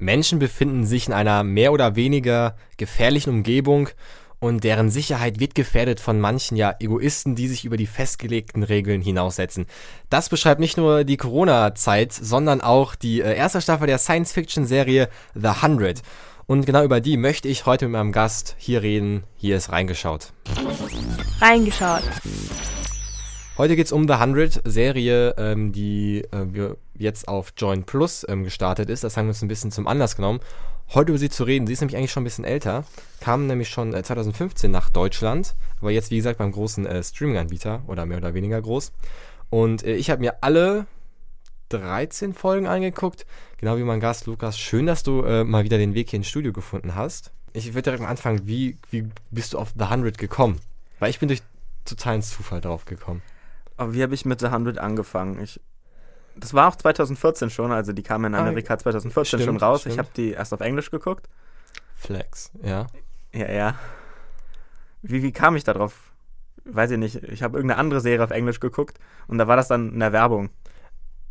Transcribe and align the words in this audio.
Menschen 0.00 0.38
befinden 0.38 0.84
sich 0.84 1.06
in 1.06 1.12
einer 1.12 1.44
mehr 1.44 1.72
oder 1.72 1.94
weniger 1.94 2.56
gefährlichen 2.76 3.30
Umgebung 3.30 3.90
und 4.40 4.64
deren 4.64 4.90
Sicherheit 4.90 5.38
wird 5.38 5.54
gefährdet 5.54 6.00
von 6.00 6.18
manchen 6.18 6.56
ja 6.56 6.74
Egoisten, 6.80 7.36
die 7.36 7.46
sich 7.46 7.66
über 7.66 7.76
die 7.76 7.86
festgelegten 7.86 8.62
Regeln 8.62 9.02
hinaussetzen. 9.02 9.66
Das 10.08 10.30
beschreibt 10.30 10.60
nicht 10.60 10.78
nur 10.78 11.04
die 11.04 11.18
Corona-Zeit, 11.18 12.12
sondern 12.14 12.62
auch 12.62 12.94
die 12.94 13.20
äh, 13.20 13.36
erste 13.36 13.60
Staffel 13.60 13.86
der 13.86 13.98
Science-Fiction-Serie 13.98 15.10
The 15.34 15.62
Hundred. 15.62 16.02
Und 16.46 16.64
genau 16.64 16.82
über 16.82 17.00
die 17.00 17.18
möchte 17.18 17.48
ich 17.48 17.66
heute 17.66 17.84
mit 17.84 17.92
meinem 17.92 18.12
Gast 18.12 18.56
hier 18.58 18.82
reden. 18.82 19.24
Hier 19.36 19.56
ist 19.56 19.70
reingeschaut. 19.70 20.32
Reingeschaut. 21.40 22.02
Heute 23.58 23.76
geht 23.76 23.86
es 23.86 23.92
um 23.92 24.08
The 24.08 24.14
100 24.14 24.62
Serie, 24.64 25.34
ähm, 25.36 25.70
die 25.70 26.24
äh, 26.32 26.74
jetzt 27.00 27.28
auf 27.28 27.52
Join 27.56 27.84
Plus 27.84 28.26
ähm, 28.28 28.44
gestartet 28.44 28.90
ist. 28.90 29.02
Das 29.02 29.16
haben 29.16 29.26
wir 29.26 29.30
uns 29.30 29.42
ein 29.42 29.48
bisschen 29.48 29.72
zum 29.72 29.86
Anlass 29.86 30.16
genommen, 30.16 30.40
heute 30.94 31.10
über 31.10 31.18
sie 31.18 31.30
zu 31.30 31.44
reden. 31.44 31.66
Sie 31.66 31.72
ist 31.72 31.80
nämlich 31.80 31.96
eigentlich 31.96 32.12
schon 32.12 32.22
ein 32.22 32.24
bisschen 32.24 32.44
älter, 32.44 32.84
kam 33.20 33.46
nämlich 33.46 33.68
schon 33.68 33.94
äh, 33.94 34.02
2015 34.02 34.70
nach 34.70 34.90
Deutschland, 34.90 35.54
aber 35.80 35.90
jetzt 35.90 36.10
wie 36.10 36.16
gesagt 36.16 36.38
beim 36.38 36.52
großen 36.52 36.86
äh, 36.86 37.02
Streaming-Anbieter 37.02 37.82
oder 37.86 38.06
mehr 38.06 38.18
oder 38.18 38.34
weniger 38.34 38.60
groß. 38.60 38.92
Und 39.48 39.82
äh, 39.82 39.94
ich 39.94 40.10
habe 40.10 40.20
mir 40.20 40.42
alle 40.42 40.86
13 41.70 42.34
Folgen 42.34 42.66
angeguckt, 42.66 43.26
genau 43.58 43.76
wie 43.78 43.82
mein 43.82 44.00
Gast 44.00 44.26
Lukas. 44.26 44.58
Schön, 44.58 44.86
dass 44.86 45.02
du 45.02 45.22
äh, 45.22 45.44
mal 45.44 45.64
wieder 45.64 45.78
den 45.78 45.94
Weg 45.94 46.10
hier 46.10 46.18
ins 46.18 46.28
Studio 46.28 46.52
gefunden 46.52 46.94
hast. 46.94 47.32
Ich 47.52 47.68
würde 47.74 47.82
direkt 47.82 48.02
mal 48.02 48.08
anfangen, 48.08 48.46
wie, 48.46 48.76
wie 48.90 49.08
bist 49.30 49.54
du 49.54 49.58
auf 49.58 49.72
The 49.76 49.84
100 49.84 50.18
gekommen? 50.18 50.60
Weil 50.98 51.10
ich 51.10 51.18
bin 51.18 51.28
durch 51.28 51.42
totalen 51.84 52.22
Zufall 52.22 52.60
drauf 52.60 52.84
gekommen. 52.84 53.22
Aber 53.76 53.94
wie 53.94 54.02
habe 54.02 54.14
ich 54.14 54.24
mit 54.24 54.40
The 54.40 54.46
100 54.46 54.78
angefangen? 54.78 55.40
Ich, 55.42 55.60
das 56.36 56.54
war 56.54 56.68
auch 56.68 56.76
2014 56.76 57.50
schon, 57.50 57.72
also 57.72 57.92
die 57.92 58.02
kam 58.02 58.24
in 58.24 58.34
ah, 58.34 58.40
Amerika 58.40 58.78
2014 58.78 59.40
stimmt, 59.40 59.44
schon 59.44 59.56
raus. 59.56 59.80
Stimmt. 59.80 59.94
Ich 59.94 59.98
habe 59.98 60.08
die 60.16 60.30
erst 60.32 60.52
auf 60.52 60.60
Englisch 60.60 60.90
geguckt. 60.90 61.28
Flex, 61.94 62.50
ja. 62.62 62.86
Ja, 63.32 63.50
ja. 63.50 63.74
Wie, 65.02 65.22
wie 65.22 65.32
kam 65.32 65.56
ich 65.56 65.64
da 65.64 65.74
drauf? 65.74 66.12
Weiß 66.64 66.90
ich 66.90 66.98
nicht. 66.98 67.16
Ich 67.24 67.42
habe 67.42 67.56
irgendeine 67.56 67.80
andere 67.80 68.00
Serie 68.00 68.24
auf 68.24 68.30
Englisch 68.30 68.60
geguckt 68.60 68.98
und 69.26 69.38
da 69.38 69.48
war 69.48 69.56
das 69.56 69.68
dann 69.68 69.92
in 69.92 70.00
der 70.00 70.12
Werbung. 70.12 70.50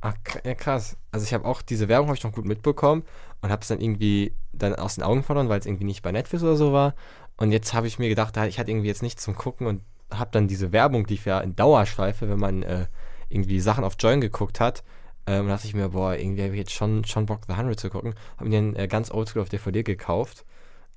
Ach, 0.01 0.13
ja, 0.45 0.55
krass. 0.55 0.95
Also 1.11 1.25
ich 1.25 1.33
habe 1.33 1.45
auch 1.45 1.61
diese 1.61 1.87
Werbung 1.87 2.07
habe 2.07 2.17
ich 2.17 2.23
noch 2.23 2.31
gut 2.31 2.45
mitbekommen 2.45 3.03
und 3.41 3.51
habe 3.51 3.61
es 3.61 3.67
dann 3.67 3.81
irgendwie 3.81 4.33
dann 4.53 4.75
aus 4.75 4.95
den 4.95 5.03
Augen 5.03 5.23
verloren, 5.23 5.49
weil 5.49 5.59
es 5.59 5.65
irgendwie 5.65 5.85
nicht 5.85 6.01
bei 6.01 6.11
Netflix 6.11 6.43
oder 6.43 6.55
so 6.55 6.71
war. 6.71 6.95
Und 7.37 7.51
jetzt 7.51 7.73
habe 7.73 7.87
ich 7.87 7.99
mir 7.99 8.09
gedacht, 8.09 8.35
ich 8.37 8.59
hatte 8.59 8.71
irgendwie 8.71 8.87
jetzt 8.87 9.03
nichts 9.03 9.23
zum 9.23 9.35
Gucken 9.35 9.67
und 9.67 9.81
habe 10.11 10.31
dann 10.31 10.47
diese 10.47 10.71
Werbung, 10.71 11.05
die 11.05 11.15
ich 11.15 11.25
ja 11.25 11.39
in 11.39 11.55
Dauerschleife, 11.55 12.29
wenn 12.29 12.39
man 12.39 12.63
äh, 12.63 12.87
irgendwie 13.29 13.59
Sachen 13.59 13.83
auf 13.83 13.95
Join 13.99 14.21
geguckt 14.21 14.59
hat, 14.59 14.83
ähm, 15.27 15.47
dachte 15.47 15.67
ich 15.67 15.73
mir, 15.73 15.89
boah, 15.89 16.15
irgendwie 16.15 16.43
habe 16.43 16.53
ich 16.53 16.59
jetzt 16.59 16.73
schon, 16.73 17.05
schon 17.05 17.27
Bock, 17.27 17.41
The 17.47 17.53
100 17.53 17.79
zu 17.79 17.89
gucken. 17.89 18.15
Habe 18.37 18.49
mir 18.49 18.57
den 18.57 18.75
äh, 18.75 18.87
ganz 18.87 19.11
oldschool 19.11 19.41
auf 19.41 19.49
DVD 19.49 19.83
gekauft 19.83 20.45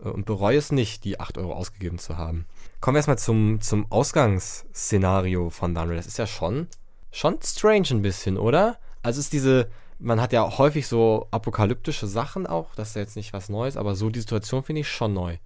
äh, 0.03 0.09
und 0.09 0.25
bereue 0.25 0.57
es 0.57 0.73
nicht, 0.73 1.05
die 1.05 1.21
8 1.21 1.39
Euro 1.39 1.53
ausgegeben 1.53 1.99
zu 1.99 2.17
haben. 2.17 2.47
Kommen 2.81 2.95
wir 2.95 3.01
erstmal 3.01 3.19
zum, 3.19 3.61
zum 3.61 3.91
Ausgangsszenario 3.91 5.51
von 5.51 5.75
The 5.75 5.81
100. 5.81 5.99
Das 5.99 6.07
ist 6.07 6.19
ja 6.19 6.27
schon, 6.27 6.69
schon 7.11 7.39
strange 7.43 7.89
ein 7.91 8.03
bisschen, 8.03 8.39
oder? 8.39 8.79
Also 9.03 9.21
ist 9.21 9.33
diese, 9.35 9.69
man 9.99 10.21
hat 10.21 10.33
ja 10.33 10.59
häufig 10.59 10.87
so 10.87 11.29
apokalyptische 11.31 12.07
Sachen 12.07 12.47
auch, 12.47 12.75
das 12.75 12.91
ist 12.91 12.95
ja 12.95 13.03
jetzt 13.03 13.17
nicht 13.17 13.33
was 13.33 13.49
Neues, 13.49 13.77
aber 13.77 13.95
so 13.95 14.09
die 14.09 14.21
Situation 14.21 14.63
finde 14.63 14.81
ich 14.81 14.89
schon 14.89 15.13
neu. 15.13 15.37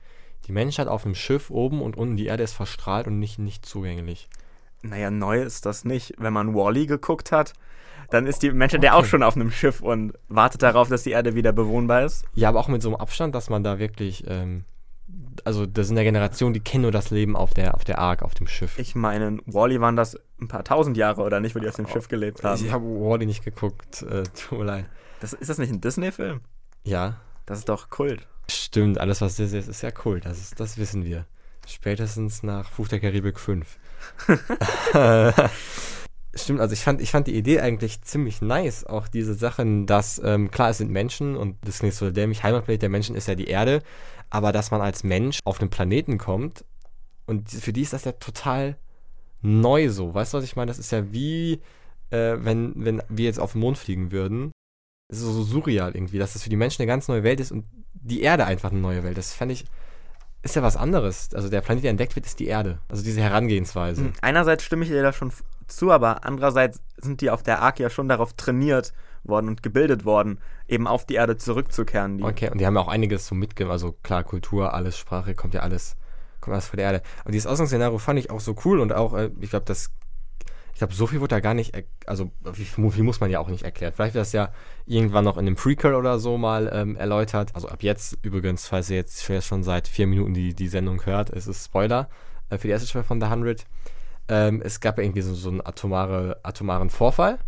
Die 0.47 0.53
Menschheit 0.53 0.87
auf 0.87 1.05
einem 1.05 1.17
Schiff 1.17 1.51
oben 1.51 1.83
und 1.83 1.97
unten 1.97 2.17
die 2.17 2.27
Erde 2.27 2.45
ist 2.45 2.53
verstrahlt 2.53 3.09
und 3.09 3.19
nicht, 3.19 3.39
nicht 3.39 3.67
zugänglich. 3.67 4.29
Naja, 4.83 5.11
neu 5.11 5.43
ist 5.43 5.67
das 5.67 5.85
nicht. 5.85 6.15
Wenn 6.19 6.33
man 6.33 6.55
Wally 6.55 6.87
geguckt 6.87 7.33
hat, 7.33 7.53
dann 8.11 8.27
ist 8.27 8.43
die 8.43 8.53
Menschheit 8.53 8.81
okay. 8.81 8.87
ja 8.87 8.95
auch 8.95 9.05
schon 9.05 9.23
auf 9.23 9.37
einem 9.37 9.51
Schiff 9.51 9.81
und 9.81 10.13
wartet 10.29 10.63
darauf, 10.63 10.89
dass 10.89 11.03
die 11.03 11.11
Erde 11.11 11.35
wieder 11.35 11.53
bewohnbar 11.53 12.05
ist. 12.05 12.25
Ja, 12.35 12.49
aber 12.49 12.61
auch 12.61 12.69
mit 12.69 12.83
so 12.83 12.89
einem 12.89 12.97
Abstand, 12.97 13.35
dass 13.35 13.51
man 13.51 13.65
da 13.65 13.79
wirklich, 13.79 14.25
ähm, 14.29 14.65
also 15.45 15.67
das 15.67 15.89
sind 15.89 15.97
ja 15.97 16.03
Generationen, 16.03 16.55
die 16.55 16.61
kennen 16.61 16.83
nur 16.83 16.93
das 16.93 17.11
Leben 17.11 17.37
auf 17.37 17.55
der, 17.55 17.75
auf 17.75 17.85
der 17.85 17.99
Ark, 17.99 18.23
auf 18.23 18.35
dem 18.35 18.47
Schiff. 18.47 18.79
Ich 18.79 18.95
meine, 18.95 19.39
Wally 19.47 19.81
waren 19.81 19.97
das 19.97 20.19
ein 20.41 20.49
paar 20.49 20.65
tausend 20.65 20.97
Jahre 20.97 21.23
oder 21.23 21.41
nicht, 21.41 21.55
wo 21.55 21.59
die 21.59 21.69
auf 21.69 21.77
dem 21.77 21.87
oh, 21.87 21.89
Schiff 21.89 22.09
gelebt 22.09 22.45
haben. 22.45 22.65
Ich 22.65 22.71
habe 22.71 22.85
Wally 22.85 23.27
nicht 23.27 23.45
geguckt, 23.45 24.03
äh, 24.03 24.23
tut 24.23 24.59
mir 24.59 24.65
leid. 24.65 24.87
Das, 25.21 25.33
ist 25.33 25.49
das 25.49 25.59
nicht 25.59 25.73
ein 25.73 25.81
Disney-Film? 25.81 26.41
Ja. 26.85 27.17
Das 27.47 27.59
ist 27.59 27.69
doch 27.69 27.91
Kult. 27.91 28.27
Stimmt, 28.49 28.99
alles 28.99 29.21
was 29.21 29.37
Disney 29.37 29.59
ist, 29.59 29.69
ist 29.69 29.83
ja 29.83 29.91
cool, 30.05 30.21
das, 30.21 30.39
ist, 30.39 30.61
das 30.61 30.79
wissen 30.79 31.05
wir. 31.05 31.27
Spätestens 31.67 32.45
nach 32.45 32.71
Fluch 32.71 32.89
der 32.89 33.01
Karibik 33.01 33.41
5. 33.41 33.79
Stimmt, 36.35 36.61
also 36.61 36.75
ich 36.75 36.81
fand, 36.81 37.01
ich 37.01 37.11
fand 37.11 37.27
die 37.27 37.35
Idee 37.35 37.61
eigentlich 37.61 38.03
ziemlich 38.03 38.43
nice, 38.43 38.85
auch 38.85 39.09
diese 39.09 39.35
Sachen, 39.35 39.87
dass, 39.87 40.21
ähm, 40.23 40.51
klar, 40.51 40.71
es 40.71 40.79
sind 40.79 40.91
Menschen 40.91 41.35
und 41.37 41.57
das 41.65 41.79
klingt 41.79 41.95
so 41.95 42.11
dämlich, 42.11 42.43
Heimatplanet 42.43 42.83
der 42.83 42.91
Menschen 42.91 43.17
ist 43.17 43.27
ja 43.27 43.35
die 43.35 43.47
Erde, 43.47 43.83
aber 44.29 44.53
dass 44.53 44.71
man 44.71 44.83
als 44.83 45.03
Mensch 45.03 45.39
auf 45.45 45.61
einen 45.61 45.71
Planeten 45.71 46.19
kommt 46.19 46.65
und 47.27 47.51
für 47.51 47.73
die 47.73 47.83
ist 47.83 47.95
das 47.95 48.05
ja 48.05 48.13
total 48.13 48.77
neu 49.41 49.89
so, 49.89 50.13
weißt 50.13 50.35
du, 50.35 50.39
was 50.39 50.45
ich 50.45 50.57
meine? 50.57 50.69
Das 50.69 50.79
ist 50.79 50.93
ja 50.93 51.11
wie, 51.13 51.63
äh, 52.11 52.37
wenn, 52.39 52.73
wenn 52.77 53.03
wir 53.09 53.25
jetzt 53.25 53.41
auf 53.41 53.53
den 53.53 53.61
Mond 53.63 53.79
fliegen 53.79 54.13
würden 54.13 54.53
ist 55.09 55.21
so, 55.21 55.33
so 55.33 55.43
surreal 55.43 55.95
irgendwie, 55.95 56.19
dass 56.19 56.33
das 56.33 56.43
für 56.43 56.51
die 56.51 56.57
Menschen 56.57 56.83
eine 56.83 56.89
ganz 56.89 57.09
neue 57.09 57.23
Welt 57.23 57.41
ist 57.41 57.53
und 57.53 57.65
die 57.95 58.23
Erde 58.23 58.47
einfach 58.47 58.71
eine 58.71 58.81
neue 58.81 59.03
Welt. 59.05 59.17
Das 59.17 59.33
fände 59.33 59.55
ich, 59.55 59.65
ist 60.47 60.57
ja 60.57 60.63
was 60.63 60.77
anderes. 60.77 61.31
Also 61.35 61.49
der 61.49 61.61
Planet, 61.61 61.85
der 61.85 61.91
entdeckt 61.91 62.17
wird, 62.17 62.27
ist 62.27 62.41
die 62.41 62.47
Erde. 62.47 62.79
Also 62.89 63.05
diese 63.05 63.21
Herangehensweise. 63.21 64.03
Hm, 64.03 64.13
einerseits 64.23 64.65
stimme 64.65 64.85
ich 64.85 64.91
dir 64.91 65.03
da 65.03 65.13
schon 65.13 65.33
zu, 65.67 65.91
aber 65.91 66.25
andererseits 66.25 66.81
sind 66.97 67.21
die 67.21 67.31
auf 67.31 67.43
der 67.43 67.61
Ark 67.61 67.79
ja 67.79 67.91
schon 67.91 68.09
darauf 68.09 68.33
trainiert 68.33 68.93
worden 69.25 69.49
und 69.49 69.63
gebildet 69.63 70.05
worden, 70.05 70.39
eben 70.69 70.87
auf 70.87 71.05
die 71.05 71.15
Erde 71.15 71.37
zurückzukehren. 71.37 72.19
Die 72.19 72.25
okay, 72.25 72.51
und 72.51 72.59
die 72.59 72.67
haben 72.67 72.75
ja 72.75 72.81
auch 72.81 72.89
einiges 72.89 73.27
so 73.27 73.35
mitgegeben, 73.35 73.73
also 73.73 73.93
klar, 74.03 74.25
Kultur, 74.25 74.73
alles, 74.73 74.97
Sprache, 74.97 75.35
kommt 75.35 75.55
ja 75.55 75.61
alles, 75.61 75.97
kommt 76.41 76.55
alles 76.55 76.69
von 76.69 76.77
der 76.77 76.87
Erde. 76.87 77.03
Und 77.25 77.33
dieses 77.33 77.47
Ausgangsszenario 77.47 77.99
fand 77.99 78.19
ich 78.19 78.31
auch 78.31 78.41
so 78.41 78.55
cool 78.65 78.81
und 78.81 78.93
auch, 78.93 79.15
äh, 79.15 79.31
ich 79.41 79.51
glaube, 79.51 79.67
das 79.67 79.91
ich 80.77 80.79
glaube, 80.79 80.93
so 80.93 81.07
viel 81.07 81.21
wurde 81.21 81.37
da 81.37 81.41
gar 81.41 81.55
nicht, 81.55 81.73
also 82.05 82.31
viel 82.53 83.03
muss 83.03 83.19
man 83.19 83.31
ja 83.31 83.41
auch 83.41 83.49
nicht 83.49 83.63
erklärt. 83.63 83.95
Vielleicht 83.97 84.13
wird 84.13 84.21
das 84.21 84.33
ja 84.33 84.51
irgendwann 84.85 85.25
noch 85.25 85.39
in 85.39 85.47
einem 85.47 85.57
Prequel 85.57 85.95
oder 85.95 86.19
so 86.19 86.37
mal 86.37 86.71
ähm, 86.71 86.97
erläutert. 86.97 87.55
Also 87.55 87.71
ab 87.71 87.83
jetzt 87.83 88.19
übrigens, 88.21 88.67
falls 88.67 88.91
ihr 88.91 88.97
jetzt 88.97 89.25
schon 89.43 89.63
seit 89.63 89.89
vier 89.89 90.07
Minuten 90.07 90.35
die, 90.35 90.53
die 90.53 90.69
Sendung 90.69 91.07
hört, 91.07 91.31
es 91.31 91.47
ist 91.47 91.65
Spoiler 91.65 92.11
äh, 92.51 92.59
für 92.59 92.69
die 92.69 92.73
erste 92.73 92.87
Staffel 92.87 93.07
von 93.07 93.23
The 93.23 93.29
100. 93.29 93.65
Ähm, 94.29 94.61
es 94.63 94.81
gab 94.81 94.99
ja 94.99 95.05
irgendwie 95.05 95.23
so, 95.23 95.35
so 95.35 95.49
einen 95.49 95.67
atomare, 95.67 96.41
atomaren 96.43 96.91
Vorfall 96.91 97.39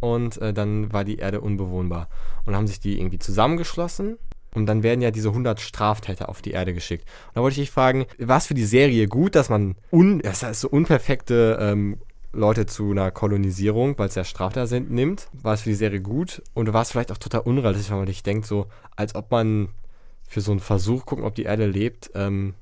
und 0.00 0.36
äh, 0.42 0.52
dann 0.52 0.92
war 0.92 1.04
die 1.04 1.16
Erde 1.16 1.40
unbewohnbar. 1.40 2.10
Und 2.44 2.54
haben 2.54 2.66
sich 2.66 2.80
die 2.80 3.00
irgendwie 3.00 3.18
zusammengeschlossen 3.18 4.18
und 4.52 4.66
dann 4.66 4.82
werden 4.82 5.00
ja 5.00 5.10
diese 5.10 5.28
100 5.28 5.58
Straftäter 5.58 6.28
auf 6.28 6.42
die 6.42 6.50
Erde 6.50 6.74
geschickt. 6.74 7.08
Und 7.28 7.36
da 7.36 7.40
wollte 7.40 7.54
ich 7.54 7.68
dich 7.68 7.70
fragen, 7.70 8.04
war 8.18 8.36
es 8.36 8.46
für 8.46 8.52
die 8.52 8.66
Serie 8.66 9.08
gut, 9.08 9.36
dass 9.36 9.48
man 9.48 9.76
un, 9.90 10.18
das 10.18 10.42
heißt 10.42 10.60
so 10.60 10.68
unperfekte 10.68 11.56
ähm, 11.62 11.96
Leute 12.32 12.66
zu 12.66 12.90
einer 12.90 13.10
Kolonisierung, 13.10 13.98
weil 13.98 14.08
es 14.08 14.14
ja 14.14 14.24
Straftäter 14.24 14.66
sind, 14.66 14.90
nimmt, 14.90 15.28
war 15.32 15.54
es 15.54 15.62
für 15.62 15.70
die 15.70 15.74
Serie 15.74 16.00
gut 16.00 16.42
und 16.54 16.72
war 16.72 16.82
es 16.82 16.90
vielleicht 16.90 17.10
auch 17.12 17.18
total 17.18 17.40
unrealistisch, 17.40 17.90
weil 17.90 17.98
man 17.98 18.06
sich 18.06 18.22
denkt, 18.22 18.46
so, 18.46 18.66
als 18.96 19.14
ob 19.14 19.30
man 19.30 19.68
für 20.28 20.40
so 20.40 20.50
einen 20.50 20.60
Versuch, 20.60 21.06
gucken, 21.06 21.24
ob 21.24 21.34
die 21.34 21.44
Erde 21.44 21.66
lebt, 21.66 22.10
ähm, 22.14 22.54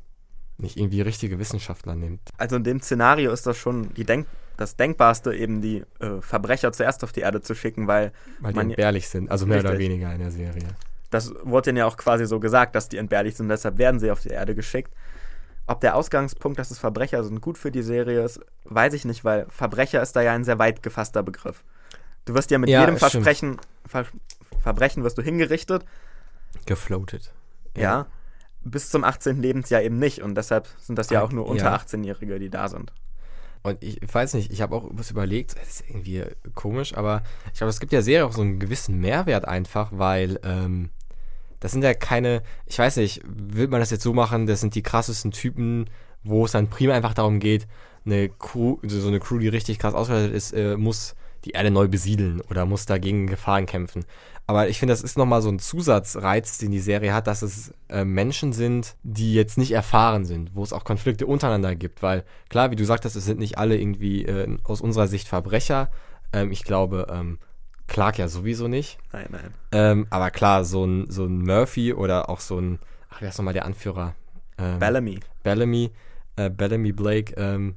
nicht 0.58 0.76
irgendwie 0.76 1.00
richtige 1.00 1.38
Wissenschaftler 1.38 1.96
nimmt. 1.96 2.20
Also 2.38 2.56
in 2.56 2.64
dem 2.64 2.80
Szenario 2.80 3.32
ist 3.32 3.46
das 3.46 3.56
schon 3.56 3.92
die 3.94 4.04
Denk 4.04 4.26
das 4.56 4.76
Denkbarste, 4.76 5.34
eben 5.34 5.60
die 5.60 5.84
äh, 6.00 6.20
Verbrecher 6.20 6.72
zuerst 6.72 7.04
auf 7.04 7.12
die 7.12 7.20
Erde 7.20 7.42
zu 7.42 7.54
schicken, 7.54 7.86
weil. 7.86 8.12
Weil 8.40 8.54
die 8.54 8.60
entbehrlich 8.60 9.08
sind, 9.08 9.30
also 9.30 9.46
mehr 9.46 9.58
richtig. 9.58 9.70
oder 9.70 9.78
weniger 9.78 10.12
in 10.12 10.20
der 10.20 10.30
Serie. 10.30 10.68
Das 11.10 11.32
wurde 11.42 11.66
denen 11.66 11.78
ja 11.78 11.86
auch 11.86 11.96
quasi 11.96 12.26
so 12.26 12.40
gesagt, 12.40 12.74
dass 12.74 12.88
die 12.88 12.96
entbehrlich 12.96 13.36
sind, 13.36 13.48
deshalb 13.48 13.78
werden 13.78 14.00
sie 14.00 14.10
auf 14.10 14.20
die 14.20 14.30
Erde 14.30 14.54
geschickt. 14.54 14.92
Ob 15.66 15.80
der 15.80 15.96
Ausgangspunkt, 15.96 16.58
dass 16.58 16.70
es 16.70 16.78
Verbrecher 16.78 17.24
sind, 17.24 17.40
gut 17.40 17.58
für 17.58 17.72
die 17.72 17.82
Serie 17.82 18.22
ist, 18.22 18.40
weiß 18.64 18.92
ich 18.94 19.04
nicht, 19.04 19.24
weil 19.24 19.46
Verbrecher 19.48 20.00
ist 20.00 20.14
da 20.14 20.22
ja 20.22 20.32
ein 20.32 20.44
sehr 20.44 20.58
weit 20.58 20.82
gefasster 20.82 21.22
Begriff. 21.22 21.64
Du 22.24 22.34
wirst 22.34 22.50
ja 22.50 22.58
mit 22.58 22.68
ja, 22.68 22.80
jedem 22.80 22.96
Versprechen, 22.96 23.58
Ver 23.86 24.04
Verbrechen 24.60 25.04
wirst 25.04 25.18
du 25.18 25.22
hingerichtet. 25.22 25.84
Gefloatet. 26.66 27.32
Ja. 27.76 27.82
ja. 27.82 28.06
Bis 28.64 28.90
zum 28.90 29.04
18. 29.04 29.40
Lebensjahr 29.40 29.82
eben 29.82 29.98
nicht. 29.98 30.22
Und 30.22 30.34
deshalb 30.34 30.68
sind 30.78 30.98
das 30.98 31.10
ja 31.10 31.22
auch 31.22 31.30
nur 31.30 31.46
unter 31.46 31.66
ja. 31.66 31.76
18-Jährige, 31.76 32.40
die 32.40 32.50
da 32.50 32.68
sind. 32.68 32.92
Und 33.62 33.82
ich 33.82 33.98
weiß 34.12 34.34
nicht, 34.34 34.52
ich 34.52 34.60
habe 34.62 34.74
auch 34.76 34.88
was 34.92 35.10
überlegt, 35.10 35.56
das 35.56 35.68
ist 35.68 35.88
irgendwie 35.88 36.24
komisch, 36.54 36.96
aber 36.96 37.22
ich 37.52 37.58
glaube, 37.58 37.70
es 37.70 37.80
gibt 37.80 37.92
ja 37.92 38.00
Serie 38.00 38.24
auch 38.24 38.32
so 38.32 38.42
einen 38.42 38.60
gewissen 38.60 39.00
Mehrwert 39.00 39.44
einfach, 39.44 39.90
weil 39.92 40.38
ähm, 40.44 40.90
das 41.60 41.72
sind 41.72 41.82
ja 41.82 41.94
keine, 41.94 42.42
ich 42.66 42.78
weiß 42.78 42.96
nicht, 42.96 43.22
will 43.24 43.68
man 43.68 43.80
das 43.80 43.90
jetzt 43.90 44.02
so 44.02 44.12
machen, 44.12 44.46
das 44.46 44.60
sind 44.60 44.74
die 44.74 44.82
krassesten 44.82 45.30
Typen, 45.30 45.88
wo 46.22 46.44
es 46.44 46.52
dann 46.52 46.68
prima 46.68 46.94
einfach 46.94 47.14
darum 47.14 47.38
geht, 47.38 47.66
eine 48.04 48.28
Crew, 48.28 48.78
so 48.82 49.08
eine 49.08 49.20
Crew, 49.20 49.38
die 49.38 49.48
richtig 49.48 49.78
krass 49.78 49.94
ausgestattet 49.94 50.34
ist, 50.34 50.52
äh, 50.52 50.76
muss 50.76 51.14
die 51.44 51.52
Erde 51.52 51.70
neu 51.70 51.88
besiedeln 51.88 52.40
oder 52.42 52.66
muss 52.66 52.86
dagegen 52.86 53.26
Gefahren 53.26 53.66
kämpfen. 53.66 54.04
Aber 54.48 54.68
ich 54.68 54.78
finde, 54.78 54.92
das 54.92 55.02
ist 55.02 55.18
nochmal 55.18 55.42
so 55.42 55.48
ein 55.48 55.58
Zusatzreiz, 55.58 56.58
den 56.58 56.70
die 56.70 56.80
Serie 56.80 57.12
hat, 57.12 57.26
dass 57.26 57.42
es 57.42 57.72
äh, 57.88 58.04
Menschen 58.04 58.52
sind, 58.52 58.94
die 59.02 59.34
jetzt 59.34 59.58
nicht 59.58 59.72
erfahren 59.72 60.24
sind, 60.24 60.54
wo 60.54 60.62
es 60.62 60.72
auch 60.72 60.84
Konflikte 60.84 61.26
untereinander 61.26 61.74
gibt. 61.74 62.02
Weil, 62.02 62.24
klar, 62.48 62.70
wie 62.70 62.76
du 62.76 62.84
sagtest, 62.84 63.16
es 63.16 63.24
sind 63.24 63.40
nicht 63.40 63.58
alle 63.58 63.76
irgendwie 63.76 64.24
äh, 64.24 64.56
aus 64.62 64.80
unserer 64.80 65.08
Sicht 65.08 65.26
Verbrecher. 65.26 65.90
Ähm, 66.32 66.52
ich 66.52 66.62
glaube, 66.62 67.08
ähm, 67.10 67.38
Clark 67.86 68.18
ja 68.18 68.28
sowieso 68.28 68.68
nicht. 68.68 68.98
Nein, 69.12 69.26
nein. 69.30 69.54
Ähm, 69.72 70.06
aber 70.10 70.30
klar, 70.30 70.64
so 70.64 70.84
ein, 70.84 71.10
so 71.10 71.24
ein 71.24 71.38
Murphy 71.38 71.92
oder 71.92 72.28
auch 72.28 72.40
so 72.40 72.58
ein, 72.58 72.78
ach, 73.10 73.20
wer 73.20 73.28
ist 73.28 73.38
nochmal 73.38 73.54
der 73.54 73.64
Anführer? 73.64 74.14
Ähm, 74.58 74.78
Bellamy. 74.78 75.20
Bellamy, 75.42 75.92
äh, 76.36 76.50
Bellamy 76.50 76.92
Blake, 76.92 77.34
ähm, 77.36 77.76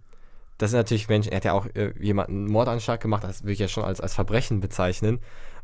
das 0.60 0.72
sind 0.72 0.80
natürlich 0.80 1.08
Menschen, 1.08 1.32
er 1.32 1.38
hat 1.38 1.46
ja 1.46 1.54
auch 1.54 1.68
äh, 1.74 1.94
jemanden 2.00 2.34
einen 2.34 2.52
Mordanschlag 2.52 3.00
gemacht, 3.00 3.24
das 3.24 3.44
würde 3.44 3.54
ich 3.54 3.60
ja 3.60 3.68
schon 3.68 3.86
als, 3.86 4.02
als 4.02 4.14
Verbrechen 4.14 4.60
bezeichnen. 4.60 5.20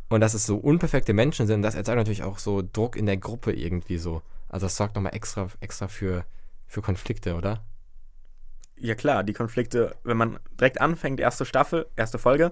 Und 0.08 0.22
dass 0.22 0.34
es 0.34 0.46
so 0.46 0.58
unperfekte 0.58 1.14
Menschen 1.14 1.48
sind, 1.48 1.64
das 1.64 1.76
erzeugt 1.76 1.98
natürlich 1.98 2.24
auch 2.24 2.38
so 2.38 2.62
Druck 2.62 2.96
in 2.96 3.06
der 3.06 3.18
Gruppe 3.18 3.52
irgendwie 3.52 3.98
so. 3.98 4.22
Also 4.48 4.68
das 4.68 4.78
sorgt 4.78 4.96
nochmal 4.96 5.16
extra, 5.16 5.48
extra 5.60 5.88
für, 5.88 6.26
für 6.68 6.82
Konflikte, 6.82 7.36
oder? 7.36 7.66
Ja 8.78 8.96
klar, 8.96 9.24
die 9.24 9.34
Konflikte, 9.34 9.96
wenn 10.04 10.16
man 10.16 10.40
direkt 10.60 10.80
anfängt, 10.80 11.20
erste 11.20 11.46
Staffel, 11.46 11.88
erste 11.96 12.20
Folge, 12.20 12.52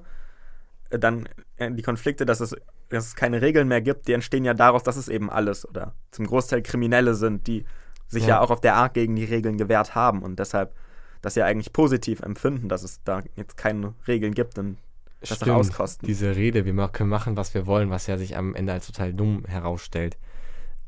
dann 0.99 1.27
äh, 1.57 1.71
die 1.71 1.83
Konflikte, 1.83 2.25
dass 2.25 2.39
es, 2.39 2.55
dass 2.89 3.07
es 3.07 3.15
keine 3.15 3.41
Regeln 3.41 3.67
mehr 3.67 3.81
gibt, 3.81 4.07
die 4.07 4.13
entstehen 4.13 4.45
ja 4.45 4.53
daraus, 4.53 4.83
dass 4.83 4.95
es 4.95 5.07
eben 5.09 5.29
alles 5.29 5.67
oder 5.67 5.93
zum 6.11 6.25
Großteil 6.27 6.61
Kriminelle 6.61 7.15
sind, 7.15 7.47
die 7.47 7.65
sich 8.07 8.23
ja, 8.23 8.29
Ja. 8.35 8.41
auch 8.41 8.51
auf 8.51 8.61
der 8.61 8.75
Art 8.75 8.93
gegen 8.93 9.15
die 9.15 9.25
Regeln 9.25 9.57
gewehrt 9.57 9.95
haben 9.95 10.21
und 10.21 10.37
deshalb 10.39 10.73
das 11.21 11.35
ja 11.35 11.45
eigentlich 11.45 11.71
positiv 11.73 12.19
empfinden, 12.21 12.67
dass 12.69 12.83
es 12.83 13.01
da 13.03 13.23
jetzt 13.35 13.55
keine 13.57 13.93
Regeln 14.07 14.33
gibt 14.33 14.57
und 14.59 14.77
das 15.21 15.41
auch 15.41 15.47
auskosten. 15.47 16.05
Diese 16.05 16.35
Rede, 16.35 16.65
wir 16.65 16.87
können 16.89 17.09
machen, 17.09 17.37
was 17.37 17.53
wir 17.53 17.65
wollen, 17.65 17.89
was 17.89 18.07
ja 18.07 18.17
sich 18.17 18.35
am 18.35 18.55
Ende 18.55 18.73
als 18.73 18.87
total 18.87 19.13
dumm 19.13 19.45
herausstellt. 19.47 20.17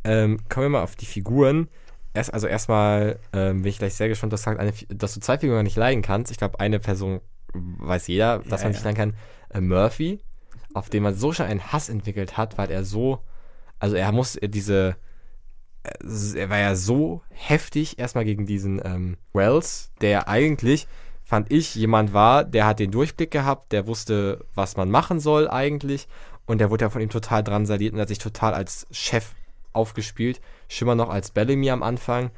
Ähm, 0.03 0.39
kommen 0.49 0.65
wir 0.65 0.69
mal 0.71 0.83
auf 0.83 0.95
die 0.95 1.05
Figuren. 1.05 1.69
Erst, 2.13 2.33
also 2.33 2.47
erstmal 2.47 3.17
ähm, 3.33 3.61
bin 3.61 3.69
ich 3.69 3.77
gleich 3.79 3.95
sehr 3.95 4.07
gespannt, 4.09 4.33
dass, 4.33 4.45
eine, 4.47 4.73
dass 4.89 5.13
du 5.13 5.19
zwei 5.21 5.37
Figuren 5.37 5.63
nicht 5.63 5.77
leiden 5.77 6.01
kannst. 6.01 6.31
Ich 6.31 6.37
glaube, 6.37 6.59
eine 6.59 6.79
Person 6.79 7.21
weiß 7.53 8.07
jeder, 8.07 8.39
dass 8.39 8.61
Ja, 8.61 8.67
man 8.67 8.73
ja. 8.73 8.77
nicht 8.77 8.83
leiden 8.83 8.97
kann. 8.97 9.13
Äh, 9.49 9.61
Murphy, 9.61 10.21
auf 10.73 10.89
den 10.89 11.03
man 11.03 11.15
so 11.15 11.31
schon 11.31 11.45
einen 11.45 11.71
Hass 11.71 11.89
entwickelt 11.89 12.37
hat, 12.37 12.57
weil 12.57 12.71
er 12.71 12.83
so, 12.83 13.19
also 13.79 13.95
er 13.95 14.11
muss 14.11 14.35
äh, 14.35 14.49
diese, 14.49 14.95
äh, 15.83 16.39
er 16.39 16.49
war 16.49 16.59
ja 16.59 16.75
so 16.75 17.21
heftig 17.29 17.99
erstmal 17.99 18.25
gegen 18.25 18.45
diesen 18.45 18.81
ähm, 18.83 19.17
Wells, 19.33 19.91
der 20.01 20.27
eigentlich, 20.27 20.87
fand 21.23 21.51
ich, 21.51 21.75
jemand 21.75 22.13
war, 22.13 22.43
der 22.43 22.67
hat 22.67 22.79
den 22.79 22.91
Durchblick 22.91 23.31
gehabt, 23.31 23.71
der 23.71 23.87
wusste, 23.87 24.45
was 24.53 24.77
man 24.77 24.91
machen 24.91 25.19
soll 25.19 25.49
eigentlich 25.49 26.07
und 26.45 26.59
der 26.59 26.69
wurde 26.69 26.85
ja 26.85 26.89
von 26.89 27.01
ihm 27.01 27.09
total 27.09 27.43
dran 27.43 27.65
saliert 27.65 27.93
und 27.93 27.99
hat 27.99 28.07
sich 28.07 28.19
total 28.19 28.53
als 28.53 28.87
Chef 28.91 29.33
aufgespielt. 29.73 30.41
Schimmer 30.67 30.95
noch 30.95 31.09
als 31.09 31.31
Bellamy 31.31 31.69
am 31.69 31.83
Anfang, 31.83 32.31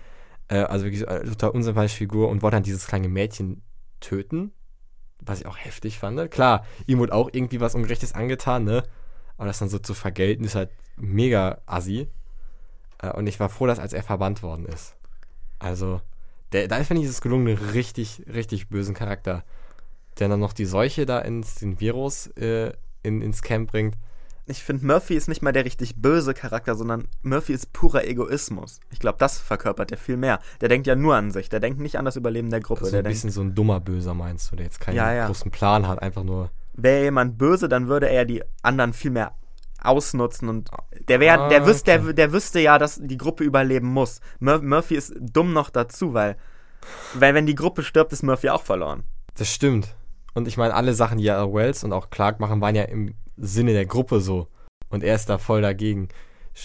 äh, 0.48 0.60
also 0.60 0.86
wirklich 0.86 1.08
eine 1.08 1.30
total 1.30 1.52
unsympathische 1.52 1.98
Figur 1.98 2.30
und 2.30 2.42
wollte 2.42 2.56
dann 2.56 2.64
dieses 2.64 2.88
kleine 2.88 3.10
Mädchen 3.10 3.62
töten, 4.00 4.52
was 5.20 5.40
ich 5.42 5.46
auch 5.46 5.58
heftig 5.58 6.00
fand. 6.00 6.16
ne? 6.16 6.30
Klar, 6.30 6.66
ihm 6.86 7.00
wurde 7.00 7.14
auch 7.14 7.30
irgendwie 7.32 7.60
was 7.60 7.76
Ungerechtes 7.76 8.14
angetan, 8.14 8.64
ne? 8.64 8.84
Aber 9.38 9.48
das 9.48 9.60
dann 9.60 9.70
so 9.70 9.80
zu 9.80 9.94
vergelten, 9.94 10.44
ist 10.44 10.56
halt 10.56 10.72
mega 10.96 11.60
assi. 11.66 12.08
Äh, 13.00 13.12
und 13.12 13.28
ich 13.28 13.40
war 13.40 13.50
froh, 13.50 13.68
dass 13.68 13.80
als 13.80 13.94
er 13.94 14.04
verbannt 14.04 14.44
worden 14.44 14.66
ist. 14.66 14.96
Also, 15.60 16.02
der, 16.52 16.68
da 16.68 16.84
finde 16.84 17.04
ich 17.04 17.10
es 17.10 17.22
gelungen, 17.22 17.48
einen 17.48 17.70
richtig, 17.70 18.24
richtig 18.32 18.70
bösen 18.70 18.96
Charakter, 18.96 19.44
der 20.20 20.30
dann 20.30 20.40
noch 20.40 20.54
die 20.54 20.66
Seuche 20.66 21.06
da 21.06 21.20
ins, 21.20 21.56
den 21.56 21.80
Virus 21.80 22.28
äh, 22.38 22.74
in, 23.04 23.22
ins 23.22 23.42
Camp 23.42 23.72
bringt. 23.72 23.96
Ich 24.50 24.64
finde, 24.64 24.86
Murphy 24.86 25.16
ist 25.16 25.28
nicht 25.28 25.42
mal 25.42 25.52
der 25.52 25.66
richtig 25.66 26.02
böse 26.02 26.34
Charakter, 26.34 26.76
sondern 26.76 27.10
Murphy 27.22 27.52
ist 27.52 27.74
purer 27.74 28.06
Egoismus. 28.06 28.80
Ich 28.92 29.00
glaube, 29.00 29.18
das 29.20 29.38
verkörpert 29.40 29.92
er 29.92 29.98
viel 29.98 30.16
mehr. 30.16 30.40
Der 30.62 30.70
denkt 30.70 30.88
ja 30.88 30.96
nur 30.96 31.16
an 31.16 31.32
sich. 31.32 31.50
Der 31.50 31.60
denkt 31.60 31.80
nicht 31.82 31.98
an 31.98 32.06
das 32.06 32.16
Überleben 32.16 32.50
der 32.50 32.62
Gruppe. 32.62 32.86
So 32.86 32.92
der 32.92 33.00
ein 33.00 33.04
denkt, 33.04 33.16
bisschen 33.18 33.32
so 33.32 33.42
ein 33.42 33.54
dummer 33.56 33.82
Böser, 33.82 34.14
meinst 34.14 34.50
du, 34.52 34.56
der 34.56 34.66
jetzt 34.66 34.80
keinen 34.80 34.96
Ja, 34.96 35.12
ja. 35.14 35.26
großen 35.28 35.52
Plan 35.52 35.86
hat, 35.88 36.02
einfach 36.02 36.24
nur. 36.24 36.50
wäre 36.74 37.04
jemand 37.04 37.38
böse, 37.38 37.68
dann 37.68 37.90
würde 37.90 38.08
er 38.10 38.24
die 38.24 38.42
anderen 38.62 38.94
viel 38.94 39.12
mehr 39.12 39.34
ausnutzen 39.84 40.50
und 40.50 40.70
der 41.08 41.20
wäre, 41.20 41.40
Ah, 41.40 41.50
der 41.50 41.66
wüsste, 41.68 41.92
okay. 41.94 42.04
der, 42.06 42.14
der 42.14 42.34
wüsste 42.34 42.60
ja, 42.60 42.78
dass 42.80 43.00
die 43.02 43.18
Gruppe 43.18 43.44
überleben 43.44 43.88
muss. 43.88 44.22
Mur 44.40 44.62
Murphy 44.62 44.96
ist 44.96 45.14
dumm 45.20 45.54
noch 45.54 45.70
dazu, 45.70 46.14
weil, 46.14 46.36
weil 47.14 47.34
wenn 47.34 47.46
die 47.46 47.56
Gruppe 47.56 47.84
stirbt, 47.84 48.14
ist 48.14 48.24
Murphy 48.24 48.50
auch 48.50 48.64
verloren. 48.64 49.04
Das 49.36 49.50
stimmt. 49.54 49.94
Und 50.34 50.48
ich 50.48 50.58
meine, 50.58 50.74
alle 50.74 50.94
Sachen, 50.94 51.18
die 51.18 51.26
ja 51.26 51.52
Wells 51.54 51.84
und 51.84 51.94
auch 51.94 52.10
Clark 52.10 52.40
machen, 52.40 52.62
waren 52.62 52.76
ja 52.76 52.84
im 52.84 53.14
Sinne 53.38 53.74
der 53.74 53.86
Gruppe 53.86 54.20
so. 54.20 54.48
Und 54.90 55.04
er 55.04 55.16
ist 55.16 55.30
da 55.30 55.38
voll 55.38 55.62
dagegen. 55.62 56.10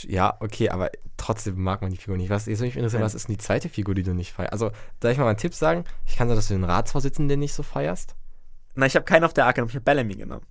Ja, 0.02 0.36
okay, 0.40 0.70
aber 0.70 0.90
trotzdem 1.16 1.62
mag 1.62 1.82
man 1.82 1.90
die 1.90 1.96
Figur 1.96 2.16
nicht. 2.16 2.30
Was 2.30 2.46
jetzt 2.46 2.60
mich 2.60 2.76
interessiert, 2.76 3.00
Nein. 3.00 3.06
was 3.06 3.14
ist 3.14 3.28
denn 3.28 3.36
die 3.36 3.42
zweite 3.42 3.69
Figur, 3.69 3.94
die 3.94 4.02
du 4.02 4.14
nicht 4.14 4.32
feierst? 4.32 4.52
Also, 4.52 4.70
darf 5.00 5.12
ich 5.12 5.19
mal 5.19 5.28
einen 5.28 5.36
Tipp 5.36 5.54
sagen? 5.54 5.84
Ich 6.06 6.16
kann 6.16 6.28
sagen, 6.28 6.36
dass 6.36 6.48
du 6.48 6.54
den 6.54 6.64
Ratsvorsitzenden 6.64 7.38
nicht 7.38 7.52
so 7.52 7.62
feierst. 7.62 8.14
Na, 8.74 8.86
ich 8.86 8.96
habe 8.96 9.04
keinen 9.04 9.24
auf 9.24 9.34
der 9.34 9.46
A 9.46 9.52
genommen, 9.52 9.69
ich 9.69 9.76
habe 9.76 9.84
Bellamy 9.84 10.14
genommen. 10.14 10.46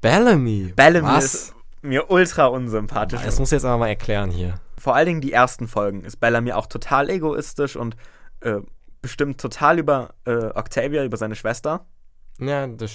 Bellamy. 0.00 0.72
Bellamy 0.76 1.08
was? 1.08 1.24
ist 1.24 1.54
mir 1.80 2.10
ultra 2.10 2.46
unsympathisch. 2.46 3.22
Das 3.22 3.38
musst 3.38 3.52
du 3.52 3.56
jetzt 3.56 3.64
aber 3.64 3.78
mal 3.78 3.88
erklären 3.88 4.30
hier. 4.30 4.56
Vor 4.78 4.94
allen 4.94 5.06
Dingen 5.06 5.20
die 5.20 5.32
ersten 5.32 5.66
Folgen 5.66 6.04
ist 6.04 6.16
Bellamy 6.16 6.52
auch 6.52 6.66
total 6.66 7.08
egoistisch 7.08 7.76
und 7.76 7.96
äh, 8.40 8.60
bestimmt 9.00 9.40
total 9.40 9.78
über 9.78 10.14
äh, 10.26 10.46
Octavia, 10.54 11.04
über 11.04 11.16
seine 11.16 11.36
Schwester. 11.36 11.86
Ja, 12.38 12.66
das 12.66 12.90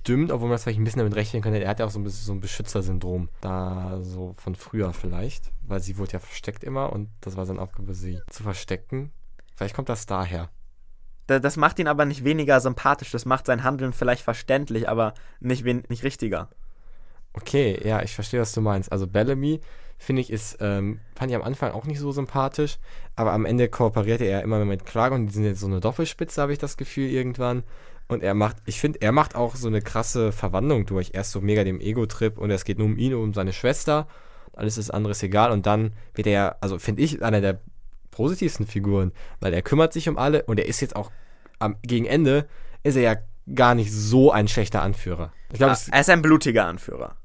stimmt, 0.00 0.30
obwohl 0.32 0.48
man 0.48 0.54
das 0.54 0.62
vielleicht 0.64 0.78
ein 0.80 0.84
bisschen 0.84 1.00
damit 1.00 1.14
rechnen 1.16 1.42
könnte. 1.42 1.62
Er 1.62 1.68
hat 1.68 1.78
ja 1.80 1.86
auch 1.86 1.90
so 1.90 1.98
ein 1.98 2.04
bisschen 2.04 2.24
so 2.26 2.32
ein 2.32 2.40
Beschützersyndrom. 2.40 3.28
Da 3.40 3.98
so 4.02 4.34
von 4.38 4.54
früher 4.54 4.92
vielleicht. 4.92 5.50
Weil 5.66 5.80
sie 5.80 5.98
wurde 5.98 6.12
ja 6.12 6.18
versteckt 6.18 6.64
immer 6.64 6.92
und 6.92 7.08
das 7.20 7.36
war 7.36 7.46
seine 7.46 7.60
Aufgabe, 7.60 7.94
sie 7.94 8.20
zu 8.30 8.42
verstecken. 8.42 9.12
Vielleicht 9.54 9.74
kommt 9.74 9.88
das 9.88 10.06
daher. 10.06 10.48
Da- 11.26 11.38
Das 11.38 11.56
macht 11.56 11.78
ihn 11.78 11.86
aber 11.88 12.04
nicht 12.06 12.24
weniger 12.24 12.60
sympathisch. 12.60 13.10
Das 13.10 13.24
macht 13.26 13.46
sein 13.46 13.62
Handeln 13.62 13.92
vielleicht 13.92 14.22
verständlich, 14.22 14.88
aber 14.88 15.14
nicht, 15.40 15.64
nicht 15.64 16.02
richtiger. 16.02 16.48
Okay, 17.32 17.78
ja, 17.86 18.02
ich 18.02 18.14
verstehe, 18.14 18.40
was 18.40 18.52
du 18.52 18.60
meinst. 18.60 18.90
Also 18.90 19.06
Bellamy, 19.06 19.60
finde 19.98 20.22
ich, 20.22 20.30
ist, 20.30 20.56
ähm, 20.60 20.98
fand 21.14 21.30
ich 21.30 21.36
am 21.36 21.42
Anfang 21.42 21.72
auch 21.72 21.84
nicht 21.84 22.00
so 22.00 22.10
sympathisch, 22.10 22.78
aber 23.14 23.32
am 23.32 23.44
Ende 23.44 23.68
kooperierte 23.68 24.24
er 24.24 24.42
immer 24.42 24.56
mehr 24.56 24.66
mit 24.66 24.84
Clark 24.86 25.12
und 25.12 25.26
die 25.26 25.32
sind 25.32 25.44
jetzt 25.44 25.60
so 25.60 25.66
eine 25.66 25.78
Doppelspitze, 25.80 26.40
habe 26.42 26.52
ich 26.52 26.58
das 26.58 26.76
Gefühl, 26.76 27.08
irgendwann. 27.08 27.62
Und 28.10 28.22
er 28.22 28.34
macht, 28.34 28.56
ich 28.66 28.80
finde, 28.80 29.00
er 29.02 29.12
macht 29.12 29.34
auch 29.34 29.54
so 29.56 29.68
eine 29.68 29.80
krasse 29.80 30.32
Verwandlung 30.32 30.86
durch. 30.86 31.10
Erst 31.14 31.32
so 31.32 31.40
mega 31.40 31.64
dem 31.64 31.80
Ego-Trip 31.80 32.38
und 32.38 32.50
es 32.50 32.64
geht 32.64 32.78
nur 32.78 32.86
um 32.86 32.96
ihn 32.98 33.14
und 33.14 33.22
um 33.22 33.34
seine 33.34 33.52
Schwester. 33.52 34.08
Alles 34.52 34.78
ist 34.78 34.90
anderes 34.90 35.22
egal. 35.22 35.52
Und 35.52 35.66
dann 35.66 35.92
wird 36.14 36.26
er, 36.26 36.32
ja, 36.32 36.56
also 36.60 36.78
finde 36.78 37.02
ich, 37.02 37.22
einer 37.22 37.40
der 37.40 37.60
positivsten 38.10 38.66
Figuren, 38.66 39.12
weil 39.40 39.54
er 39.54 39.62
kümmert 39.62 39.92
sich 39.92 40.08
um 40.08 40.18
alle 40.18 40.42
und 40.42 40.58
er 40.58 40.66
ist 40.66 40.80
jetzt 40.80 40.96
auch 40.96 41.10
am, 41.60 41.76
gegen 41.82 42.04
Ende, 42.06 42.46
ist 42.82 42.96
er 42.96 43.02
ja 43.02 43.16
gar 43.54 43.74
nicht 43.74 43.92
so 43.92 44.30
ein 44.32 44.48
schlechter 44.48 44.82
Anführer. 44.82 45.32
Ich 45.52 45.58
glaube, 45.58 45.72
Ah, 45.74 45.78
er 45.92 46.00
ist 46.00 46.10
ein 46.10 46.20
blutiger 46.22 46.66
Anführer. 46.66 47.16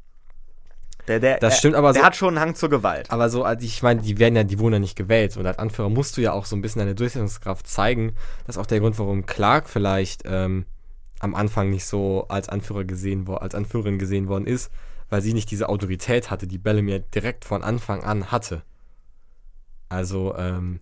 Der, 1.07 1.19
der, 1.19 1.37
Das 1.37 1.59
stimmt 1.59 1.75
aber 1.75 1.93
Der 1.93 2.01
so- 2.01 2.05
hat 2.07 2.15
schon 2.15 2.29
einen 2.29 2.39
Hang 2.39 2.55
zur 2.55 2.69
Gewalt. 2.69 3.11
Aber 3.11 3.29
so, 3.29 3.43
also 3.43 3.63
ich 3.63 3.83
meine, 3.83 4.01
die 4.01 4.17
werden 4.17 4.35
ja, 4.35 4.43
die 4.43 4.57
wurden 4.57 4.73
ja 4.73 4.79
nicht 4.79 4.95
gewählt. 4.95 5.37
Und 5.37 5.45
als 5.45 5.59
Anführer 5.59 5.89
musst 5.89 6.17
du 6.17 6.21
ja 6.21 6.31
auch 6.33 6.45
so 6.45 6.55
ein 6.55 6.61
bisschen 6.63 6.79
deine 6.79 6.95
Durchsetzungskraft 6.95 7.67
zeigen. 7.67 8.13
Das 8.47 8.55
ist 8.55 8.61
auch 8.61 8.65
der 8.65 8.79
Grund, 8.79 8.97
warum 8.97 9.25
Clark 9.27 9.69
vielleicht 9.69 10.23
ähm, 10.25 10.65
am 11.19 11.35
Anfang 11.35 11.69
nicht 11.69 11.85
so 11.85 12.25
als 12.27 12.49
Anführer 12.49 12.83
gesehen 12.83 13.27
als 13.27 13.55
Anführerin 13.55 13.99
gesehen 13.99 14.27
worden 14.27 14.45
ist, 14.45 14.71
weil 15.09 15.21
sie 15.21 15.33
nicht 15.33 15.51
diese 15.51 15.69
Autorität 15.69 16.29
hatte, 16.31 16.47
die 16.47 16.57
Bellamy 16.57 16.91
ja 16.91 16.99
direkt 16.99 17.45
von 17.45 17.63
Anfang 17.63 18.03
an 18.03 18.31
hatte. 18.31 18.63
Also, 19.89 20.35
ähm, 20.35 20.79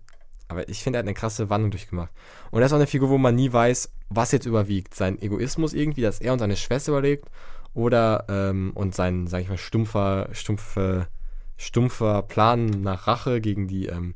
aber 0.48 0.68
ich 0.68 0.82
finde, 0.82 0.98
er 0.98 1.00
hat 1.00 1.06
eine 1.06 1.14
krasse 1.14 1.50
Wandlung 1.50 1.70
durchgemacht. 1.70 2.10
Und 2.50 2.60
er 2.60 2.66
ist 2.66 2.72
auch 2.72 2.76
eine 2.76 2.86
Figur, 2.86 3.10
wo 3.10 3.18
man 3.18 3.34
nie 3.34 3.52
weiß, 3.52 3.92
was 4.10 4.32
jetzt 4.32 4.46
überwiegt. 4.46 4.94
Sein 4.94 5.20
Egoismus 5.20 5.72
irgendwie, 5.72 6.02
dass 6.02 6.20
er 6.20 6.32
und 6.32 6.38
seine 6.38 6.56
Schwester 6.56 6.92
überlegt, 6.92 7.30
oder 7.74 8.24
ähm, 8.28 8.70
und 8.74 8.94
sein, 8.94 9.26
sag 9.26 9.42
ich 9.42 9.48
mal, 9.48 9.58
stumpfer, 9.58 10.28
stumpfe, 10.32 11.08
stumpfer 11.56 12.22
Plan 12.22 12.66
nach 12.66 13.06
Rache 13.06 13.40
gegen 13.40 13.66
die 13.66 13.86
ähm, 13.86 14.14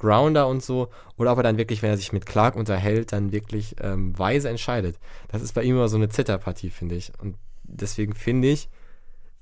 Grounder 0.00 0.48
und 0.48 0.62
so. 0.62 0.88
Oder 1.16 1.32
ob 1.32 1.38
er 1.38 1.42
dann 1.42 1.58
wirklich, 1.58 1.82
wenn 1.82 1.90
er 1.90 1.96
sich 1.98 2.12
mit 2.12 2.24
Clark 2.24 2.56
unterhält, 2.56 3.12
dann 3.12 3.32
wirklich 3.32 3.76
ähm, 3.80 4.18
weise 4.18 4.48
entscheidet. 4.48 4.98
Das 5.28 5.42
ist 5.42 5.52
bei 5.52 5.62
ihm 5.62 5.76
immer 5.76 5.88
so 5.88 5.96
eine 5.96 6.08
Zitterpartie, 6.08 6.70
finde 6.70 6.94
ich. 6.94 7.12
Und 7.20 7.36
deswegen 7.64 8.14
finde 8.14 8.48
ich, 8.48 8.70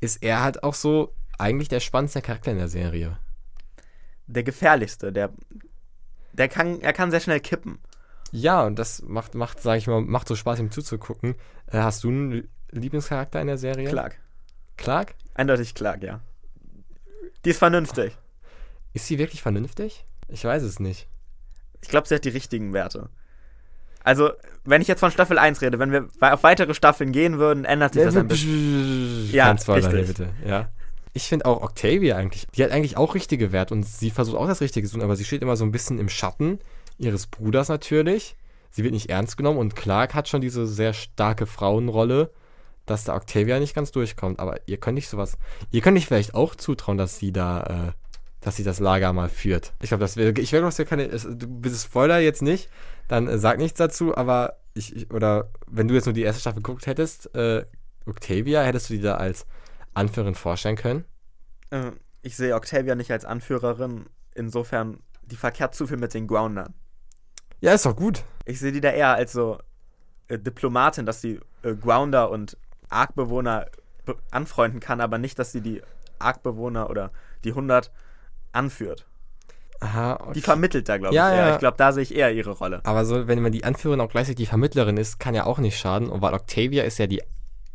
ist 0.01 0.23
er 0.23 0.43
halt 0.43 0.65
auch 0.65 0.75
so 0.75 1.15
eigentlich 1.39 1.69
der 1.69 1.81
spannendste 1.81 2.23
Charakter 2.23 2.51
in 2.51 2.59
der 2.59 2.69
Serie. 2.69 3.19
Der 4.27 4.43
gefährlichste, 4.43 5.13
der, 5.13 5.31
der 6.33 6.49
kann, 6.49 6.81
er 6.81 6.93
kann 6.93 7.13
sehr 7.13 7.21
schnell 7.21 7.41
kippen. 7.41 7.79
Ja, 8.33 8.67
und 8.67 8.79
das 8.79 9.03
macht, 9.03 9.35
macht, 9.35 9.63
sag 9.63 9.79
ich 9.79 9.87
mal, 9.87 10.01
macht 10.01 10.29
so 10.29 10.35
Spaß, 10.35 10.59
ihm 10.59 10.73
zuzugucken. 10.73 11.37
Äh, 11.69 11.79
hast 11.79 12.03
du 12.03 12.09
einen 12.09 12.49
Lieblingscharakter 12.73 13.41
in 13.41 13.47
der 13.47 13.59
Serie? 13.59 13.89
Clark. 13.89 14.19
Clark? 14.77 15.15
Eindeutig 15.35 15.75
Clark, 15.75 16.03
ja. 16.03 16.21
Die 17.45 17.51
ist 17.51 17.59
vernünftig. 17.59 18.19
Ist 18.93 19.07
sie 19.07 19.19
wirklich 19.19 19.41
vernünftig? 19.41 20.05
Ich 20.29 20.45
weiß 20.45 20.63
es 20.63 20.81
nicht. 20.81 21.09
Ich 21.81 21.89
glaube, 21.89 22.09
sie 22.09 22.15
hat 22.15 22.25
die 22.25 22.31
richtigen 22.31 22.73
Werte. 22.73 23.09
Also, 24.05 24.31
wenn 24.65 24.81
ich 24.81 24.89
jetzt 24.89 25.01
von 25.01 25.11
Staffel 25.11 25.39
1 25.39 25.61
rede, 25.61 25.79
wenn 25.79 25.93
wir 25.93 26.09
auf 26.21 26.43
weitere 26.43 26.75
Staffeln 26.75 27.13
gehen 27.13 27.39
würden, 27.39 27.65
ändert 27.65 27.95
sich 27.95 28.05
das 28.05 28.17
ein 28.17 28.29
bisschen. 28.29 29.31
Ja, 29.33 29.47
Kein 29.47 29.59
Spoiler 29.59 29.93
richtig. 29.93 30.17
bitte. 30.17 30.31
Ja. 30.47 30.71
Ich 31.15 31.25
finde 31.25 31.47
auch 31.47 31.63
Octavia 31.63 32.17
eigentlich, 32.17 32.47
die 32.55 32.63
hat 32.63 32.71
eigentlich 32.71 32.97
auch 32.97 33.15
richtige 33.15 33.51
Werte 33.53 33.75
und 33.75 33.85
sie 33.85 34.11
versucht 34.11 34.37
auch 34.37 34.47
das 34.47 34.61
Richtige 34.61 34.87
zu 34.87 34.95
tun, 34.95 35.03
aber 35.03 35.17
sie 35.17 35.25
steht 35.25 35.43
immer 35.43 35.57
so 35.57 35.65
ein 35.65 35.73
bisschen 35.73 35.99
im 35.99 36.09
Schatten 36.09 36.59
ihres 36.97 37.27
Bruders 37.27 37.69
natürlich. 37.69 38.37
Sie 38.71 38.85
wird 38.85 38.93
nicht 38.93 39.11
ernst 39.11 39.37
genommen 39.37 39.59
und 39.59 39.75
Clark 39.75 40.15
hat 40.15 40.29
schon 40.29 40.41
diese 40.41 40.67
sehr 40.67 40.93
starke 40.93 41.47
Frauenrolle, 41.47 42.31
dass 42.87 43.05
da 43.05 43.17
Octavia 43.17 43.59
nicht 43.59 43.75
ganz 43.75 43.91
durchkommt, 43.91 44.39
aber 44.39 44.61
ihr 44.67 44.77
könnt 44.79 44.95
nicht 44.95 45.09
sowas, 45.09 45.39
ihr 45.71 45.81
könnt 45.81 45.95
nicht 45.95 46.07
vielleicht 46.07 46.35
auch 46.35 46.55
zutrauen, 46.55 46.99
dass 46.99 47.19
sie 47.19 47.33
da, 47.33 47.63
äh, 47.89 47.93
dass 48.41 48.57
sie 48.57 48.65
das 48.65 48.79
Lager 48.81 49.13
mal 49.13 49.29
führt. 49.29 49.73
Ich 49.83 49.89
glaube, 49.89 50.01
das 50.03 50.17
wäre, 50.17 50.31
ich 50.41 50.53
werde 50.53 50.69
ja 50.69 50.85
keine, 50.85 51.09
du 51.09 51.47
bist 51.47 51.85
Spoiler 51.85 52.19
jetzt 52.19 52.43
nicht, 52.43 52.71
dann 53.09 53.27
äh, 53.27 53.39
sag 53.39 53.59
nichts 53.59 53.79
dazu, 53.79 54.17
aber 54.17 54.59
ich, 54.75 54.95
ich, 54.95 55.11
oder 55.11 55.51
wenn 55.67 55.89
du 55.89 55.95
jetzt 55.95 56.07
nur 56.07 56.13
die 56.13 56.23
erste 56.23 56.41
Staffel 56.41 56.63
geguckt 56.63 56.87
hättest, 56.87 57.35
äh, 57.35 57.65
Octavia, 58.07 58.63
hättest 58.63 58.91
du 58.91 58.95
die 58.95 59.01
da 59.01 59.17
als 59.17 59.47
Anführerin 59.95 60.35
vorstellen 60.35 60.77
können? 60.77 61.05
Äh, 61.71 61.91
ich 62.23 62.37
sehe 62.37 62.55
Octavia 62.55 62.95
nicht 62.95 63.11
als 63.11 63.25
Anführerin, 63.25 64.07
insofern, 64.35 65.01
die 65.23 65.37
verkehrt 65.37 65.75
zu 65.75 65.87
viel 65.87 65.97
mit 65.99 66.15
den 66.15 66.27
Groundern. 66.27 66.75
Ja, 67.61 67.73
ist 67.75 67.87
doch 67.87 67.97
gut. 67.97 68.23
Ich 68.45 68.61
sehe 68.61 68.73
die 68.73 68.81
da 68.81 68.91
eher 68.91 69.15
als 69.15 69.33
so 69.33 69.59
äh, 70.29 70.39
Diplomatin, 70.39 71.07
dass 71.07 71.21
sie 71.21 71.41
äh, 71.63 71.75
Grounder 71.75 72.31
und 72.31 72.57
Arkbewohner 72.89 73.67
be- 74.05 74.17
anfreunden 74.31 74.81
kann, 74.81 75.01
aber 75.01 75.19
nicht, 75.19 75.39
dass 75.39 75.53
sie 75.53 75.61
die 75.61 75.83
Arkbewohner 76.19 76.89
oder 76.89 77.11
die 77.45 77.51
100 77.51 77.91
anführt. 78.59 79.07
Aha, 79.81 80.15
okay. 80.21 80.33
Die 80.35 80.41
vermittelt 80.41 80.89
da, 80.89 80.99
glaube 80.99 81.15
Ja, 81.15 81.31
ich, 81.31 81.37
eher. 81.37 81.47
ja. 81.47 81.53
Ich 81.55 81.59
glaube, 81.61 81.77
da 81.77 81.93
sehe 81.93 82.03
ich 82.03 82.15
eher 82.15 82.33
ihre 82.33 82.51
Rolle. 82.51 82.81
Aber 82.85 83.05
so, 83.05 83.29
wenn 83.29 83.41
man 83.41 83.53
die 83.53 83.63
Anführerin 83.65 84.01
auch 84.01 84.11
gleichzeitig 84.11 84.37
die 84.37 84.47
Vermittlerin 84.47 84.97
ist, 84.97 85.21
kann 85.21 85.35
ja 85.35 85.47
auch 85.47 85.59
nicht 85.59 85.79
schaden. 85.79 86.09
Und 86.11 86.21
weil 86.21 86.35
Octavia 86.35 86.83
ist 86.83 86.99
ja 86.99 87.07
die 87.07 87.23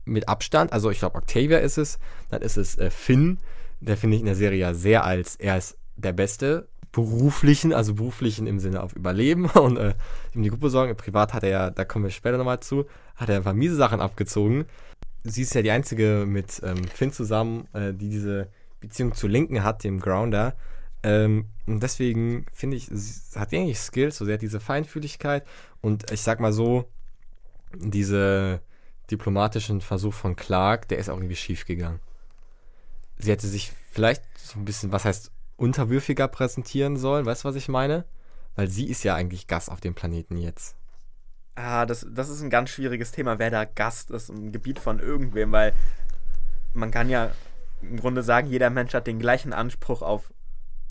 mit 0.05 0.27
Abstand, 0.27 0.73
also 0.73 0.91
ich 0.91 0.99
glaube 0.99 1.15
Octavia 1.15 1.59
ist 1.59 1.77
es, 1.77 1.97
dann 2.29 2.41
ist 2.41 2.57
es 2.57 2.77
äh, 2.77 2.89
Finn, 2.89 3.39
der 3.79 3.95
finde 3.95 4.15
ich 4.17 4.21
in 4.21 4.25
der 4.25 4.35
Serie 4.35 4.59
ja 4.59 4.73
sehr 4.73 5.05
als, 5.05 5.37
er 5.37 5.57
ist 5.57 5.77
der 5.95 6.11
Beste, 6.11 6.67
beruflichen, 6.91 7.73
also 7.73 7.95
beruflichen 7.95 8.45
im 8.45 8.59
Sinne 8.59 8.83
auf 8.83 8.93
Überleben 8.93 9.45
und 9.51 9.77
äh, 9.77 9.93
ihm 10.33 10.43
die 10.43 10.49
Gruppe 10.49 10.69
sorgen. 10.69 10.95
Privat 10.97 11.33
hat 11.33 11.43
er 11.43 11.49
ja, 11.49 11.69
da 11.69 11.85
kommen 11.85 12.03
wir 12.03 12.11
später 12.11 12.37
nochmal 12.37 12.59
zu, 12.59 12.85
hat 13.15 13.29
er 13.29 13.37
ein 13.37 13.43
paar 13.43 13.53
miese 13.53 13.75
Sachen 13.75 14.01
abgezogen. 14.01 14.65
Sie 15.23 15.41
ist 15.41 15.55
ja 15.55 15.61
die 15.61 15.71
einzige 15.71 16.25
mit 16.27 16.61
ähm, 16.65 16.83
Finn 16.83 17.13
zusammen, 17.13 17.67
äh, 17.73 17.93
die 17.93 18.09
diese 18.09 18.49
Beziehung 18.81 19.13
zu 19.15 19.27
Linken 19.27 19.63
hat, 19.63 19.85
dem 19.85 20.01
Grounder. 20.01 20.53
Ähm, 21.03 21.45
und 21.67 21.83
deswegen 21.83 22.45
finde 22.53 22.77
ich, 22.77 22.88
sie 22.89 23.39
hat 23.39 23.53
eigentlich 23.53 23.79
Skills, 23.79 24.17
so 24.17 24.25
sie 24.25 24.33
hat 24.33 24.41
diese 24.41 24.60
Feinfühligkeit 24.60 25.45
und 25.81 26.10
ich 26.12 26.22
sag 26.22 26.39
mal 26.39 26.53
so, 26.53 26.89
diese 27.75 28.62
diplomatischen 29.12 29.81
Versuch 29.81 30.13
von 30.13 30.36
Clark, 30.36 30.88
der 30.88 30.98
ist 30.98 31.10
auch 31.10 31.17
irgendwie 31.17 31.36
schief 31.36 31.65
gegangen. 31.65 32.00
Sie 33.17 33.31
hätte 33.31 33.48
sich 33.48 33.72
vielleicht 33.91 34.24
so 34.38 34.60
ein 34.60 34.65
bisschen, 34.65 34.91
was 34.91 35.05
heißt, 35.05 35.31
unterwürfiger 35.57 36.27
präsentieren 36.27 36.98
sollen, 36.98 37.25
weißt 37.25 37.43
du, 37.43 37.50
was 37.50 37.55
ich 37.55 37.67
meine? 37.67 38.05
Weil 38.55 38.67
sie 38.67 38.88
ist 38.89 39.03
ja 39.03 39.15
eigentlich 39.15 39.48
Gast 39.48 39.69
auf 39.69 39.81
dem 39.81 39.93
Planeten 39.93 40.38
jetzt. 40.38 40.75
Ah, 41.55 41.86
das, 41.86 42.05
das 42.10 42.29
ist 42.29 42.41
ein 42.41 42.50
ganz 42.50 42.69
schwieriges 42.69 43.12
Thema, 43.12 43.39
wer 43.39 43.51
da 43.51 43.65
Gast 43.65 44.10
ist 44.10 44.29
im 44.29 44.51
Gebiet 44.51 44.79
von 44.79 45.00
irgendwem, 45.00 45.51
weil 45.51 45.74
man 46.74 46.89
kann 46.91 47.10
ja 47.10 47.31
im 47.81 47.98
Grunde 47.98 48.24
sagen, 48.24 48.48
jeder 48.48 48.69
Mensch 48.69 48.93
hat 48.93 49.05
den 49.05 49.19
gleichen 49.19 49.53
Anspruch 49.53 50.01
auf 50.01 50.33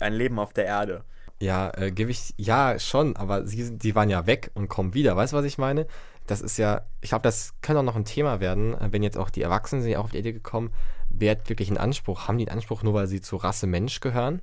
ein 0.03 0.13
Leben 0.13 0.39
auf 0.39 0.53
der 0.53 0.65
Erde. 0.65 1.03
Ja, 1.39 1.71
äh, 1.75 1.91
gebe 1.91 2.11
ich, 2.11 2.33
ja, 2.37 2.77
schon, 2.79 3.15
aber 3.15 3.45
sie, 3.45 3.63
sind- 3.63 3.83
die 3.83 3.95
waren 3.95 4.09
ja 4.09 4.25
weg 4.27 4.51
und 4.53 4.67
kommen 4.69 4.93
wieder. 4.93 5.15
Weißt 5.15 5.33
du, 5.33 5.37
was 5.37 5.45
ich 5.45 5.57
meine? 5.57 5.87
Das 6.27 6.39
ist 6.41 6.57
ja, 6.57 6.83
ich 7.01 7.09
glaube, 7.09 7.23
das 7.23 7.53
könnte 7.61 7.79
auch 7.79 7.83
noch 7.83 7.95
ein 7.97 8.05
Thema 8.05 8.39
werden, 8.39 8.75
äh, 8.75 8.87
wenn 8.91 9.03
jetzt 9.03 9.17
auch 9.17 9.29
die 9.29 9.41
Erwachsenen 9.41 9.81
sind 9.81 9.91
ja 9.91 9.99
auch 9.99 10.05
auf 10.05 10.11
die 10.11 10.19
Idee 10.19 10.31
gekommen, 10.31 10.71
wer 11.09 11.31
hat 11.31 11.49
wirklich 11.49 11.67
einen 11.69 11.77
Anspruch? 11.77 12.27
Haben 12.27 12.37
die 12.37 12.47
einen 12.47 12.57
Anspruch, 12.59 12.83
nur 12.83 12.93
weil 12.93 13.07
sie 13.07 13.19
zur 13.19 13.43
Rasse 13.43 13.67
Mensch 13.67 13.99
gehören? 13.99 14.41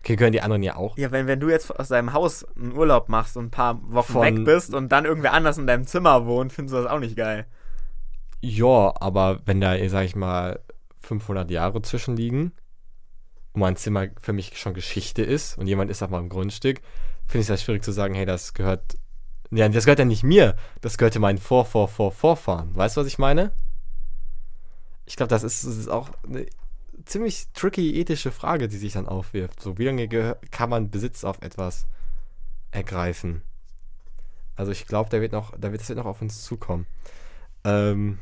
Okay, 0.00 0.14
gehören 0.14 0.32
die 0.32 0.42
anderen 0.42 0.62
ja 0.62 0.76
auch. 0.76 0.96
Ja, 0.96 1.10
wenn, 1.10 1.26
wenn 1.26 1.40
du 1.40 1.48
jetzt 1.50 1.76
aus 1.76 1.88
deinem 1.88 2.12
Haus 2.12 2.44
einen 2.56 2.72
Urlaub 2.72 3.08
machst 3.08 3.36
und 3.36 3.46
ein 3.46 3.50
paar 3.50 3.80
Wochen 3.92 4.12
Von- 4.12 4.22
weg 4.38 4.44
bist 4.44 4.72
und 4.74 4.92
dann 4.92 5.06
irgendwer 5.06 5.32
anders 5.32 5.58
in 5.58 5.66
deinem 5.66 5.86
Zimmer 5.88 6.24
wohnt, 6.24 6.52
findest 6.52 6.74
du 6.76 6.82
das 6.82 6.90
auch 6.90 7.00
nicht 7.00 7.16
geil. 7.16 7.46
Ja, 8.40 8.94
aber 9.00 9.40
wenn 9.44 9.60
da, 9.60 9.76
sag 9.88 10.04
ich 10.04 10.14
mal, 10.14 10.60
500 11.02 11.50
Jahre 11.50 11.82
zwischenliegen 11.82 12.52
und 13.58 13.66
mein 13.66 13.76
Zimmer 13.76 14.06
für 14.20 14.32
mich 14.32 14.56
schon 14.56 14.72
Geschichte 14.72 15.22
ist 15.22 15.58
und 15.58 15.66
jemand 15.66 15.90
ist 15.90 16.02
auf 16.02 16.10
meinem 16.10 16.28
Grundstück, 16.28 16.80
finde 17.26 17.42
ich 17.42 17.48
das 17.48 17.62
schwierig 17.62 17.82
zu 17.82 17.92
sagen, 17.92 18.14
hey, 18.14 18.24
das 18.24 18.54
gehört. 18.54 18.96
Ja, 19.50 19.68
das 19.68 19.84
gehört 19.84 19.98
ja 19.98 20.04
nicht 20.04 20.22
mir, 20.22 20.56
das 20.80 20.98
gehört 20.98 21.14
ja 21.14 21.20
meinen 21.20 21.38
Vor, 21.38 21.64
Vor, 21.64 21.88
Vor, 21.88 22.12
Vorfahren. 22.12 22.74
Weißt 22.76 22.96
du, 22.96 23.00
was 23.00 23.08
ich 23.08 23.18
meine? 23.18 23.50
Ich 25.06 25.16
glaube, 25.16 25.30
das 25.30 25.42
ist, 25.42 25.64
das 25.64 25.76
ist 25.76 25.88
auch 25.88 26.10
eine 26.22 26.46
ziemlich 27.04 27.48
tricky 27.54 27.98
ethische 27.98 28.30
Frage, 28.30 28.68
die 28.68 28.76
sich 28.76 28.92
dann 28.92 29.08
aufwirft. 29.08 29.60
So, 29.60 29.78
wie 29.78 29.84
lange 29.84 30.36
kann 30.50 30.70
man 30.70 30.90
Besitz 30.90 31.24
auf 31.24 31.40
etwas 31.40 31.86
ergreifen? 32.70 33.42
Also 34.54 34.70
ich 34.70 34.86
glaube, 34.86 35.10
da 35.10 35.20
wird 35.20 35.32
noch, 35.32 35.52
da 35.58 35.72
wird, 35.72 35.80
das 35.80 35.88
wird 35.88 35.98
noch 35.98 36.06
auf 36.06 36.20
uns 36.20 36.44
zukommen. 36.44 36.86
Ähm, 37.64 38.18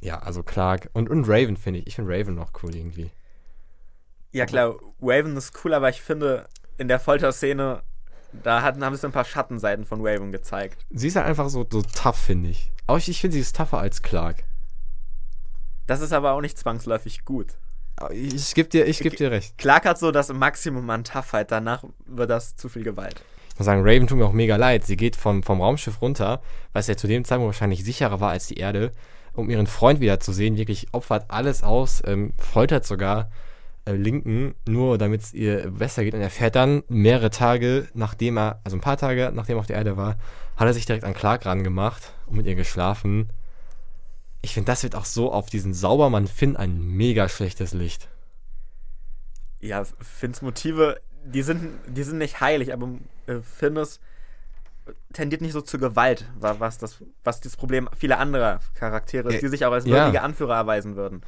ja, 0.00 0.20
also 0.20 0.42
Clark 0.42 0.88
und, 0.92 1.10
und 1.10 1.28
Raven 1.28 1.56
finde 1.56 1.80
ich. 1.80 1.88
Ich 1.88 1.96
finde 1.96 2.12
Raven 2.16 2.34
noch 2.34 2.52
cool 2.62 2.74
irgendwie. 2.74 3.10
Ja 4.32 4.46
klar, 4.46 4.76
Raven 5.02 5.36
ist 5.36 5.52
cool, 5.64 5.74
aber 5.74 5.88
ich 5.88 6.00
finde, 6.00 6.46
in 6.78 6.88
der 6.88 7.00
Folterszene, 7.00 7.82
da 8.32 8.62
hatten, 8.62 8.84
haben 8.84 8.94
sie 8.94 9.06
ein 9.06 9.12
paar 9.12 9.24
Schattenseiten 9.24 9.84
von 9.84 10.00
Raven 10.06 10.30
gezeigt. 10.30 10.86
Sie 10.90 11.08
ist 11.08 11.16
halt 11.16 11.26
einfach 11.26 11.48
so, 11.48 11.66
so 11.68 11.82
tough, 11.82 12.16
finde 12.16 12.50
ich. 12.50 12.70
Auch 12.86 12.98
ich, 12.98 13.08
ich 13.08 13.20
finde, 13.20 13.34
sie 13.34 13.40
ist 13.40 13.56
tougher 13.56 13.78
als 13.78 14.02
Clark. 14.02 14.44
Das 15.86 16.00
ist 16.00 16.12
aber 16.12 16.32
auch 16.32 16.40
nicht 16.40 16.56
zwangsläufig 16.56 17.24
gut. 17.24 17.54
Ich, 18.12 18.54
gebe 18.54 18.68
dir, 18.68 18.86
ich 18.86 19.00
geb 19.00 19.16
dir 19.16 19.30
recht. 19.30 19.58
Clark 19.58 19.84
hat 19.84 19.98
so 19.98 20.10
das 20.10 20.32
Maximum 20.32 20.88
an 20.88 21.04
Toughheit, 21.04 21.50
danach 21.50 21.84
wird 22.06 22.30
das 22.30 22.56
zu 22.56 22.68
viel 22.68 22.84
Gewalt. 22.84 23.22
Ich 23.52 23.58
muss 23.58 23.66
sagen, 23.66 23.82
Raven 23.82 24.06
tut 24.06 24.16
mir 24.16 24.24
auch 24.24 24.32
mega 24.32 24.56
leid. 24.56 24.86
Sie 24.86 24.96
geht 24.96 25.16
vom, 25.16 25.42
vom 25.42 25.60
Raumschiff 25.60 26.00
runter, 26.00 26.40
was 26.72 26.86
ja 26.86 26.96
zu 26.96 27.08
dem 27.08 27.24
Zeitpunkt 27.24 27.54
wahrscheinlich 27.54 27.84
sicherer 27.84 28.20
war 28.20 28.30
als 28.30 28.46
die 28.46 28.54
Erde, 28.54 28.92
um 29.34 29.50
ihren 29.50 29.66
Freund 29.66 30.00
wiederzusehen. 30.00 30.56
Wirklich 30.56 30.86
opfert 30.92 31.26
alles 31.28 31.62
aus, 31.62 32.00
ähm, 32.06 32.32
foltert 32.38 32.86
sogar 32.86 33.30
Linken, 33.86 34.54
nur 34.68 34.98
damit 34.98 35.22
es 35.22 35.34
ihr 35.34 35.70
besser 35.70 36.04
geht. 36.04 36.14
Und 36.14 36.20
er 36.20 36.30
fährt 36.30 36.54
dann 36.56 36.82
mehrere 36.88 37.30
Tage, 37.30 37.88
nachdem 37.94 38.38
er, 38.38 38.60
also 38.64 38.76
ein 38.76 38.80
paar 38.80 38.96
Tage 38.96 39.32
nachdem 39.34 39.56
er 39.56 39.60
auf 39.60 39.66
der 39.66 39.76
Erde 39.76 39.96
war, 39.96 40.16
hat 40.56 40.66
er 40.66 40.74
sich 40.74 40.86
direkt 40.86 41.04
an 41.04 41.14
Clark 41.14 41.46
rangemacht 41.46 42.12
und 42.26 42.36
mit 42.36 42.46
ihr 42.46 42.54
geschlafen. 42.54 43.30
Ich 44.42 44.54
finde, 44.54 44.66
das 44.70 44.82
wird 44.82 44.94
auch 44.94 45.04
so 45.04 45.32
auf 45.32 45.50
diesen 45.50 45.74
Saubermann 45.74 46.26
Finn 46.26 46.56
ein 46.56 46.80
mega 46.80 47.28
schlechtes 47.28 47.72
Licht. 47.72 48.08
Ja, 49.60 49.84
Finns 50.00 50.40
Motive, 50.40 51.00
die 51.24 51.42
sind, 51.42 51.78
die 51.86 52.02
sind 52.02 52.18
nicht 52.18 52.40
heilig, 52.40 52.72
aber 52.72 52.88
äh, 53.26 53.40
Finn 53.40 53.76
ist, 53.76 54.00
tendiert 55.12 55.42
nicht 55.42 55.52
so 55.52 55.60
zur 55.60 55.78
Gewalt, 55.80 56.26
wa- 56.38 56.56
was 56.58 56.78
das, 56.78 57.02
was 57.24 57.40
das 57.40 57.56
Problem 57.56 57.88
vieler 57.96 58.18
anderer 58.18 58.60
Charaktere 58.74 59.28
ist, 59.28 59.34
Äh, 59.36 59.40
die 59.40 59.48
sich 59.48 59.64
auch 59.66 59.72
als 59.72 59.84
ja. 59.84 59.92
würdige 59.92 60.22
Anführer 60.22 60.54
erweisen 60.56 60.96
würden. 60.96 61.20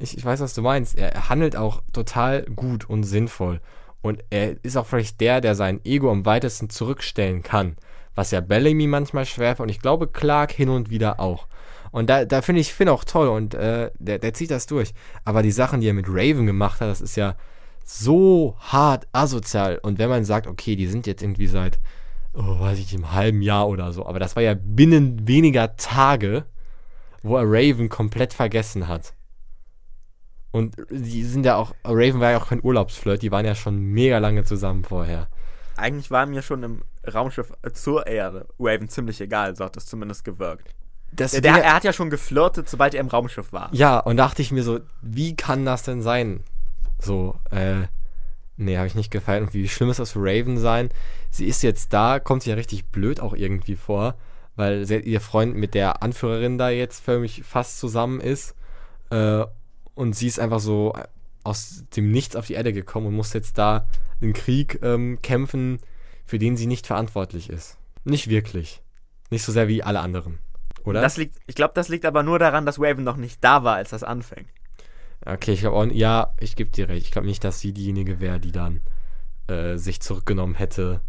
Ich, 0.00 0.16
ich 0.16 0.24
weiß, 0.24 0.40
was 0.40 0.54
du 0.54 0.62
meinst. 0.62 0.96
Er, 0.96 1.28
handelt 1.28 1.56
auch 1.56 1.82
total 1.92 2.42
gut 2.44 2.88
und 2.88 3.04
sinnvoll. 3.04 3.60
Und 4.02 4.24
er 4.30 4.56
ist 4.64 4.76
auch 4.76 4.86
vielleicht 4.86 5.20
der, 5.20 5.40
der 5.40 5.54
sein 5.54 5.80
Ego 5.84 6.10
am 6.10 6.24
weitesten 6.24 6.70
zurückstellen 6.70 7.42
kann. 7.42 7.76
Was 8.14 8.30
ja 8.30 8.40
Bellamy 8.40 8.86
manchmal 8.86 9.26
schwerfällt 9.26 9.66
und 9.66 9.68
ich 9.68 9.80
glaube 9.80 10.08
Clark 10.08 10.52
hin 10.52 10.68
und 10.68 10.90
wieder 10.90 11.20
auch. 11.20 11.46
Und 11.92 12.08
da, 12.08 12.24
da 12.24 12.40
finde 12.40 12.60
ich 12.60 12.72
Finn 12.72 12.88
auch 12.88 13.04
toll 13.04 13.28
und 13.28 13.54
äh, 13.54 13.90
der, 13.98 14.18
der 14.18 14.34
zieht 14.34 14.50
das 14.50 14.66
durch. 14.66 14.94
Aber 15.24 15.42
die 15.42 15.52
Sachen, 15.52 15.80
die 15.80 15.88
er 15.88 15.94
mit 15.94 16.06
Raven 16.08 16.46
gemacht 16.46 16.80
hat, 16.80 16.88
das 16.88 17.00
ist 17.00 17.16
ja 17.16 17.34
so 17.84 18.56
hart 18.58 19.06
asozial. 19.12 19.78
Und 19.82 19.98
wenn 19.98 20.08
man 20.08 20.24
sagt, 20.24 20.46
okay, 20.46 20.76
die 20.76 20.86
sind 20.86 21.06
jetzt 21.06 21.22
irgendwie 21.22 21.48
seit, 21.48 21.78
oh, 22.32 22.60
weiß 22.60 22.78
ich 22.78 22.92
nicht, 22.92 22.94
einem 22.94 23.12
halben 23.12 23.42
Jahr 23.42 23.68
oder 23.68 23.92
so, 23.92 24.06
aber 24.06 24.18
das 24.18 24.36
war 24.36 24.42
ja 24.42 24.54
binnen 24.54 25.26
weniger 25.26 25.76
Tage, 25.76 26.44
wo 27.22 27.36
er 27.36 27.44
Raven 27.44 27.88
komplett 27.88 28.32
vergessen 28.32 28.88
hat. 28.88 29.14
Und 30.52 30.74
die 30.90 31.22
sind 31.24 31.46
ja 31.46 31.56
auch, 31.56 31.74
Raven 31.84 32.20
war 32.20 32.32
ja 32.32 32.38
auch 32.38 32.48
kein 32.48 32.62
Urlaubsflirt, 32.62 33.22
die 33.22 33.30
waren 33.30 33.44
ja 33.44 33.54
schon 33.54 33.78
mega 33.78 34.18
lange 34.18 34.44
zusammen 34.44 34.84
vorher. 34.84 35.28
Eigentlich 35.76 36.10
war 36.10 36.26
mir 36.26 36.42
schon 36.42 36.62
im 36.62 36.82
Raumschiff 37.12 37.52
zur 37.72 38.06
Erde 38.06 38.46
Raven 38.58 38.88
ziemlich 38.88 39.20
egal, 39.20 39.56
so 39.56 39.64
hat 39.64 39.76
das 39.76 39.86
zumindest 39.86 40.24
gewirkt. 40.24 40.74
Das 41.12 41.32
Der, 41.32 41.40
der, 41.40 41.64
er 41.64 41.74
hat 41.74 41.84
ja 41.84 41.92
schon 41.92 42.10
geflirtet, 42.10 42.68
sobald 42.68 42.94
er 42.94 43.00
im 43.00 43.08
Raumschiff 43.08 43.52
war. 43.52 43.68
ja, 43.72 43.98
und 43.98 44.16
dachte 44.16 44.42
ich 44.42 44.52
mir 44.52 44.62
so, 44.62 44.80
wie 45.02 45.34
kann 45.34 45.64
das 45.64 45.82
denn 45.82 46.02
sein? 46.02 46.44
So, 46.98 47.36
äh, 47.50 47.86
nee, 48.56 48.76
habe 48.76 48.86
ich 48.86 48.94
nicht 48.94 49.10
gefallen. 49.10 49.44
Und 49.44 49.54
wie 49.54 49.68
schlimm 49.68 49.90
ist 49.90 49.98
das 49.98 50.12
für 50.12 50.20
Raven 50.20 50.58
sein? 50.58 50.90
Sie 51.30 51.46
ist 51.46 51.62
jetzt 51.62 51.92
da, 51.92 52.20
kommt 52.20 52.42
sich 52.42 52.50
ja 52.50 52.56
richtig 52.56 52.86
blöd 52.86 53.20
auch 53.20 53.34
irgendwie 53.34 53.76
vor, 53.76 54.16
weil 54.56 54.88
ihr 54.90 55.20
Freund 55.20 55.56
mit 55.56 55.74
der 55.74 56.02
Anführerin 56.02 56.58
da 56.58 56.70
jetzt 56.70 57.04
für 57.04 57.18
mich 57.18 57.42
fast 57.44 57.78
zusammen 57.78 58.20
ist. 58.20 58.54
Äh, 59.10 59.44
und 60.00 60.16
sie 60.16 60.26
ist 60.26 60.40
einfach 60.40 60.60
so 60.60 60.94
aus 61.44 61.84
dem 61.94 62.10
Nichts 62.10 62.34
auf 62.34 62.46
die 62.46 62.54
Erde 62.54 62.72
gekommen 62.72 63.08
und 63.08 63.14
muss 63.14 63.34
jetzt 63.34 63.58
da 63.58 63.86
einen 64.22 64.32
Krieg 64.32 64.80
ähm, 64.82 65.18
kämpfen, 65.20 65.78
für 66.24 66.38
den 66.38 66.56
sie 66.56 66.66
nicht 66.66 66.86
verantwortlich 66.86 67.50
ist. 67.50 67.76
Nicht 68.04 68.28
wirklich. 68.28 68.82
Nicht 69.28 69.44
so 69.44 69.52
sehr 69.52 69.68
wie 69.68 69.82
alle 69.82 70.00
anderen. 70.00 70.38
Oder? 70.84 71.02
Das 71.02 71.18
liegt, 71.18 71.36
ich 71.46 71.54
glaube, 71.54 71.74
das 71.74 71.88
liegt 71.88 72.06
aber 72.06 72.22
nur 72.22 72.38
daran, 72.38 72.64
dass 72.64 72.80
Raven 72.80 73.04
noch 73.04 73.16
nicht 73.16 73.44
da 73.44 73.62
war, 73.62 73.76
als 73.76 73.90
das 73.90 74.02
anfing. 74.02 74.46
Okay, 75.26 75.52
ich 75.52 75.60
glaube 75.60 75.76
auch, 75.76 75.84
ja, 75.84 76.32
ich 76.40 76.56
gebe 76.56 76.70
dir 76.70 76.88
recht. 76.88 77.04
Ich 77.04 77.12
glaube 77.12 77.26
nicht, 77.26 77.44
dass 77.44 77.60
sie 77.60 77.74
diejenige 77.74 78.20
wäre, 78.20 78.40
die 78.40 78.52
dann 78.52 78.80
äh, 79.48 79.76
sich 79.76 80.00
zurückgenommen 80.00 80.54
hätte 80.54 81.02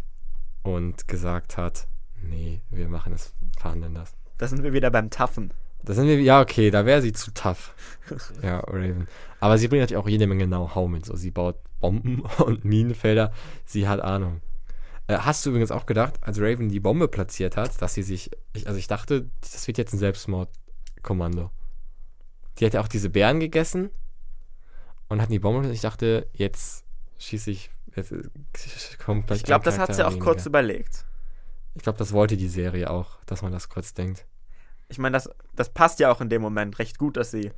und 0.62 1.08
gesagt 1.08 1.56
hat, 1.56 1.88
nee, 2.20 2.60
wir 2.68 2.88
machen 2.88 3.14
es, 3.14 3.34
verhandeln 3.58 3.94
das. 3.94 4.12
Da 4.36 4.48
sind 4.48 4.62
wir 4.62 4.74
wieder 4.74 4.90
beim 4.90 5.08
Taffen. 5.08 5.54
Da 5.84 5.94
sind 5.94 6.06
wir, 6.06 6.20
ja, 6.20 6.40
okay, 6.40 6.70
da 6.70 6.86
wäre 6.86 7.02
sie 7.02 7.12
zu 7.12 7.32
tough. 7.32 7.74
ja, 8.42 8.60
Raven. 8.60 9.08
Aber 9.40 9.58
sie 9.58 9.68
bringt 9.68 9.80
natürlich 9.80 10.02
auch 10.02 10.08
jede 10.08 10.26
Menge 10.26 10.46
Know-how 10.46 10.88
mit. 10.88 11.04
So, 11.04 11.16
sie 11.16 11.30
baut 11.30 11.56
Bomben 11.80 12.20
und 12.38 12.64
Minenfelder. 12.64 13.32
Sie 13.64 13.88
hat 13.88 14.00
Ahnung. 14.00 14.40
Äh, 15.08 15.18
hast 15.18 15.44
du 15.44 15.50
übrigens 15.50 15.72
auch 15.72 15.86
gedacht, 15.86 16.14
als 16.20 16.40
Raven 16.40 16.68
die 16.68 16.80
Bombe 16.80 17.08
platziert 17.08 17.56
hat, 17.56 17.82
dass 17.82 17.94
sie 17.94 18.02
sich. 18.02 18.30
Ich, 18.52 18.66
also 18.66 18.78
ich 18.78 18.86
dachte, 18.86 19.28
das 19.40 19.66
wird 19.66 19.78
jetzt 19.78 19.92
ein 19.92 19.98
Selbstmordkommando. 19.98 21.50
Die 22.58 22.66
hat 22.66 22.74
ja 22.74 22.80
auch 22.80 22.88
diese 22.88 23.10
Bären 23.10 23.40
gegessen 23.40 23.90
und 25.08 25.20
hat 25.20 25.30
die 25.30 25.40
Bombe. 25.40 25.66
Und 25.66 25.72
ich 25.72 25.80
dachte, 25.80 26.28
jetzt 26.32 26.84
schieße 27.18 27.50
ich. 27.50 27.70
Jetzt 27.96 28.12
äh, 28.12 28.22
kommt 29.04 29.26
gleich 29.26 29.40
Ich 29.40 29.44
glaube, 29.44 29.64
das 29.64 29.78
hat 29.78 29.94
sie 29.94 30.06
auch 30.06 30.18
kurz 30.18 30.44
weniger. 30.44 30.48
überlegt. 30.50 31.04
Ich 31.74 31.82
glaube, 31.82 31.98
das 31.98 32.12
wollte 32.12 32.36
die 32.36 32.48
Serie 32.48 32.90
auch, 32.90 33.18
dass 33.26 33.42
man 33.42 33.50
das 33.50 33.68
kurz 33.68 33.94
denkt. 33.94 34.26
Ich 34.92 34.98
meine, 34.98 35.14
das, 35.14 35.30
das 35.56 35.70
passt 35.70 35.98
ja 36.00 36.12
auch 36.12 36.20
in 36.20 36.28
dem 36.28 36.42
Moment 36.42 36.78
recht 36.78 36.98
gut, 36.98 37.16
dass 37.16 37.30
sie. 37.30 37.50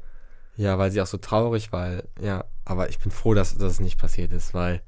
Ja, 0.57 0.79
weil 0.79 0.91
sie 0.91 1.00
auch 1.03 1.07
so 1.07 1.19
traurig, 1.19 1.73
weil, 1.73 2.05
ja, 2.23 2.45
aber 2.64 2.88
ich 2.88 2.99
bin 2.99 3.11
froh, 3.11 3.35
dass 3.35 3.59
das 3.59 3.81
nicht 3.81 3.99
passiert 3.99 4.33
ist, 4.33 4.55
weil 4.55 4.83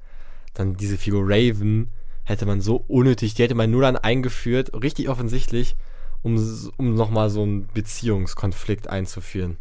dann 0.53 0.75
diese 0.75 0.97
Figur 0.97 1.23
Raven 1.25 1.91
hätte 2.23 2.45
man 2.45 2.61
so 2.61 2.77
unnötig, 2.87 3.33
die 3.33 3.43
hätte 3.43 3.55
man 3.55 3.69
nur 3.69 3.81
dann 3.81 3.97
eingeführt, 3.97 4.71
richtig 4.81 5.09
offensichtlich, 5.09 5.75
um, 6.21 6.35
um 6.77 6.95
nochmal 6.95 7.29
so 7.29 7.43
einen 7.43 7.67
Beziehungskonflikt 7.67 8.89
einzuführen. 8.89 9.57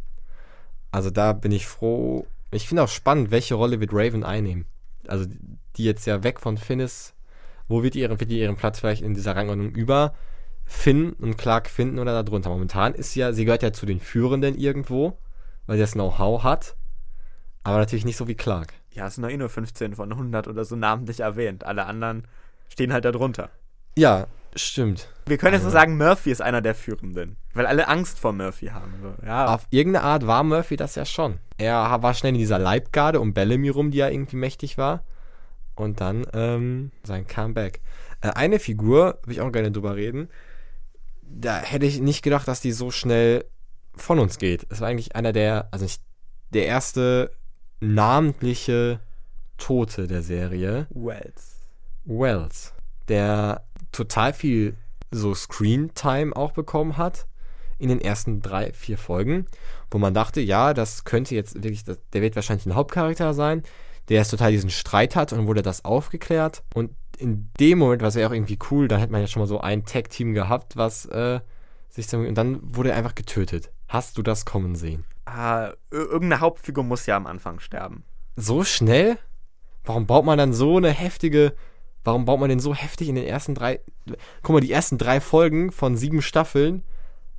Also 0.91 1.11
da 1.11 1.33
bin 1.33 1.53
ich 1.53 1.67
froh. 1.67 2.27
Ich 2.51 2.69
finde 2.69 2.83
auch 2.83 2.89
spannend, 2.89 3.31
welche 3.31 3.55
Rolle 3.55 3.81
wird 3.81 3.93
Raven 3.93 4.25
einnehmen. 4.25 4.67
Also 5.07 5.27
die 5.77 5.85
jetzt 5.85 6.07
ja 6.07 6.23
weg 6.23 6.41
von 6.41 6.57
Finn 6.57 6.81
ist. 6.81 7.15
Wo 7.69 7.83
wird 7.83 7.95
die 7.95 8.01
ihren, 8.01 8.19
wird 8.19 8.31
die 8.31 8.41
ihren 8.41 8.57
Platz 8.57 8.81
vielleicht 8.81 9.03
in 9.03 9.15
dieser 9.15 9.37
Rangordnung 9.37 9.71
über 9.71 10.15
Finn 10.67 11.13
und 11.15 11.39
Clark 11.39 11.71
finden 11.71 11.99
oder 11.99 12.23
darunter? 12.23 12.51
Momentan 12.51 12.95
ist 12.95 13.13
sie 13.13 13.21
ja, 13.21 13.33
sie 13.33 13.45
gehört 13.45 13.63
ja 13.63 13.73
zu 13.73 13.87
den 13.87 14.01
Führenden 14.01 14.57
irgendwo, 14.57 15.17
weil 15.67 15.77
sie 15.77 15.83
das 15.83 15.93
Know-how 15.93 16.43
hat. 16.43 16.77
Aber 17.63 17.79
natürlich 17.79 18.05
nicht 18.05 18.17
so 18.17 18.29
wie 18.29 18.35
Clark. 18.35 18.75
Ja, 18.91 19.07
es 19.07 19.15
sind 19.15 19.23
doch 19.25 19.31
eh 19.31 19.37
nur 19.37 19.49
15 19.49 19.95
von 19.95 20.11
100 20.13 20.49
oder 20.49 20.65
so 20.65 20.77
namentlich 20.77 21.21
erwähnt. 21.21 21.65
Alle 21.65 21.87
anderen 21.87 22.27
stehen 22.69 22.93
halt 22.93 23.05
da 23.05 23.13
drunter. 23.13 23.51
Ja, 23.99 24.27
stimmt. 24.55 25.09
Wir 25.27 25.39
können 25.39 25.55
jetzt 25.55 25.65
Also- 25.65 25.75
nur 25.75 25.81
sagen, 25.81 25.97
Murphy 25.97 26.31
ist 26.31 26.43
einer 26.43 26.61
der 26.63 26.75
Führenden. 26.75 27.37
Weil 27.55 27.67
alle 27.67 27.89
Angst 27.89 28.19
vor 28.19 28.33
Murphy 28.33 28.67
haben. 28.67 28.93
Ja, 29.25 29.47
Auf 29.55 29.67
irgendeine 29.71 30.05
Art 30.05 30.27
war 30.27 30.43
Murphy 30.45 30.77
das 30.77 30.95
ja 30.95 31.05
schon. 31.05 31.39
Er 31.59 32.03
war 32.03 32.15
schnell 32.15 32.33
in 32.35 32.39
dieser 32.39 32.59
Leibgarde 32.59 33.21
um 33.21 33.33
Bellamy 33.35 33.69
rum, 33.71 33.91
die 33.91 33.99
ja 33.99 34.09
irgendwie 34.09 34.37
mächtig 34.37 34.79
war. 34.79 35.03
Und 35.75 36.01
dann 36.01 36.27
ähm, 36.33 36.91
sein 37.03 37.27
Comeback. 37.27 37.81
Äh, 38.23 38.31
eine 38.31 38.59
Figur, 38.59 39.19
will 39.25 39.33
ich 39.35 39.41
auch 39.41 39.53
gerne 39.53 39.71
drüber 39.73 39.97
reden, 39.97 40.29
da 41.29 41.59
hätte 41.59 41.87
ich 41.87 42.01
nicht 42.01 42.23
gedacht, 42.23 42.49
dass 42.49 42.61
die 42.61 42.73
so 42.73 42.91
schnell 42.91 43.45
von 43.95 44.19
uns 44.19 44.39
geht. 44.39 44.67
Es 44.71 44.81
war 44.81 44.89
eigentlich 44.89 45.17
einer 45.17 45.33
der, 45.33 45.69
also 45.71 45.85
nicht 45.85 46.03
der 46.51 46.67
erste 46.67 47.31
namentliche 47.81 49.01
Tote 49.59 50.07
der 50.07 50.23
Serie. 50.23 50.87
Wells. 50.91 51.57
Wells, 52.05 52.73
der 53.09 53.67
total 53.93 54.33
viel 54.33 54.77
so 55.11 55.35
Screen-Time 55.35 56.35
auch 56.37 56.53
bekommen 56.53 56.97
hat 56.97 57.27
in 57.79 57.89
den 57.89 58.01
ersten 58.01 58.41
drei, 58.43 58.73
vier 58.73 58.99
Folgen, 58.99 59.47
wo 59.91 59.99
man 59.99 60.15
dachte, 60.15 60.41
ja, 60.41 60.75
das 60.75 61.05
könnte 61.05 61.35
jetzt 61.35 61.63
wirklich, 61.63 61.85
der 61.85 62.23
wird 62.23 62.37
wahrscheinlich 62.37 62.67
ein 62.67 62.75
Hauptcharakter 62.75 63.35
sein, 63.35 63.63
der 64.09 64.19
jetzt 64.19 64.31
total 64.31 64.53
diesen 64.53 64.71
Streit 64.71 65.17
hat 65.17 65.33
und 65.33 65.47
wurde 65.47 65.63
das 65.63 65.85
aufgeklärt. 65.85 66.63
Und 66.75 66.91
in 67.19 67.51
dem 67.61 67.79
Moment 67.79 68.03
war 68.03 68.09
es 68.09 68.15
ja 68.15 68.27
auch 68.29 68.33
irgendwie 68.33 68.59
cool, 68.71 68.89
da 68.89 68.97
hätte 68.99 69.13
man 69.13 69.21
ja 69.21 69.27
schon 69.27 69.41
mal 69.41 69.47
so 69.47 69.61
ein 69.61 69.85
Tag-Team 69.85 70.35
gehabt, 70.35 70.77
was 70.77 71.07
äh, 71.07 71.41
sich 71.89 72.07
so, 72.09 72.19
und 72.19 72.35
dann 72.35 72.61
wurde 72.63 72.91
er 72.91 72.97
einfach 72.97 73.15
getötet. 73.15 73.71
Hast 73.89 74.19
du 74.19 74.23
das 74.23 74.45
kommen 74.45 74.75
sehen? 74.77 75.05
Ah, 75.25 75.69
ir- 75.91 76.09
irgendeine 76.11 76.41
Hauptfigur 76.41 76.85
muss 76.85 77.07
ja 77.07 77.17
am 77.17 77.27
Anfang 77.27 77.61
sterben. 77.61 78.05
So 78.37 78.65
schnell? 78.65 79.19
Warum 79.85 80.07
baut 80.07 80.25
man 80.25 80.39
dann 80.39 80.53
so 80.53 80.77
eine 80.77 80.91
heftige. 80.91 81.55
Warum 82.05 82.25
baut 82.25 82.39
man 82.41 82.49
denn 82.49 82.61
so 82.61 82.75
heftig 82.75 83.09
in 83.09 83.15
den 83.15 83.25
ersten 83.27 83.55
drei. 83.55 83.81
Guck 84.43 84.55
mal, 84.55 84.61
die 84.61 84.71
ersten 84.73 84.99
drei 84.99 85.21
Folgen 85.21 85.73
von 85.73 85.97
sieben 85.97 86.23
Staffeln. 86.23 86.83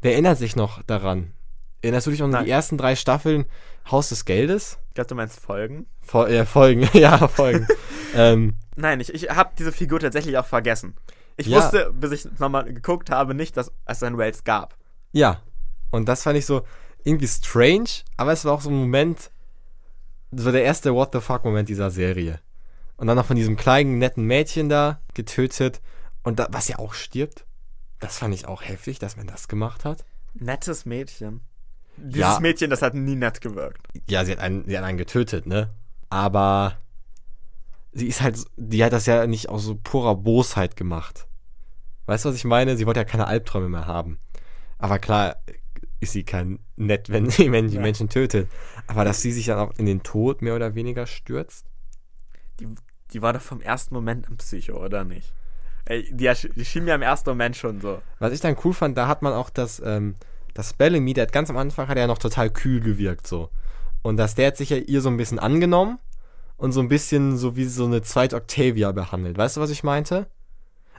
Wer 0.01 0.13
erinnert 0.13 0.37
sich 0.37 0.55
noch 0.55 0.81
daran? 0.83 1.33
Erinnerst 1.81 2.07
du 2.07 2.11
dich 2.11 2.19
noch 2.19 2.31
an 2.33 2.43
die 2.45 2.51
ersten 2.51 2.77
drei 2.77 2.95
Staffeln 2.95 3.45
Haus 3.89 4.09
des 4.09 4.25
Geldes? 4.25 4.79
Ich 4.89 4.93
glaube, 4.95 5.07
du 5.07 5.15
meinst 5.15 5.39
Folgen. 5.39 5.85
Fol 6.01 6.27
äh, 6.29 6.45
Folgen, 6.45 6.89
ja, 6.93 7.27
Folgen. 7.27 7.67
Ähm, 8.15 8.55
Nein, 8.75 8.99
ich, 8.99 9.13
ich 9.13 9.29
habe 9.29 9.51
diese 9.57 9.71
Figur 9.71 9.99
tatsächlich 9.99 10.37
auch 10.37 10.45
vergessen. 10.45 10.95
Ich 11.35 11.47
Ja. 11.47 11.57
wusste, 11.57 11.91
bis 11.93 12.11
ich 12.11 12.39
nochmal 12.39 12.65
geguckt 12.65 13.09
habe, 13.09 13.33
nicht, 13.33 13.57
dass 13.57 13.71
es 13.85 14.03
einen 14.03 14.17
Wells 14.17 14.43
gab. 14.43 14.75
ja. 15.11 15.41
Und 15.89 16.09
das 16.09 16.23
fand 16.23 16.37
ich 16.37 16.45
so 16.45 16.63
irgendwie 17.05 17.27
strange, 17.29 17.87
aber 18.17 18.33
es 18.33 18.43
war 18.43 18.51
auch 18.51 18.59
so 18.59 18.69
ein 18.69 18.75
Moment, 18.75 19.31
so 20.33 20.51
der 20.51 20.63
erste 20.63 20.93
What 20.93 21.11
the 21.13 21.21
fuck-Moment 21.21 21.69
dieser 21.69 21.89
Serie. 21.91 22.41
Und 22.97 23.07
dann 23.07 23.15
noch 23.15 23.25
von 23.25 23.37
diesem 23.37 23.55
kleinen, 23.55 23.97
netten 23.97 24.25
Mädchen 24.25 24.67
da 24.67 24.99
getötet. 25.13 25.79
Und 26.23 26.39
da, 26.39 26.47
was 26.51 26.67
ja 26.67 26.77
auch 26.79 26.93
stirbt. 26.93 27.45
Das 28.01 28.17
fand 28.17 28.33
ich 28.33 28.47
auch 28.49 28.63
heftig, 28.63 28.99
dass 28.99 29.15
man 29.15 29.27
das 29.27 29.47
gemacht 29.47 29.85
hat. 29.85 30.03
Nettes 30.33 30.85
Mädchen. 30.85 31.39
Dieses 31.95 32.19
Ja. 32.19 32.39
Mädchen, 32.41 32.69
das 32.69 32.81
hat 32.81 32.93
nie 32.93 33.15
nett 33.15 33.39
gewirkt. 33.39 33.87
Ja, 34.09 34.25
sie 34.25 34.33
hat 34.33 34.39
einen, 34.39 34.65
sie 34.67 34.77
hat 34.77 34.83
einen 34.83 34.97
getötet, 34.97 35.45
ne? 35.47 35.69
Aber 36.09 36.77
sie 37.97 38.07
ist 38.07 38.21
halt, 38.21 38.37
die 38.55 38.83
hat 38.83 38.93
das 38.93 39.05
ja 39.05 39.25
nicht 39.27 39.49
aus 39.49 39.63
so 39.63 39.75
purer 39.75 40.15
Bosheit 40.15 40.75
gemacht. 40.75 41.27
Weißt 42.05 42.23
du, 42.25 42.29
was 42.29 42.35
ich 42.35 42.45
meine? 42.45 42.77
Sie 42.77 42.85
wollte 42.85 42.99
ja 42.99 43.05
keine 43.05 43.27
Albträume 43.27 43.69
mehr 43.69 43.87
haben. 43.87 44.19
Aber 44.77 44.99
klar 44.99 45.37
ist 45.99 46.13
sie 46.13 46.23
kein 46.23 46.59
nett, 46.75 47.09
wenn 47.09 47.29
sie 47.29 47.49
Menschen, 47.49 47.75
Ja. 47.77 47.81
Menschen 47.81 48.09
tötet. 48.09 48.49
Aber 48.85 49.03
dass 49.03 49.21
sie 49.21 49.31
sich 49.31 49.47
dann 49.47 49.59
auch 49.59 49.73
in 49.77 49.85
den 49.85 50.03
Tod 50.03 50.41
mehr 50.41 50.55
oder 50.55 50.75
weniger 50.75 51.07
stürzt? 51.07 51.65
Die, 52.59 52.67
die 53.11 53.21
war 53.21 53.33
doch 53.33 53.41
vom 53.41 53.61
ersten 53.61 53.93
Moment 53.93 54.29
ein 54.29 54.37
Psycho, 54.37 54.83
oder 54.83 55.03
nicht? 55.03 55.33
Ey, 55.85 56.07
die, 56.13 56.31
die 56.55 56.65
schien 56.65 56.85
mir 56.85 56.95
im 56.95 57.01
ersten 57.01 57.29
Moment 57.29 57.55
schon 57.55 57.81
so. 57.81 58.01
Was 58.19 58.33
ich 58.33 58.41
dann 58.41 58.57
cool 58.63 58.73
fand, 58.73 58.97
da 58.97 59.07
hat 59.07 59.21
man 59.21 59.33
auch 59.33 59.49
das, 59.49 59.81
ähm, 59.83 60.15
das 60.53 60.73
Bellamy, 60.73 61.13
der 61.13 61.23
hat 61.23 61.31
ganz 61.31 61.49
am 61.49 61.57
Anfang 61.57 61.87
hat 61.87 61.97
er 61.97 62.01
ja 62.03 62.07
noch 62.07 62.17
total 62.17 62.49
kühl 62.49 62.81
gewirkt, 62.81 63.25
so. 63.25 63.49
Und 64.01 64.17
dass 64.17 64.35
der 64.35 64.47
hat 64.47 64.57
sich 64.57 64.69
ja 64.69 64.77
ihr 64.77 65.01
so 65.01 65.09
ein 65.09 65.17
bisschen 65.17 65.39
angenommen 65.39 65.97
und 66.57 66.71
so 66.71 66.79
ein 66.79 66.87
bisschen 66.87 67.37
so 67.37 67.55
wie 67.55 67.65
so 67.65 67.85
eine 67.85 68.01
zweite 68.01 68.35
Octavia 68.35 68.91
behandelt. 68.91 69.37
Weißt 69.37 69.57
du, 69.57 69.61
was 69.61 69.69
ich 69.69 69.83
meinte? 69.83 70.27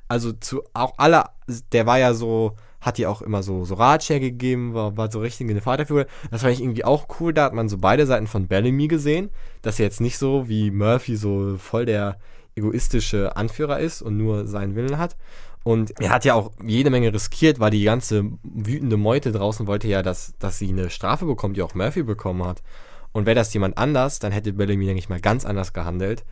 Also 0.06 0.32
zu 0.32 0.62
auch 0.72 0.94
aller, 0.96 1.32
der 1.72 1.84
war 1.84 1.98
ja 1.98 2.14
so, 2.14 2.56
hat 2.80 2.98
ihr 2.98 3.10
auch 3.10 3.20
immer 3.20 3.42
so, 3.42 3.64
so 3.64 3.74
Ratschläge 3.74 4.30
gegeben, 4.30 4.72
war, 4.72 4.96
war 4.96 5.10
so 5.10 5.20
richtig 5.20 5.50
eine 5.50 5.60
Vaterfigur. 5.60 6.06
Das 6.30 6.42
fand 6.42 6.54
ich 6.54 6.62
irgendwie 6.62 6.84
auch 6.84 7.06
cool, 7.20 7.34
da 7.34 7.44
hat 7.44 7.52
man 7.52 7.68
so 7.68 7.76
beide 7.76 8.06
Seiten 8.06 8.26
von 8.26 8.46
Bellamy 8.46 8.88
gesehen, 8.88 9.30
dass 9.60 9.78
er 9.78 9.84
jetzt 9.84 10.00
nicht 10.00 10.16
so 10.16 10.48
wie 10.48 10.70
Murphy 10.70 11.16
so 11.16 11.56
voll 11.58 11.84
der 11.84 12.18
egoistische 12.56 13.36
Anführer 13.36 13.80
ist 13.80 14.00
und 14.00 14.16
nur 14.16 14.46
seinen 14.46 14.74
Willen 14.74 14.98
hat. 14.98 15.16
Und 15.64 16.00
er 16.00 16.10
hat 16.10 16.24
ja 16.24 16.34
auch 16.34 16.52
jede 16.64 16.88
Menge 16.88 17.12
riskiert, 17.12 17.60
weil 17.60 17.70
die 17.70 17.84
ganze 17.84 18.24
wütende 18.42 18.96
Meute 18.96 19.32
draußen 19.32 19.66
wollte 19.66 19.88
ja, 19.88 20.02
dass, 20.02 20.34
dass 20.38 20.58
sie 20.58 20.70
eine 20.70 20.88
Strafe 20.88 21.26
bekommt, 21.26 21.56
die 21.56 21.62
auch 21.62 21.74
Murphy 21.74 22.04
bekommen 22.04 22.44
hat. 22.44 22.62
Und 23.18 23.26
wäre 23.26 23.34
das 23.34 23.52
jemand 23.52 23.76
anders, 23.78 24.20
dann 24.20 24.30
hätte 24.30 24.52
Bellamy, 24.52 24.86
denke 24.86 25.00
ich 25.00 25.08
mal, 25.08 25.20
ganz 25.20 25.44
anders 25.44 25.72
gehandelt. 25.72 26.24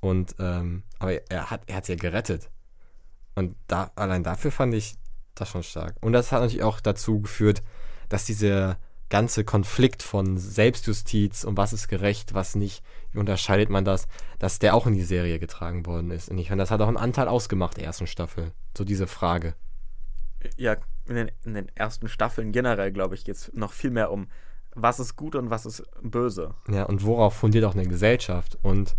Und, 0.00 0.34
ähm, 0.38 0.82
aber 0.98 1.26
er 1.30 1.50
hat, 1.50 1.62
er 1.66 1.76
hat 1.76 1.86
sie 1.86 1.92
ja 1.92 1.98
gerettet. 1.98 2.50
Und 3.34 3.56
da, 3.66 3.92
allein 3.96 4.24
dafür 4.24 4.52
fand 4.52 4.74
ich 4.74 4.96
das 5.34 5.48
schon 5.48 5.62
stark. 5.62 5.96
Und 6.02 6.12
das 6.12 6.30
hat 6.30 6.42
natürlich 6.42 6.64
auch 6.64 6.80
dazu 6.80 7.22
geführt, 7.22 7.62
dass 8.10 8.26
dieser 8.26 8.76
ganze 9.08 9.42
Konflikt 9.42 10.02
von 10.02 10.36
Selbstjustiz 10.36 11.44
und 11.44 11.56
was 11.56 11.72
ist 11.72 11.88
gerecht, 11.88 12.34
was 12.34 12.54
nicht, 12.54 12.84
wie 13.12 13.20
unterscheidet 13.20 13.70
man 13.70 13.86
das, 13.86 14.06
dass 14.38 14.58
der 14.58 14.74
auch 14.74 14.86
in 14.86 14.92
die 14.92 15.04
Serie 15.04 15.38
getragen 15.38 15.86
worden 15.86 16.10
ist. 16.10 16.28
Und 16.28 16.36
ich 16.36 16.48
finde, 16.48 16.60
das 16.60 16.70
hat 16.70 16.82
auch 16.82 16.88
einen 16.88 16.98
Anteil 16.98 17.26
ausgemacht, 17.26 17.78
der 17.78 17.84
ersten 17.84 18.06
Staffel. 18.06 18.52
So 18.76 18.84
diese 18.84 19.06
Frage. 19.06 19.54
Ja, 20.58 20.76
in 21.06 21.14
den, 21.14 21.30
in 21.46 21.54
den 21.54 21.74
ersten 21.74 22.06
Staffeln 22.06 22.52
generell, 22.52 22.92
glaube 22.92 23.14
ich, 23.14 23.24
geht 23.24 23.36
es 23.36 23.50
noch 23.54 23.72
viel 23.72 23.90
mehr 23.90 24.10
um, 24.10 24.28
was 24.74 25.00
ist 25.00 25.16
gut 25.16 25.34
und 25.34 25.50
was 25.50 25.66
ist 25.66 25.82
böse. 26.02 26.54
Ja, 26.70 26.84
und 26.84 27.04
worauf 27.04 27.34
fundiert 27.34 27.64
auch 27.64 27.74
eine 27.74 27.86
Gesellschaft? 27.86 28.58
Und 28.62 28.96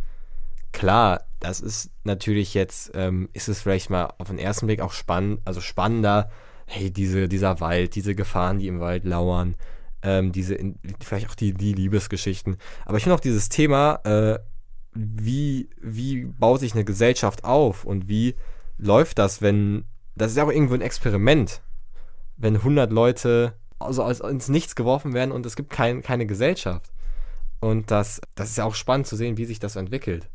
klar, 0.71 1.21
das 1.39 1.61
ist 1.61 1.91
natürlich 2.03 2.53
jetzt, 2.53 2.91
ähm, 2.93 3.29
ist 3.33 3.47
es 3.47 3.61
vielleicht 3.61 3.89
mal 3.89 4.13
auf 4.17 4.27
den 4.27 4.39
ersten 4.39 4.67
Blick 4.67 4.81
auch 4.81 4.91
spannend, 4.91 5.41
also 5.45 5.61
spannender, 5.61 6.29
hey, 6.65 6.91
diese, 6.91 7.27
dieser 7.27 7.59
Wald, 7.59 7.95
diese 7.95 8.15
Gefahren, 8.15 8.59
die 8.59 8.67
im 8.67 8.79
Wald 8.79 9.05
lauern, 9.05 9.55
ähm, 10.01 10.31
diese, 10.31 10.57
vielleicht 11.03 11.29
auch 11.29 11.35
die, 11.35 11.53
die 11.53 11.73
Liebesgeschichten. 11.73 12.57
Aber 12.85 12.97
ich 12.97 13.03
finde 13.03 13.15
auch 13.15 13.21
dieses 13.21 13.49
Thema, 13.49 13.95
äh, 14.03 14.39
wie, 14.93 15.69
wie 15.81 16.25
baut 16.25 16.59
sich 16.59 16.73
eine 16.73 16.85
Gesellschaft 16.85 17.43
auf 17.43 17.85
und 17.85 18.07
wie 18.07 18.35
läuft 18.77 19.19
das, 19.19 19.41
wenn, 19.41 19.85
das 20.15 20.31
ist 20.31 20.37
ja 20.37 20.43
auch 20.43 20.51
irgendwo 20.51 20.73
ein 20.73 20.81
Experiment, 20.81 21.61
wenn 22.37 22.55
100 22.55 22.91
Leute 22.91 23.53
also 23.79 24.03
als, 24.03 24.19
ins 24.19 24.49
Nichts 24.49 24.75
geworfen 24.75 25.13
werden 25.13 25.31
und 25.31 25.45
es 25.45 25.55
gibt 25.55 25.69
kein, 25.71 26.01
keine 26.01 26.25
Gesellschaft. 26.25 26.91
Und 27.59 27.91
das, 27.91 28.21
das 28.35 28.49
ist 28.51 28.57
ja 28.57 28.63
auch 28.63 28.75
spannend 28.75 29.07
zu 29.07 29.15
sehen, 29.15 29.37
wie 29.37 29.45
sich 29.45 29.59
das 29.59 29.75
entwickelt. 29.75 30.29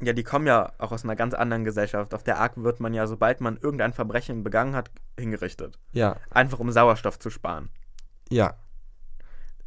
Ja, 0.00 0.12
die 0.12 0.24
kommen 0.24 0.46
ja 0.46 0.72
auch 0.78 0.90
aus 0.92 1.04
einer 1.04 1.14
ganz 1.16 1.34
anderen 1.34 1.64
Gesellschaft. 1.64 2.14
Auf 2.14 2.24
der 2.24 2.38
Ark 2.38 2.54
wird 2.56 2.80
man 2.80 2.92
ja, 2.94 3.06
sobald 3.06 3.40
man 3.40 3.56
irgendein 3.56 3.92
Verbrechen 3.92 4.42
begangen 4.42 4.74
hat, 4.74 4.90
hingerichtet. 5.18 5.78
Ja, 5.92 6.16
Einfach 6.30 6.58
um 6.58 6.70
Sauerstoff 6.72 7.18
zu 7.18 7.30
sparen. 7.30 7.70
Ja, 8.30 8.56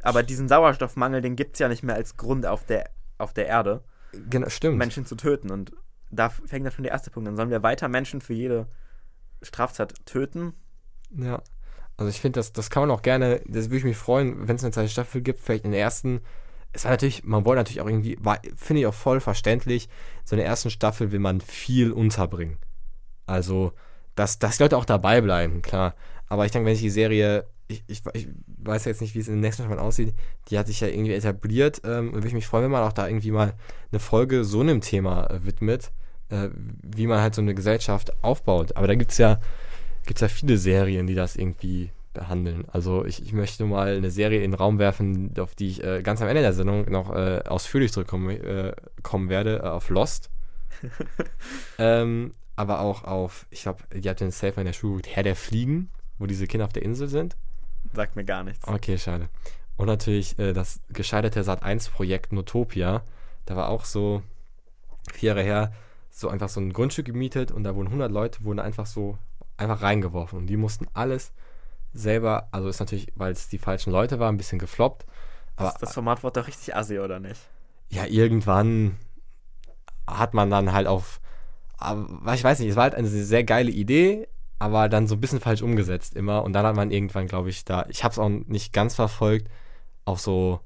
Aber 0.02 0.22
diesen 0.22 0.48
Sauerstoffmangel, 0.48 1.22
den 1.22 1.34
gibt 1.36 1.54
es 1.54 1.60
ja 1.60 1.68
nicht 1.68 1.82
mehr 1.82 1.94
als 1.94 2.16
Grund 2.16 2.46
auf 2.46 2.64
der, 2.64 2.90
auf 3.18 3.32
der 3.32 3.46
Erde, 3.46 3.82
genau, 4.12 4.48
stimmt. 4.48 4.76
Menschen 4.78 5.06
zu 5.06 5.16
töten. 5.16 5.50
Und 5.50 5.72
da 6.10 6.28
fängt 6.28 6.64
dann 6.64 6.72
schon 6.72 6.84
der 6.84 6.92
erste 6.92 7.10
Punkt 7.10 7.28
an. 7.28 7.36
Sollen 7.36 7.50
wir 7.50 7.62
weiter 7.62 7.88
Menschen 7.88 8.20
für 8.20 8.34
jede 8.34 8.68
Straftat 9.42 9.94
töten? 10.06 10.54
Ja. 11.10 11.42
Also 11.98 12.10
ich 12.10 12.20
finde, 12.20 12.38
das, 12.38 12.52
das 12.52 12.70
kann 12.70 12.84
man 12.84 12.92
auch 12.92 13.02
gerne, 13.02 13.42
das 13.46 13.66
würde 13.66 13.78
ich 13.78 13.84
mich 13.84 13.96
freuen, 13.96 14.46
wenn 14.46 14.56
es 14.56 14.62
eine 14.62 14.72
zweite 14.72 14.88
Staffel 14.88 15.20
gibt, 15.20 15.40
vielleicht 15.40 15.64
in 15.64 15.72
der 15.72 15.80
ersten. 15.80 16.20
Es 16.72 16.84
war 16.84 16.92
natürlich, 16.92 17.24
man 17.24 17.44
wollte 17.44 17.58
natürlich 17.58 17.80
auch 17.80 17.88
irgendwie, 17.88 18.16
finde 18.56 18.80
ich 18.80 18.86
auch 18.86 18.94
voll 18.94 19.20
verständlich, 19.20 19.88
so 20.24 20.36
in 20.36 20.38
der 20.38 20.46
ersten 20.46 20.70
Staffel 20.70 21.10
will 21.10 21.18
man 21.18 21.40
viel 21.40 21.90
unterbringen. 21.90 22.58
Also, 23.26 23.72
dass, 24.14 24.38
dass 24.38 24.58
die 24.58 24.62
Leute 24.62 24.76
auch 24.76 24.84
dabei 24.84 25.20
bleiben, 25.20 25.60
klar. 25.60 25.94
Aber 26.28 26.46
ich 26.46 26.52
denke, 26.52 26.66
wenn 26.66 26.74
sich 26.74 26.84
die 26.84 26.90
Serie, 26.90 27.46
ich, 27.66 27.82
ich, 27.88 28.02
ich 28.12 28.28
weiß 28.58 28.84
jetzt 28.84 29.00
nicht, 29.00 29.16
wie 29.16 29.18
es 29.18 29.28
in 29.28 29.34
der 29.34 29.42
nächsten 29.42 29.64
Staffel 29.64 29.80
aussieht, 29.80 30.14
die 30.48 30.58
hat 30.58 30.68
sich 30.68 30.80
ja 30.80 30.86
irgendwie 30.86 31.14
etabliert, 31.14 31.82
ähm, 31.84 32.12
würde 32.12 32.28
ich 32.28 32.34
mich 32.34 32.46
freuen, 32.46 32.64
wenn 32.64 32.70
man 32.70 32.84
auch 32.84 32.92
da 32.92 33.08
irgendwie 33.08 33.32
mal 33.32 33.54
eine 33.90 33.98
Folge 33.98 34.44
so 34.44 34.60
einem 34.60 34.82
Thema 34.82 35.28
äh, 35.30 35.44
widmet, 35.44 35.90
äh, 36.28 36.48
wie 36.54 37.08
man 37.08 37.20
halt 37.20 37.34
so 37.34 37.42
eine 37.42 37.54
Gesellschaft 37.54 38.12
aufbaut. 38.22 38.76
Aber 38.76 38.86
da 38.86 38.94
gibt 38.94 39.10
es 39.10 39.18
ja, 39.18 39.40
gibt's 40.08 40.22
ja 40.22 40.28
viele 40.28 40.56
Serien, 40.56 41.06
die 41.06 41.14
das 41.14 41.36
irgendwie 41.36 41.90
behandeln. 42.14 42.64
Also 42.72 43.04
ich, 43.04 43.22
ich 43.22 43.32
möchte 43.34 43.64
mal 43.66 43.96
eine 43.96 44.10
Serie 44.10 44.42
in 44.42 44.52
den 44.52 44.58
Raum 44.58 44.78
werfen, 44.78 45.38
auf 45.38 45.54
die 45.54 45.68
ich 45.68 45.84
äh, 45.84 46.02
ganz 46.02 46.22
am 46.22 46.28
Ende 46.28 46.40
der 46.40 46.54
Sendung 46.54 46.90
noch 46.90 47.14
äh, 47.14 47.42
ausführlich 47.46 47.92
zurückkommen 47.92 48.30
äh, 48.30 48.74
kommen 49.02 49.28
werde, 49.28 49.58
äh, 49.58 49.68
auf 49.68 49.90
Lost. 49.90 50.30
ähm, 51.78 52.32
aber 52.56 52.80
auch 52.80 53.04
auf, 53.04 53.46
ich 53.50 53.62
glaube, 53.62 53.84
die 53.94 54.08
hat 54.08 54.20
den 54.20 54.30
Safe 54.30 54.58
in 54.58 54.66
der 54.66 54.72
Schule, 54.72 55.02
Herr 55.06 55.22
der 55.22 55.36
Fliegen, 55.36 55.90
wo 56.18 56.26
diese 56.26 56.46
Kinder 56.46 56.64
auf 56.64 56.72
der 56.72 56.82
Insel 56.82 57.08
sind. 57.08 57.36
Sagt 57.92 58.16
mir 58.16 58.24
gar 58.24 58.42
nichts. 58.42 58.66
Okay, 58.66 58.96
schade. 58.96 59.28
Und 59.76 59.86
natürlich 59.86 60.38
äh, 60.38 60.54
das 60.54 60.80
gescheiterte 60.88 61.42
Sat1-Projekt 61.42 62.32
Notopia. 62.32 63.02
Da 63.44 63.56
war 63.56 63.68
auch 63.68 63.84
so 63.84 64.22
vier 65.12 65.28
Jahre 65.28 65.42
her 65.42 65.72
so 66.10 66.28
einfach 66.28 66.48
so 66.48 66.60
ein 66.60 66.72
Grundstück 66.72 67.06
gemietet 67.06 67.52
und 67.52 67.62
da 67.62 67.74
wurden 67.76 67.88
100 67.88 68.10
Leute 68.10 68.42
wurden 68.42 68.58
einfach 68.58 68.86
so 68.86 69.18
einfach 69.58 69.82
reingeworfen 69.82 70.38
und 70.38 70.46
die 70.46 70.56
mussten 70.56 70.86
alles 70.94 71.32
selber, 71.92 72.48
also 72.52 72.68
ist 72.68 72.80
natürlich, 72.80 73.12
weil 73.16 73.32
es 73.32 73.48
die 73.48 73.58
falschen 73.58 73.92
Leute 73.92 74.18
waren, 74.18 74.34
ein 74.34 74.38
bisschen 74.38 74.58
gefloppt. 74.58 75.06
Aber 75.56 75.70
das, 75.70 75.78
das 75.80 75.94
Format 75.94 76.22
wurde 76.22 76.40
doch 76.40 76.46
richtig 76.46 76.76
assi, 76.76 76.98
oder 76.98 77.18
nicht? 77.18 77.40
ja, 77.90 78.06
irgendwann 78.06 78.96
hat 80.06 80.34
man 80.34 80.50
dann 80.50 80.72
halt 80.72 80.86
auf, 80.86 81.20
aber 81.76 82.34
ich 82.34 82.44
weiß 82.44 82.58
nicht, 82.58 82.70
es 82.70 82.76
war 82.76 82.84
halt 82.84 82.94
eine 82.94 83.08
sehr 83.08 83.44
geile 83.44 83.70
Idee, 83.70 84.28
aber 84.58 84.88
dann 84.88 85.06
so 85.06 85.14
ein 85.14 85.20
bisschen 85.20 85.40
falsch 85.40 85.62
umgesetzt 85.62 86.16
immer. 86.16 86.42
Und 86.42 86.52
dann 86.52 86.66
hat 86.66 86.76
man 86.76 86.90
irgendwann, 86.90 87.28
glaube 87.28 87.50
ich, 87.50 87.64
da, 87.64 87.86
ich 87.88 88.04
habe 88.04 88.12
es 88.12 88.18
auch 88.18 88.28
nicht 88.28 88.72
ganz 88.72 88.94
verfolgt, 88.94 89.48
auf 90.04 90.20
so 90.20 90.60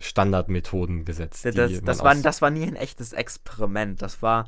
Standardmethoden 0.00 1.04
gesetzt. 1.04 1.44
Das, 1.44 1.80
das, 1.82 2.02
war, 2.02 2.14
das 2.14 2.42
war 2.42 2.50
nie 2.50 2.66
ein 2.66 2.76
echtes 2.76 3.12
Experiment. 3.12 4.02
Das 4.02 4.22
war 4.22 4.46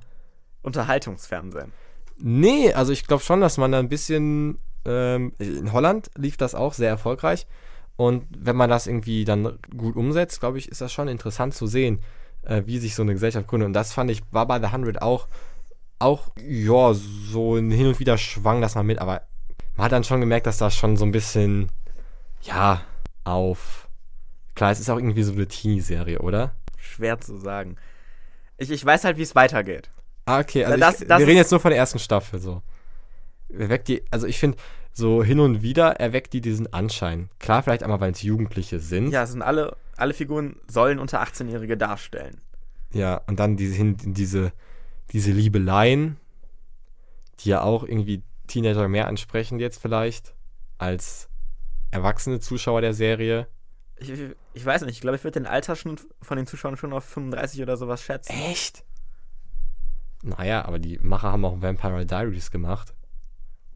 Unterhaltungsfernsehen. 0.63 1.73
Nee, 2.19 2.73
also 2.73 2.93
ich 2.93 3.07
glaube 3.07 3.23
schon, 3.23 3.41
dass 3.41 3.59
man 3.59 3.73
da 3.73 3.79
ein 3.79 3.89
bisschen. 3.89 4.59
Ähm, 4.85 5.33
in 5.39 5.73
Holland 5.73 6.11
lief 6.17 6.37
das 6.37 6.55
auch 6.55 6.73
sehr 6.73 6.89
erfolgreich. 6.89 7.47
Und 7.97 8.27
wenn 8.37 8.57
man 8.57 8.71
das 8.71 8.87
irgendwie 8.87 9.25
dann 9.25 9.59
gut 9.77 9.97
umsetzt, 9.97 10.41
glaube 10.41 10.59
ich, 10.59 10.69
ist 10.69 10.81
das 10.81 10.93
schon 10.93 11.09
interessant 11.09 11.55
zu 11.55 11.67
sehen, 11.67 12.01
äh, 12.43 12.63
wie 12.67 12.79
sich 12.79 12.95
so 12.95 13.03
eine 13.03 13.13
Gesellschaft 13.13 13.47
gründet. 13.47 13.67
Und 13.67 13.73
das 13.75 13.93
fand 13.93 14.11
ich, 14.11 14.23
war 14.31 14.47
bei 14.47 14.59
The 14.59 14.67
100 14.67 15.03
auch, 15.03 15.29
auch, 15.99 16.31
ja, 16.41 16.95
so 16.95 17.57
hin 17.57 17.87
und 17.87 18.01
wieder 18.01 18.19
schwang 18.19 18.61
das 18.61 18.75
mal 18.75 18.83
mit. 18.83 18.99
Aber 18.99 19.23
man 19.77 19.85
hat 19.85 19.93
dann 19.93 20.05
schon 20.05 20.21
gemerkt, 20.21 20.47
dass 20.47 20.59
das 20.59 20.75
schon 20.75 20.97
so 20.97 21.05
ein 21.05 21.13
bisschen, 21.13 21.71
ja, 22.43 22.83
auf. 23.25 23.89
Klar, 24.55 24.73
es 24.73 24.81
ist 24.81 24.91
auch 24.91 24.99
irgendwie 24.99 25.23
so 25.23 25.33
eine 25.33 25.47
Teenie-Serie, 25.47 26.19
oder? 26.19 26.55
Schwer 26.77 27.21
zu 27.21 27.39
sagen. 27.39 27.77
Ich, 28.59 28.71
ich 28.71 28.85
weiß 28.85 29.05
halt, 29.05 29.17
wie 29.17 29.23
es 29.23 29.35
weitergeht. 29.35 29.91
Ah, 30.25 30.41
okay, 30.41 30.65
also 30.65 30.79
Das- 30.79 31.01
ich, 31.01 31.09
das 31.09 31.19
wir 31.19 31.27
reden 31.27 31.37
jetzt 31.39 31.51
nur 31.51 31.61
von 31.61 31.71
der 31.71 31.79
ersten 31.79 31.99
Staffel 31.99 32.39
so. 32.41 32.63
Erweckt 33.49 33.89
die, 33.89 34.03
also 34.11 34.27
ich 34.27 34.39
finde, 34.39 34.57
so 34.93 35.23
hin 35.25 35.41
und 35.41 35.63
wieder 35.63 35.93
erweckt 36.01 36.33
die 36.33 36.41
diesen 36.41 36.73
Anschein. 36.73 37.29
Klar, 37.39 37.63
vielleicht 37.63 37.83
einmal, 37.83 38.01
weil 38.01 38.13
es 38.13 38.23
Jugendliche 38.23 38.79
sind. 38.81 39.11
Ja, 39.11 39.23
es 39.25 39.31
sind 39.33 39.43
alle, 39.43 39.77
alle 39.97 40.15
Figuren 40.15 40.57
sollen 40.69 40.99
unter 40.99 41.23
18-Jährige 41.23 41.77
darstellen. 41.77 42.41
Ja, 42.93 43.21
und 43.27 43.41
dann 43.41 43.57
diese, 43.57 43.83
diese, 43.95 44.53
diese 45.13 45.33
Liebeleien, 45.33 46.19
die 47.41 47.51
ja 47.51 47.63
auch 47.63 47.85
irgendwie 47.85 48.23
Teenager 48.47 48.87
mehr 48.89 49.07
ansprechen 49.09 49.59
jetzt 49.59 49.81
vielleicht, 49.81 50.35
als 50.79 51.29
erwachsene 51.91 52.41
Zuschauer 52.41 52.81
der 52.83 52.93
Serie. 52.95 53.47
Ich, 53.97 54.11
ich, 54.11 54.21
ich 54.55 54.65
weiß 54.65 54.83
nicht, 54.83 54.95
ich 54.97 55.01
glaube, 55.01 55.17
ich 55.17 55.25
würde 55.25 55.41
den 55.41 55.47
Altersschnitt 55.47 56.07
von 56.21 56.37
den 56.37 56.47
Zuschauern 56.47 56.77
schon 56.77 56.93
auf 56.93 57.05
35 57.05 57.63
oder 57.63 57.77
sowas 57.77 58.03
schätzen. 58.03 58.33
Echt? 58.51 58.85
Naja, 60.23 60.65
aber 60.65 60.79
die 60.79 60.99
Macher 61.03 61.33
haben 61.33 61.45
auch 61.45 61.61
Vampire 61.61 62.07
Diaries 62.07 62.51
gemacht. 62.51 62.95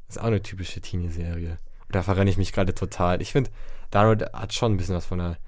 Das 0.06 0.16
ist 0.16 0.22
auch 0.22 0.26
eine 0.26 0.42
typische 0.42 0.80
Teenie-Serie. 0.80 1.59
Da 1.90 2.02
verrenne 2.02 2.30
ich 2.30 2.38
mich 2.38 2.52
gerade 2.52 2.74
total. 2.74 3.20
Ich 3.20 3.32
finde, 3.32 3.50
Download 3.90 4.24
hat 4.32 4.54
schon 4.54 4.72
ein 4.72 4.76
bisschen 4.76 4.94
was 4.94 5.06
von 5.06 5.18
der, 5.18 5.38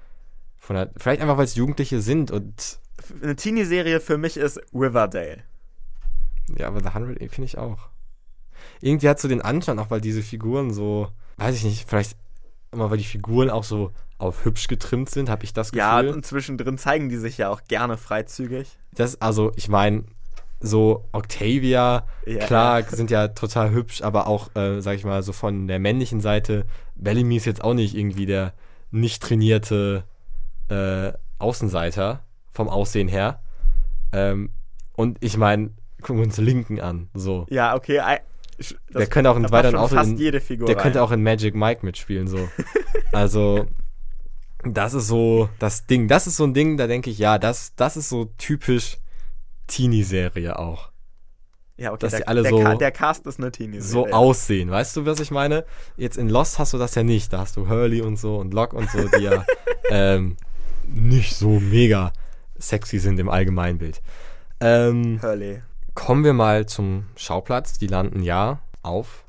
von 0.57 0.75
der, 0.75 0.91
vielleicht 0.97 1.21
einfach, 1.21 1.37
weil 1.37 1.45
es 1.45 1.55
Jugendliche 1.55 2.01
sind 2.01 2.31
und, 2.31 2.79
Eine 3.21 3.35
Teenie-Serie 3.35 3.99
für 4.01 4.17
mich 4.17 4.37
ist 4.37 4.59
Riverdale. 4.73 5.43
ja, 6.57 6.67
aber 6.67 6.81
The 6.81 6.87
100 6.87 7.17
finde 7.31 7.45
ich 7.45 7.57
auch. 7.57 7.89
Irgendwie 8.81 9.07
hat 9.07 9.19
so 9.19 9.27
den 9.27 9.41
Anschein, 9.41 9.79
auch 9.79 9.89
weil 9.89 10.01
diese 10.01 10.21
Figuren 10.21 10.73
so, 10.73 11.09
weiß 11.37 11.55
ich 11.55 11.63
nicht, 11.63 11.87
vielleicht 11.87 12.17
immer, 12.71 12.91
weil 12.91 12.97
die 12.97 13.03
Figuren 13.05 13.49
auch 13.49 13.63
so 13.63 13.93
auf 14.17 14.43
hübsch 14.43 14.67
getrimmt 14.67 15.09
sind, 15.09 15.29
habe 15.29 15.45
ich 15.45 15.53
das 15.53 15.71
Gefühl. 15.71 15.79
Ja, 15.79 15.99
und 15.99 16.25
zwischendrin 16.25 16.77
zeigen 16.77 17.07
die 17.07 17.17
sich 17.17 17.37
ja 17.37 17.49
auch 17.49 17.63
gerne 17.63 17.97
freizügig. 17.97 18.77
Das, 18.93 19.21
also, 19.21 19.53
ich 19.55 19.69
meine, 19.69 20.03
so 20.59 21.05
Octavia, 21.13 22.05
Ja. 22.25 22.39
Clark 22.45 22.89
sind 22.89 23.11
ja 23.11 23.29
total 23.29 23.71
hübsch, 23.71 24.01
aber 24.01 24.27
auch, 24.27 24.53
äh, 24.55 24.81
sag 24.81 24.95
ich 24.95 25.05
mal, 25.05 25.23
so 25.23 25.31
von 25.31 25.67
der 25.67 25.79
männlichen 25.79 26.19
Seite, 26.21 26.65
Bellamy 26.95 27.37
ist 27.37 27.45
jetzt 27.45 27.63
auch 27.63 27.73
nicht 27.73 27.95
irgendwie 27.95 28.25
der 28.25 28.53
nicht 28.91 29.21
trainierte 29.21 30.03
äh, 30.69 31.13
Außenseiter 31.37 32.23
vom 32.51 32.67
Aussehen 32.69 33.07
her. 33.07 33.41
Ähm, 34.11 34.49
und 34.95 35.17
ich 35.21 35.37
meine, 35.37 35.69
gucken 36.01 36.17
wir 36.17 36.25
uns 36.25 36.37
Linken 36.37 36.81
an. 36.81 37.09
So. 37.13 37.45
Ja, 37.49 37.75
okay. 37.75 37.99
sch- 38.59 38.75
Der 38.93 39.07
könnte 39.07 39.31
auch 39.31 39.37
in 39.37 39.49
weiteren 39.51 40.17
Figur 40.41 40.67
Der 40.67 40.75
rein. 40.75 40.83
könnte 40.83 41.01
auch 41.03 41.11
in 41.11 41.23
Magic 41.23 41.55
Mike 41.55 41.85
mitspielen, 41.85 42.27
so. 42.27 42.49
also, 43.13 43.65
das 44.63 44.93
ist 44.93 45.07
so 45.07 45.47
das 45.59 45.85
Ding. 45.85 46.07
Das 46.09 46.27
ist 46.27 46.35
so 46.35 46.43
ein 46.43 46.53
Ding, 46.53 46.75
da 46.77 46.87
denke 46.87 47.09
ich, 47.09 47.17
ja, 47.19 47.37
das, 47.39 47.73
das 47.75 47.95
ist 47.95 48.09
so 48.09 48.25
typisch 48.37 48.97
Teenie-Serie 49.69 50.59
auch. 50.59 50.89
ja, 51.77 51.91
okay, 51.91 51.99
dass 52.01 52.11
der, 52.11 52.19
die 52.21 52.27
alle 52.27 52.41
der, 52.43 52.51
so- 52.51 52.73
der 52.77 52.91
Cast 52.91 53.25
ist 53.25 53.39
eine 53.39 53.51
Teenie-Serie. 53.51 54.09
so 54.09 54.13
aussehen. 54.15 54.69
Weißt 54.69 54.97
du, 54.97 55.05
was 55.05 55.19
ich 55.21 55.31
meine? 55.31 55.63
Jetzt 55.95 56.17
in 56.17 56.27
Lost 56.29 56.59
hast 56.59 56.73
du 56.73 56.77
das 56.77 56.95
ja 56.95 57.03
nicht. 57.03 57.31
Da 57.31 57.39
hast 57.39 57.55
du 57.55 57.69
Hurley 57.69 58.01
und 58.01 58.17
so 58.17 58.35
und 58.37 58.53
Locke 58.53 58.75
und 58.75 58.89
so, 58.89 59.07
die 59.07 59.23
ja 59.23 59.45
ähm, 59.89 60.35
nicht 60.87 61.35
so 61.35 61.59
mega 61.59 62.11
sexy 62.57 62.99
sind 62.99 63.17
im 63.19 63.29
Allgemeinbild. 63.29 64.01
Ähm, 64.59 65.19
Hurley. 65.21 65.61
kommen 65.93 66.25
wir 66.25 66.33
mal 66.33 66.65
zum 66.65 67.05
Schauplatz. 67.15 67.77
Die 67.77 67.87
landen 67.87 68.21
ja 68.23 68.59
auf 68.81 69.23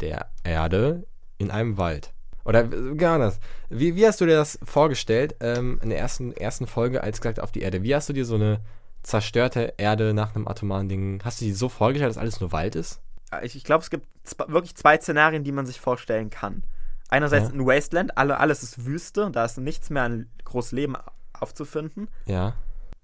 der 0.00 0.26
Erde 0.42 1.06
in 1.38 1.50
einem 1.50 1.78
Wald. 1.78 2.12
Oder 2.44 2.64
äh, 2.70 2.94
gar 2.96 3.18
das. 3.18 3.38
Wie, 3.70 3.96
wie 3.96 4.06
hast 4.06 4.20
du 4.20 4.26
dir 4.26 4.36
das 4.36 4.58
vorgestellt 4.64 5.36
ähm, 5.40 5.80
in 5.82 5.88
der 5.88 5.98
ersten, 5.98 6.32
ersten 6.32 6.66
Folge, 6.66 7.02
als 7.02 7.22
gesagt 7.22 7.40
auf 7.40 7.52
die 7.52 7.60
Erde? 7.62 7.82
Wie 7.82 7.94
hast 7.94 8.10
du 8.10 8.12
dir 8.12 8.26
so 8.26 8.34
eine 8.34 8.60
zerstörte 9.04 9.74
Erde 9.76 10.14
nach 10.14 10.34
einem 10.34 10.48
atomaren 10.48 10.88
Ding, 10.88 11.20
hast 11.24 11.40
du 11.40 11.44
dir 11.44 11.54
so 11.54 11.68
vorgestellt, 11.68 12.10
dass 12.10 12.18
alles 12.18 12.40
nur 12.40 12.50
Wald 12.50 12.74
ist? 12.74 13.00
Ich, 13.42 13.54
ich 13.54 13.64
glaube, 13.64 13.82
es 13.82 13.90
gibt 13.90 14.06
wirklich 14.48 14.74
zwei 14.74 14.98
Szenarien, 14.98 15.44
die 15.44 15.52
man 15.52 15.66
sich 15.66 15.80
vorstellen 15.80 16.30
kann. 16.30 16.64
Einerseits 17.08 17.48
Ja. 17.50 17.54
ein 17.54 17.66
Wasteland, 17.66 18.16
alle, 18.18 18.38
alles 18.40 18.62
ist 18.62 18.86
Wüste, 18.86 19.30
da 19.30 19.44
ist 19.44 19.58
nichts 19.58 19.90
mehr 19.90 20.04
an 20.04 20.28
groß 20.44 20.72
Leben 20.72 20.96
aufzufinden. 21.32 22.08
Ja. 22.24 22.54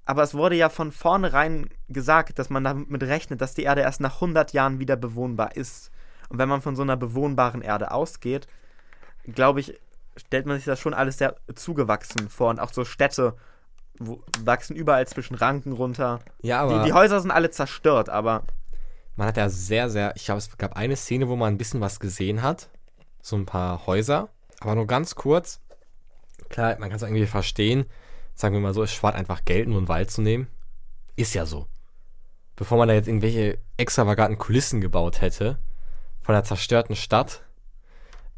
Aber 0.06 0.22
es 0.22 0.34
wurde 0.34 0.56
ja 0.56 0.68
von 0.70 0.90
vornherein 0.90 1.68
gesagt, 1.88 2.38
dass 2.38 2.50
man 2.50 2.64
damit 2.64 3.02
rechnet, 3.02 3.40
dass 3.40 3.54
die 3.54 3.62
Erde 3.62 3.82
erst 3.82 4.00
nach 4.00 4.14
100 4.16 4.52
Jahren 4.52 4.78
wieder 4.78 4.96
bewohnbar 4.96 5.54
ist. 5.56 5.90
Und 6.30 6.38
wenn 6.38 6.48
man 6.48 6.62
von 6.62 6.74
so 6.76 6.82
einer 6.82 6.96
bewohnbaren 6.96 7.60
Erde 7.62 7.90
ausgeht, 7.92 8.48
glaube 9.26 9.60
ich, 9.60 9.78
stellt 10.16 10.46
man 10.46 10.56
sich 10.56 10.64
das 10.64 10.80
schon 10.80 10.94
alles 10.94 11.18
sehr 11.18 11.36
zugewachsen 11.54 12.28
vor. 12.28 12.50
Und 12.50 12.58
auch 12.60 12.72
so 12.72 12.84
Städte 12.84 13.34
wachsen 14.44 14.74
überall 14.76 15.06
zwischen 15.06 15.34
Ranken 15.34 15.72
runter. 15.72 16.20
Ja, 16.42 16.60
aber 16.62 16.80
Die, 16.80 16.86
die 16.86 16.92
Häuser 16.92 17.20
sind 17.20 17.30
alle 17.30 17.50
zerstört, 17.50 18.08
aber 18.08 18.44
man 19.16 19.28
hat 19.28 19.36
ja 19.36 19.48
sehr, 19.48 19.90
sehr, 19.90 20.14
ich 20.16 20.24
glaube, 20.24 20.38
es 20.38 20.56
gab 20.56 20.76
eine 20.76 20.96
Szene, 20.96 21.28
wo 21.28 21.36
man 21.36 21.52
ein 21.54 21.58
bisschen 21.58 21.80
was 21.80 22.00
gesehen 22.00 22.42
hat. 22.42 22.70
So 23.20 23.36
ein 23.36 23.44
paar 23.46 23.86
Häuser. 23.86 24.30
Aber 24.60 24.74
nur 24.74 24.86
ganz 24.86 25.14
kurz. 25.14 25.60
Klar, 26.48 26.76
man 26.78 26.88
kann 26.88 26.96
es 26.96 27.02
irgendwie 27.02 27.26
verstehen. 27.26 27.84
Sagen 28.34 28.54
wir 28.54 28.60
mal 28.60 28.72
so, 28.72 28.82
es 28.82 28.92
spart 28.92 29.14
einfach 29.14 29.44
Geld, 29.44 29.68
nur 29.68 29.78
einen 29.78 29.88
Wald 29.88 30.10
zu 30.10 30.22
nehmen. 30.22 30.48
Ist 31.16 31.34
ja 31.34 31.44
so. 31.44 31.66
Bevor 32.56 32.78
man 32.78 32.88
da 32.88 32.94
jetzt 32.94 33.08
irgendwelche 33.08 33.58
extravaganten 33.76 34.38
Kulissen 34.38 34.80
gebaut 34.80 35.20
hätte, 35.20 35.58
von 36.22 36.34
einer 36.34 36.44
zerstörten 36.44 36.96
Stadt, 36.96 37.42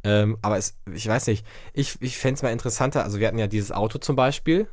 Ähm, 0.04 0.36
aber 0.42 0.58
es, 0.58 0.76
ich 0.92 1.06
weiß 1.06 1.28
nicht, 1.28 1.46
ich, 1.72 1.96
ich 2.02 2.18
fände 2.18 2.34
es 2.34 2.42
mal 2.42 2.50
interessanter, 2.50 3.04
also 3.04 3.20
wir 3.20 3.28
hatten 3.28 3.38
ja 3.38 3.46
dieses 3.46 3.70
Auto 3.70 3.98
zum 3.98 4.16
Beispiel, 4.16 4.66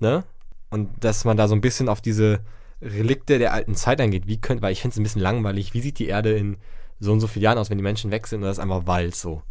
ne? 0.00 0.24
Und 0.70 0.88
dass 1.04 1.24
man 1.24 1.36
da 1.36 1.48
so 1.48 1.54
ein 1.54 1.60
bisschen 1.60 1.88
auf 1.88 2.00
diese 2.00 2.40
Relikte 2.80 3.38
der 3.38 3.52
alten 3.52 3.74
Zeit 3.74 4.00
eingeht. 4.00 4.26
Wie 4.26 4.40
könnt, 4.40 4.62
weil 4.62 4.72
ich 4.72 4.80
finde 4.80 4.94
es 4.94 4.98
ein 4.98 5.02
bisschen 5.02 5.22
langweilig, 5.22 5.74
wie 5.74 5.80
sieht 5.80 5.98
die 5.98 6.08
Erde 6.08 6.32
in 6.32 6.56
so 6.98 7.12
und 7.12 7.20
so 7.20 7.26
vielen 7.26 7.44
Jahren 7.44 7.58
aus, 7.58 7.70
wenn 7.70 7.78
die 7.78 7.84
Menschen 7.84 8.10
weg 8.10 8.26
sind 8.26 8.40
und 8.40 8.46
das 8.46 8.58
ist 8.58 8.62
einfach 8.62 8.86
Wald 8.86 9.14
so. 9.14 9.42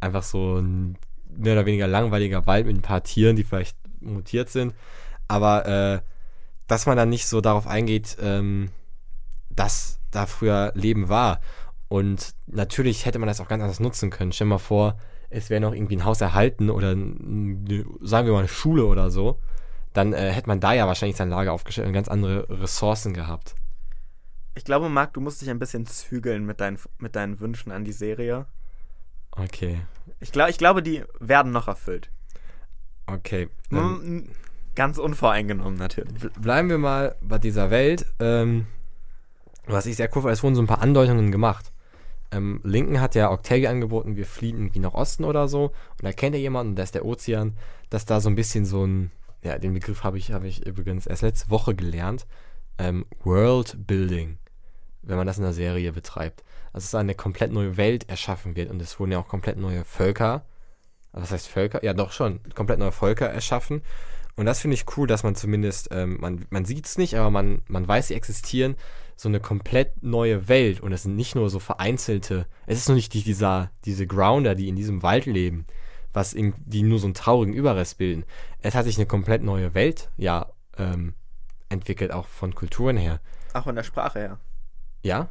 Einfach 0.00 0.22
so 0.22 0.58
ein 0.58 0.98
mehr 1.28 1.54
oder 1.54 1.66
weniger 1.66 1.86
langweiliger 1.86 2.46
Wald 2.46 2.66
mit 2.66 2.76
ein 2.76 2.82
paar 2.82 3.02
Tieren, 3.02 3.36
die 3.36 3.44
vielleicht 3.44 3.76
mutiert 4.00 4.50
sind. 4.50 4.74
Aber 5.28 5.66
äh, 5.66 6.00
dass 6.66 6.86
man 6.86 6.96
dann 6.96 7.08
nicht 7.08 7.26
so 7.26 7.40
darauf 7.40 7.66
eingeht, 7.66 8.16
ähm, 8.20 8.70
dass 9.50 10.00
da 10.10 10.26
früher 10.26 10.72
Leben 10.74 11.08
war. 11.08 11.40
Und 11.88 12.34
natürlich 12.46 13.06
hätte 13.06 13.18
man 13.18 13.28
das 13.28 13.40
auch 13.40 13.48
ganz 13.48 13.62
anders 13.62 13.80
nutzen 13.80 14.10
können. 14.10 14.32
Stell 14.32 14.46
dir 14.46 14.54
mal 14.54 14.58
vor, 14.58 14.98
es 15.30 15.50
wäre 15.50 15.60
noch 15.60 15.72
irgendwie 15.72 15.96
ein 15.96 16.04
Haus 16.04 16.20
erhalten 16.20 16.70
oder 16.70 16.90
sagen 16.90 18.26
wir 18.26 18.32
mal 18.32 18.40
eine 18.40 18.48
Schule 18.48 18.86
oder 18.86 19.10
so. 19.10 19.38
Dann 19.96 20.12
äh, 20.12 20.30
hätte 20.30 20.48
man 20.48 20.60
da 20.60 20.74
ja 20.74 20.86
wahrscheinlich 20.86 21.16
sein 21.16 21.30
Lager 21.30 21.52
aufgestellt 21.52 21.86
und 21.86 21.94
ganz 21.94 22.08
andere 22.08 22.46
Ressourcen 22.50 23.14
gehabt. 23.14 23.54
Ich 24.54 24.64
glaube, 24.64 24.90
Marc, 24.90 25.14
du 25.14 25.22
musst 25.22 25.40
dich 25.40 25.48
ein 25.48 25.58
bisschen 25.58 25.86
zügeln 25.86 26.44
mit, 26.44 26.60
dein, 26.60 26.78
mit 26.98 27.16
deinen 27.16 27.40
Wünschen 27.40 27.72
an 27.72 27.84
die 27.84 27.92
Serie. 27.92 28.44
Okay. 29.30 29.78
Ich, 30.20 30.32
glaub, 30.32 30.50
ich 30.50 30.58
glaube, 30.58 30.82
die 30.82 31.02
werden 31.18 31.50
noch 31.50 31.66
erfüllt. 31.66 32.10
Okay. 33.06 33.48
Ganz 34.74 34.98
unvoreingenommen 34.98 35.78
natürlich. 35.78 36.30
Bleiben 36.38 36.68
wir 36.68 36.78
mal 36.78 37.16
bei 37.22 37.38
dieser 37.38 37.70
Welt. 37.70 38.04
Ähm, 38.18 38.66
was 39.66 39.86
ich 39.86 39.96
sehr 39.96 40.10
cool 40.14 40.22
fand, 40.22 40.34
es 40.34 40.42
wurden 40.42 40.56
so 40.56 40.62
ein 40.62 40.66
paar 40.66 40.82
Andeutungen 40.82 41.32
gemacht. 41.32 41.72
Ähm, 42.32 42.60
Lincoln 42.64 43.00
hat 43.00 43.14
ja 43.14 43.30
Octavia 43.30 43.70
angeboten, 43.70 44.16
wir 44.16 44.26
fliehen 44.26 44.58
irgendwie 44.58 44.80
nach 44.80 44.92
Osten 44.92 45.24
oder 45.24 45.48
so. 45.48 45.66
Und 45.66 46.02
da 46.02 46.12
kennt 46.12 46.34
er 46.34 46.40
jemanden, 46.40 46.76
das 46.76 46.88
ist 46.88 46.94
der 46.96 47.04
Ozean, 47.06 47.56
dass 47.88 48.04
da 48.04 48.20
so 48.20 48.28
ein 48.28 48.34
bisschen 48.34 48.66
so 48.66 48.84
ein, 48.84 49.10
ja, 49.46 49.58
den 49.58 49.74
Begriff 49.74 50.02
habe 50.02 50.18
ich, 50.18 50.32
hab 50.32 50.44
ich 50.44 50.66
übrigens 50.66 51.06
erst 51.06 51.22
letzte 51.22 51.50
Woche 51.50 51.74
gelernt. 51.74 52.26
Ähm, 52.78 53.06
World 53.22 53.86
Building, 53.86 54.38
wenn 55.02 55.16
man 55.16 55.26
das 55.26 55.38
in 55.38 55.44
der 55.44 55.52
Serie 55.52 55.92
betreibt. 55.92 56.44
Also 56.72 56.84
dass 56.84 56.94
eine 56.94 57.14
komplett 57.14 57.52
neue 57.52 57.76
Welt 57.76 58.08
erschaffen 58.10 58.56
wird 58.56 58.70
und 58.70 58.82
es 58.82 59.00
wurden 59.00 59.12
ja 59.12 59.18
auch 59.18 59.28
komplett 59.28 59.56
neue 59.56 59.84
Völker, 59.84 60.44
was 61.12 61.30
heißt 61.30 61.48
Völker? 61.48 61.82
Ja, 61.82 61.94
doch 61.94 62.12
schon, 62.12 62.40
komplett 62.54 62.78
neue 62.78 62.92
Völker 62.92 63.26
erschaffen. 63.26 63.82
Und 64.36 64.44
das 64.44 64.60
finde 64.60 64.74
ich 64.74 64.84
cool, 64.96 65.06
dass 65.06 65.22
man 65.22 65.34
zumindest, 65.34 65.88
ähm, 65.92 66.18
man, 66.20 66.44
man 66.50 66.66
sieht 66.66 66.84
es 66.84 66.98
nicht, 66.98 67.14
aber 67.14 67.30
man, 67.30 67.62
man 67.68 67.88
weiß, 67.88 68.08
sie 68.08 68.14
existieren 68.14 68.76
so 69.16 69.30
eine 69.30 69.40
komplett 69.40 70.02
neue 70.02 70.48
Welt 70.48 70.80
und 70.80 70.92
es 70.92 71.04
sind 71.04 71.16
nicht 71.16 71.34
nur 71.34 71.48
so 71.48 71.58
vereinzelte, 71.58 72.46
es 72.66 72.78
ist 72.78 72.88
nur 72.88 72.96
nicht 72.96 73.14
die, 73.14 73.22
dieser, 73.22 73.70
diese 73.86 74.06
Grounder, 74.06 74.54
die 74.54 74.68
in 74.68 74.76
diesem 74.76 75.02
Wald 75.02 75.24
leben, 75.24 75.66
was 76.16 76.32
in, 76.32 76.54
die 76.64 76.82
nur 76.82 76.98
so 76.98 77.06
einen 77.06 77.14
traurigen 77.14 77.54
Überrest 77.54 77.98
bilden. 77.98 78.24
Es 78.62 78.74
hat 78.74 78.86
sich 78.86 78.96
eine 78.96 79.06
komplett 79.06 79.42
neue 79.42 79.74
Welt, 79.74 80.10
ja, 80.16 80.46
ähm, 80.78 81.14
entwickelt, 81.68 82.10
auch 82.10 82.26
von 82.26 82.54
Kulturen 82.54 82.96
her. 82.96 83.20
Auch 83.52 83.64
von 83.64 83.76
der 83.76 83.82
Sprache 83.84 84.18
her. 84.18 84.38
Ja? 85.02 85.28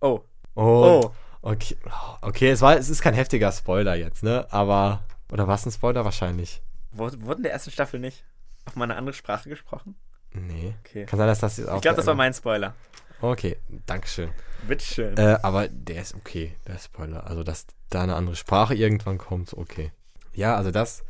Oh. 0.00 0.20
Oh. 0.54 1.02
oh. 1.02 1.10
Okay, 1.42 1.76
okay 2.22 2.50
es, 2.50 2.60
war, 2.60 2.76
es 2.76 2.88
ist 2.88 3.02
kein 3.02 3.14
heftiger 3.14 3.52
Spoiler 3.52 3.94
jetzt, 3.94 4.24
ne? 4.24 4.46
Aber, 4.50 5.04
oder 5.30 5.46
war 5.46 5.54
es 5.54 5.64
ein 5.64 5.70
Spoiler 5.70 6.04
wahrscheinlich? 6.04 6.60
Wurde 6.90 7.16
in 7.36 7.42
der 7.42 7.52
ersten 7.52 7.70
Staffel 7.70 8.00
nicht 8.00 8.24
auf 8.64 8.74
mal 8.74 8.84
eine 8.84 8.96
andere 8.96 9.12
Sprache 9.12 9.48
gesprochen? 9.48 9.94
Nee. 10.32 10.74
Okay. 10.80 11.04
Kann 11.04 11.18
sein, 11.18 11.28
dass 11.28 11.38
das 11.38 11.58
jetzt 11.58 11.68
auch. 11.68 11.76
Ich 11.76 11.82
glaube, 11.82 11.98
das 11.98 12.06
war 12.06 12.14
mein 12.14 12.34
Spoiler. 12.34 12.74
Okay, 13.20 13.58
Dankeschön. 13.86 14.30
Bitteschön. 14.66 15.16
Äh, 15.16 15.38
aber 15.42 15.68
der 15.68 16.02
ist 16.02 16.14
okay, 16.14 16.56
der 16.66 16.78
Spoiler. 16.78 17.26
Also, 17.26 17.44
dass 17.44 17.66
da 17.90 18.02
eine 18.02 18.14
andere 18.14 18.36
Sprache 18.36 18.74
irgendwann 18.74 19.18
kommt, 19.18 19.54
okay. 19.54 19.92
Ja, 20.34 20.56
also 20.56 20.70
das, 20.70 21.04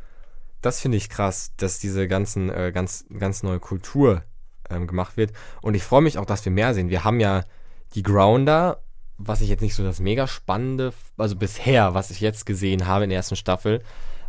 das 0.61 0.79
finde 0.79 0.97
ich 0.97 1.09
krass, 1.09 1.51
dass 1.57 1.79
diese 1.79 2.07
ganzen, 2.07 2.49
äh, 2.49 2.71
ganz, 2.73 3.05
ganz 3.17 3.43
neue 3.43 3.59
Kultur 3.59 4.23
ähm, 4.69 4.87
gemacht 4.87 5.17
wird. 5.17 5.33
Und 5.61 5.75
ich 5.75 5.83
freue 5.83 6.01
mich 6.01 6.17
auch, 6.17 6.25
dass 6.25 6.45
wir 6.45 6.51
mehr 6.51 6.73
sehen. 6.73 6.89
Wir 6.89 7.03
haben 7.03 7.19
ja 7.19 7.43
die 7.95 8.03
Grounder, 8.03 8.81
was 9.17 9.41
ich 9.41 9.49
jetzt 9.49 9.61
nicht 9.61 9.75
so 9.75 9.83
das 9.83 9.99
mega 9.99 10.27
spannende, 10.27 10.93
also 11.17 11.35
bisher, 11.35 11.93
was 11.93 12.11
ich 12.11 12.19
jetzt 12.21 12.45
gesehen 12.45 12.87
habe 12.87 13.03
in 13.03 13.09
der 13.09 13.17
ersten 13.17 13.35
Staffel, 13.35 13.81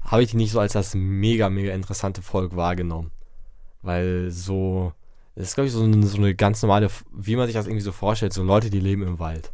habe 0.02 0.22
ich 0.22 0.30
die 0.30 0.36
nicht 0.36 0.52
so 0.52 0.60
als 0.60 0.72
das 0.72 0.94
mega, 0.94 1.50
mega 1.50 1.72
interessante 1.72 2.22
Volk 2.22 2.56
wahrgenommen. 2.56 3.10
Weil 3.82 4.30
so, 4.30 4.92
das 5.34 5.48
ist 5.48 5.54
glaube 5.54 5.66
ich 5.66 5.72
so 5.72 5.80
so 6.02 6.18
eine 6.18 6.34
ganz 6.34 6.62
normale, 6.62 6.88
wie 7.12 7.36
man 7.36 7.46
sich 7.46 7.54
das 7.54 7.66
irgendwie 7.66 7.82
so 7.82 7.92
vorstellt, 7.92 8.32
so 8.32 8.42
Leute, 8.42 8.70
die 8.70 8.80
leben 8.80 9.02
im 9.02 9.18
Wald. 9.18 9.52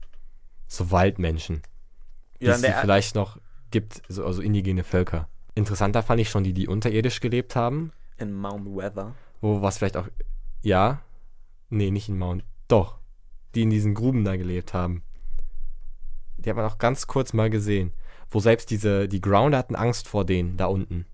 So 0.69 0.91
Waldmenschen. 0.91 1.63
Die 2.45 2.51
ja, 2.51 2.57
es 2.57 2.81
vielleicht 2.81 3.15
noch 3.15 3.39
gibt, 3.71 4.03
so, 4.09 4.25
also 4.25 4.43
indigene 4.43 4.85
Völker. 4.85 5.29
Interessanter 5.55 6.03
fand 6.03 6.21
ich 6.21 6.29
schon 6.29 6.45
die, 6.45 6.53
die 6.53 6.69
unterirdisch 6.69 7.21
gelebt 7.21 7.57
haben. 7.57 7.93
In 8.19 8.33
Mount 8.33 8.67
Weather. 8.77 9.15
Wo 9.41 9.63
was 9.63 9.79
vielleicht 9.79 9.97
auch, 9.97 10.09
ja, 10.63 11.01
nee, 11.71 11.91
nicht 11.91 12.09
in 12.09 12.19
Mount, 12.19 12.45
doch, 12.69 12.99
die 13.55 13.63
in 13.63 13.71
diesen 13.71 13.95
Gruben 13.95 14.25
da 14.25 14.37
gelebt 14.37 14.75
haben. 14.75 15.03
Die 16.37 16.51
hat 16.51 16.57
man 16.57 16.67
auch 16.67 16.79
ganz 16.79 17.07
kurz 17.07 17.33
mal 17.33 17.51
gesehen. 17.51 17.93
Wo 18.29 18.41
selbst 18.41 18.71
diese, 18.71 19.09
die 19.09 19.21
Grounder 19.21 19.59
hatten 19.59 19.77
Angst 19.77 20.09
vor 20.09 20.25
denen 20.25 20.57
da 20.57 20.67
unten. 20.67 21.07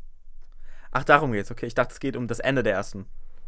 Ach, 0.90 1.05
darum 1.05 1.33
geht's, 1.33 1.51
okay. 1.51 1.66
Ich 1.66 1.75
dachte, 1.75 1.93
es 1.93 2.01
geht 2.01 2.16
um 2.16 2.27
das 2.27 2.40
Ende 2.40 2.62
der 2.62 2.75
ersten. 2.75 3.07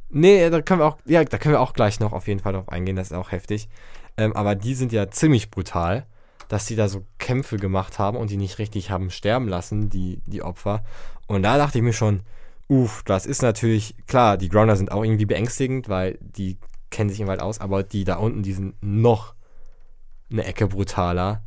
Nee, 0.08 0.50
da 0.50 0.60
können 0.60 0.80
wir 0.80 0.86
auch, 0.86 0.98
ja, 1.06 1.24
da 1.24 1.38
können 1.38 1.54
wir 1.54 1.60
auch 1.60 1.72
gleich 1.72 1.98
noch 1.98 2.12
auf 2.12 2.28
jeden 2.28 2.40
Fall 2.40 2.52
drauf 2.52 2.68
eingehen, 2.68 2.96
das 2.96 3.10
ist 3.10 3.16
auch 3.16 3.32
heftig. 3.32 3.68
Ähm, 4.16 4.34
aber 4.34 4.54
die 4.54 4.74
sind 4.74 4.92
ja 4.92 5.10
ziemlich 5.10 5.50
brutal, 5.50 6.06
dass 6.52 6.66
sie 6.66 6.76
da 6.76 6.88
so 6.88 7.04
Kämpfe 7.18 7.56
gemacht 7.56 7.98
haben 7.98 8.16
und 8.16 8.30
die 8.30 8.36
nicht 8.36 8.58
richtig 8.58 8.90
haben 8.90 9.10
sterben 9.10 9.48
lassen, 9.48 9.90
die, 9.90 10.20
die 10.26 10.42
Opfer. 10.42 10.84
Und 11.26 11.42
da 11.42 11.56
dachte 11.56 11.78
ich 11.78 11.84
mir 11.84 11.92
schon, 11.92 12.20
uff, 12.68 13.02
das 13.04 13.26
ist 13.26 13.42
natürlich, 13.42 13.96
klar, 14.06 14.36
die 14.36 14.48
Grounder 14.48 14.76
sind 14.76 14.92
auch 14.92 15.04
irgendwie 15.04 15.26
beängstigend, 15.26 15.88
weil 15.88 16.18
die 16.20 16.58
kennen 16.90 17.10
sich 17.10 17.20
im 17.20 17.26
Wald 17.26 17.40
aus, 17.40 17.60
aber 17.60 17.82
die 17.82 18.04
da 18.04 18.16
unten, 18.16 18.42
die 18.42 18.52
sind 18.52 18.74
noch 18.80 19.34
eine 20.30 20.44
Ecke 20.44 20.66
brutaler 20.66 21.42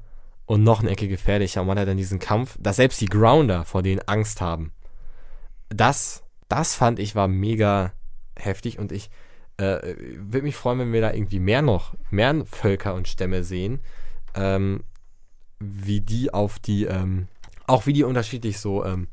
und 0.46 0.64
noch 0.64 0.82
eine 0.82 0.92
Ecke 0.92 1.08
gefährlicher. 1.08 1.62
Und 1.62 1.68
man 1.68 1.80
hat 1.80 1.88
dann 1.88 1.98
diesen 1.98 2.20
Kampf, 2.20 2.58
dass 2.60 2.78
selbst 2.78 3.02
die 3.02 3.08
Grounder 3.08 3.64
vor 3.64 3.84
denen 3.84 4.02
Angst 4.08 4.42
haben 4.42 4.72
das, 5.70 6.24
das 6.48 6.76
fand 6.76 7.00
ich 7.00 7.16
war 7.16 7.28
mega 7.28 7.94
heftig 8.38 8.80
und 8.80 8.92
ich 8.92 9.10
äh, 9.58 9.96
würde 10.18 10.44
mich 10.44 10.56
freuen, 10.56 10.80
wenn 10.80 10.94
wir 10.94 11.02
da 11.02 11.14
irgendwie 11.14 11.40
mehr 11.40 11.62
noch, 11.62 11.96
mehr 12.10 12.46
Völker 12.46 12.94
und 12.94 13.08
Stämme 13.08 13.44
sehen, 13.44 13.80
ähm, 14.36 14.84
wie 15.60 16.02
die 16.02 16.34
auf 16.34 16.60
die, 16.60 16.86
ähm, 16.86 17.28
auch 17.68 17.86
wie 17.86 17.94
die 17.94 18.04
unterschiedlich 18.04 18.60
so 18.60 18.86
ähm, 18.86 19.08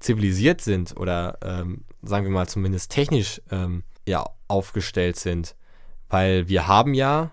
zivilisiert 0.00 0.60
sind 0.60 0.96
oder 0.96 1.38
ähm, 1.42 1.84
sagen 2.02 2.24
wir 2.26 2.32
mal 2.32 2.48
zumindest 2.48 2.90
technisch 2.90 3.40
ähm, 3.50 3.82
ja 4.06 4.24
aufgestellt 4.48 5.16
sind. 5.16 5.56
Weil 6.08 6.48
wir 6.48 6.68
haben 6.68 6.94
ja 6.94 7.32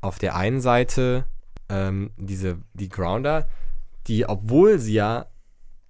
auf 0.00 0.18
der 0.18 0.36
einen 0.36 0.60
Seite 0.60 1.24
ähm, 1.68 2.10
diese, 2.16 2.58
die 2.74 2.88
Grounder, 2.88 3.48
die, 4.06 4.28
obwohl 4.28 4.78
sie 4.78 4.94
ja 4.94 5.26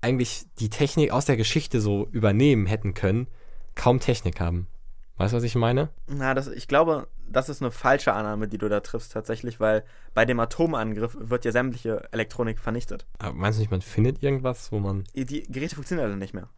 eigentlich 0.02 0.44
die 0.58 0.68
Technik 0.68 1.10
aus 1.12 1.24
der 1.24 1.36
Geschichte 1.36 1.80
so 1.80 2.08
übernehmen 2.10 2.66
hätten 2.66 2.94
können, 2.94 3.28
kaum 3.74 4.00
Technik 4.00 4.40
haben. 4.40 4.66
Weißt 5.16 5.32
du, 5.32 5.36
was 5.36 5.44
ich 5.44 5.54
meine? 5.54 5.90
Na, 6.06 6.34
das, 6.34 6.48
ich 6.48 6.68
glaube, 6.68 7.06
das 7.28 7.48
ist 7.48 7.62
eine 7.62 7.70
falsche 7.70 8.12
Annahme, 8.12 8.48
die 8.48 8.58
du 8.58 8.68
da 8.68 8.80
triffst 8.80 9.12
tatsächlich, 9.12 9.60
weil 9.60 9.84
bei 10.14 10.24
dem 10.24 10.40
Atomangriff 10.40 11.16
wird 11.18 11.44
ja 11.44 11.52
sämtliche 11.52 12.08
Elektronik 12.12 12.58
vernichtet. 12.58 13.06
Aber 13.18 13.34
meinst 13.34 13.58
du 13.58 13.60
nicht, 13.60 13.70
man 13.70 13.82
findet 13.82 14.22
irgendwas, 14.22 14.72
wo 14.72 14.78
man. 14.78 15.04
Die 15.14 15.42
Geräte 15.44 15.74
funktionieren 15.74 16.08
alle 16.08 16.16
nicht 16.16 16.34
mehr. 16.34 16.48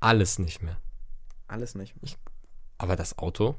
Alles 0.00 0.38
nicht 0.38 0.62
mehr. 0.62 0.76
Alles 1.48 1.74
nicht 1.74 1.94
mehr. 1.96 2.04
Ich, 2.04 2.18
aber 2.78 2.96
das 2.96 3.18
Auto? 3.18 3.56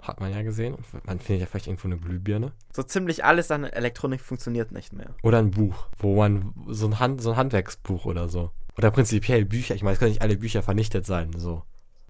Hat 0.00 0.20
man 0.20 0.32
ja 0.32 0.42
gesehen. 0.42 0.76
man 1.04 1.18
findet 1.18 1.40
ja 1.40 1.46
vielleicht 1.46 1.66
irgendwo 1.66 1.88
eine 1.88 1.96
Glühbirne. 1.96 2.52
So 2.72 2.82
ziemlich 2.82 3.24
alles 3.24 3.50
an 3.50 3.64
Elektronik 3.64 4.20
funktioniert 4.20 4.70
nicht 4.70 4.92
mehr. 4.92 5.14
Oder 5.22 5.38
ein 5.38 5.50
Buch, 5.50 5.88
wo 5.98 6.16
man 6.16 6.52
so 6.68 6.86
ein, 6.86 6.98
Hand, 7.00 7.22
so 7.22 7.30
ein 7.30 7.36
Handwerksbuch 7.36 8.04
oder 8.04 8.28
so. 8.28 8.50
Oder 8.76 8.90
prinzipiell 8.90 9.44
Bücher. 9.46 9.74
Ich 9.74 9.82
meine, 9.82 9.94
es 9.94 9.98
können 9.98 10.10
nicht 10.10 10.22
alle 10.22 10.36
Bücher 10.36 10.62
vernichtet 10.62 11.06
sein. 11.06 11.30
So. 11.36 11.62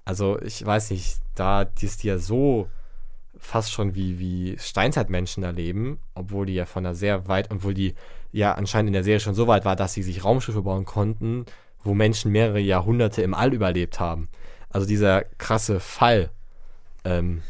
Also 0.05 0.41
ich 0.41 0.65
weiß 0.65 0.91
nicht, 0.91 1.19
da 1.35 1.65
die 1.65 1.87
ist 1.87 2.05
ja 2.05 2.19
so 2.19 2.69
fast 3.39 3.73
schon 3.73 3.95
wie, 3.95 4.19
wie 4.19 4.57
Steinzeitmenschen 4.59 5.43
da 5.43 5.51
leben, 5.51 5.99
obwohl 6.15 6.47
die 6.47 6.55
ja 6.55 6.67
von 6.67 6.85
der 6.85 6.95
sehr 6.95 7.29
weit, 7.29 7.51
obwohl 7.51 7.75
die 7.75 7.95
ja 8.33 8.53
anscheinend 8.53 8.89
in 8.89 8.95
der 8.95 9.05
Serie 9.05 9.21
schon 9.21 9.35
so 9.35 9.47
weit 9.47 9.65
war, 9.65 9.77
dass 9.77 9.93
sie 9.93 10.03
sich 10.03 10.25
Raumschiffe 10.25 10.63
bauen 10.63 10.85
konnten, 10.85 11.47
wo 11.83 11.95
Menschen 11.95 12.33
mehrere 12.33 12.61
Jahrhunderte 12.61 13.23
im 13.23 13.35
All 13.35 13.53
überlebt 13.53 14.01
haben. 14.01 14.29
Also 14.71 14.87
dieser 14.87 15.23
krasse 15.39 15.79
Fall, 15.79 16.31
ähm, 17.05 17.43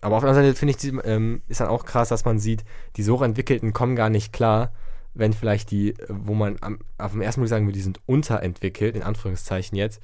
aber 0.00 0.16
auf 0.16 0.22
der 0.22 0.30
anderen 0.30 0.48
Seite 0.48 0.58
finde 0.58 0.74
ich, 0.76 1.06
ähm, 1.10 1.42
ist 1.48 1.60
dann 1.60 1.68
auch 1.68 1.84
krass, 1.84 2.10
dass 2.10 2.24
man 2.24 2.38
sieht, 2.38 2.64
die 2.96 3.02
so 3.02 3.22
entwickelten 3.22 3.72
kommen 3.72 3.96
gar 3.96 4.10
nicht 4.10 4.32
klar, 4.32 4.72
wenn 5.14 5.32
vielleicht 5.32 5.70
die, 5.70 5.94
wo 6.08 6.34
man 6.34 6.58
am, 6.60 6.78
auf 6.98 7.12
dem 7.12 7.22
ersten 7.22 7.40
Mal 7.40 7.48
sagen 7.48 7.66
würde, 7.66 7.78
die 7.78 7.82
sind 7.82 8.00
unterentwickelt, 8.06 8.94
in 8.94 9.02
Anführungszeichen 9.02 9.76
jetzt, 9.76 10.00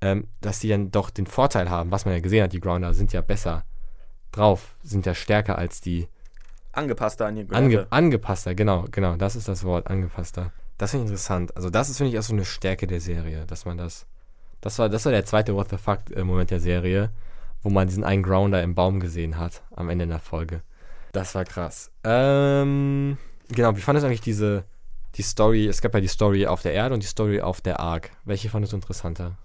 ähm, 0.00 0.28
dass 0.40 0.60
die 0.60 0.68
dann 0.68 0.90
doch 0.90 1.10
den 1.10 1.26
Vorteil 1.26 1.70
haben, 1.70 1.90
was 1.90 2.04
man 2.04 2.14
ja 2.14 2.20
gesehen 2.20 2.44
hat, 2.44 2.52
die 2.52 2.60
Grounder 2.60 2.94
sind 2.94 3.12
ja 3.12 3.20
besser 3.20 3.64
drauf, 4.32 4.76
sind 4.82 5.06
ja 5.06 5.14
stärker 5.14 5.58
als 5.58 5.80
die 5.80 6.08
angepasster 6.72 7.26
an 7.26 7.36
ihr 7.36 7.46
Ange 7.52 7.86
angepasster, 7.90 8.54
genau, 8.54 8.84
genau, 8.90 9.16
das 9.16 9.36
ist 9.36 9.48
das 9.48 9.64
Wort, 9.64 9.88
angepasster. 9.88 10.52
Das 10.78 10.90
finde 10.90 11.06
ich 11.06 11.10
interessant. 11.10 11.56
Also 11.56 11.70
das 11.70 11.88
ist, 11.88 11.96
finde 11.96 12.12
ich, 12.12 12.18
auch 12.18 12.22
so 12.22 12.34
eine 12.34 12.44
Stärke 12.44 12.86
der 12.86 13.00
Serie, 13.00 13.46
dass 13.46 13.64
man 13.64 13.78
das. 13.78 14.06
Das 14.60 14.78
war, 14.78 14.88
das 14.88 15.04
war 15.04 15.12
der 15.12 15.24
zweite 15.24 15.54
What 15.54 15.70
the 15.70 15.76
fuck-Moment 15.76 16.50
der 16.50 16.60
Serie, 16.60 17.10
wo 17.62 17.70
man 17.70 17.88
diesen 17.88 18.04
einen 18.04 18.22
Grounder 18.22 18.62
im 18.62 18.74
Baum 18.74 19.00
gesehen 19.00 19.38
hat, 19.38 19.62
am 19.74 19.88
Ende 19.88 20.06
der 20.06 20.18
Folge. 20.18 20.62
Das 21.12 21.34
war 21.34 21.44
krass. 21.44 21.90
Ähm, 22.04 23.16
genau, 23.48 23.76
wie 23.76 23.80
fandest 23.80 24.04
du 24.04 24.08
eigentlich 24.08 24.20
diese, 24.20 24.64
die 25.14 25.22
Story, 25.22 25.66
es 25.66 25.80
gab 25.80 25.94
ja 25.94 26.00
die 26.00 26.08
Story 26.08 26.46
auf 26.46 26.62
der 26.62 26.72
Erde 26.72 26.94
und 26.94 27.02
die 27.02 27.06
Story 27.06 27.40
auf 27.40 27.60
der 27.60 27.80
Ark. 27.80 28.10
Welche 28.24 28.50
fandest 28.50 28.72
du 28.72 28.76
interessanter? 28.76 29.38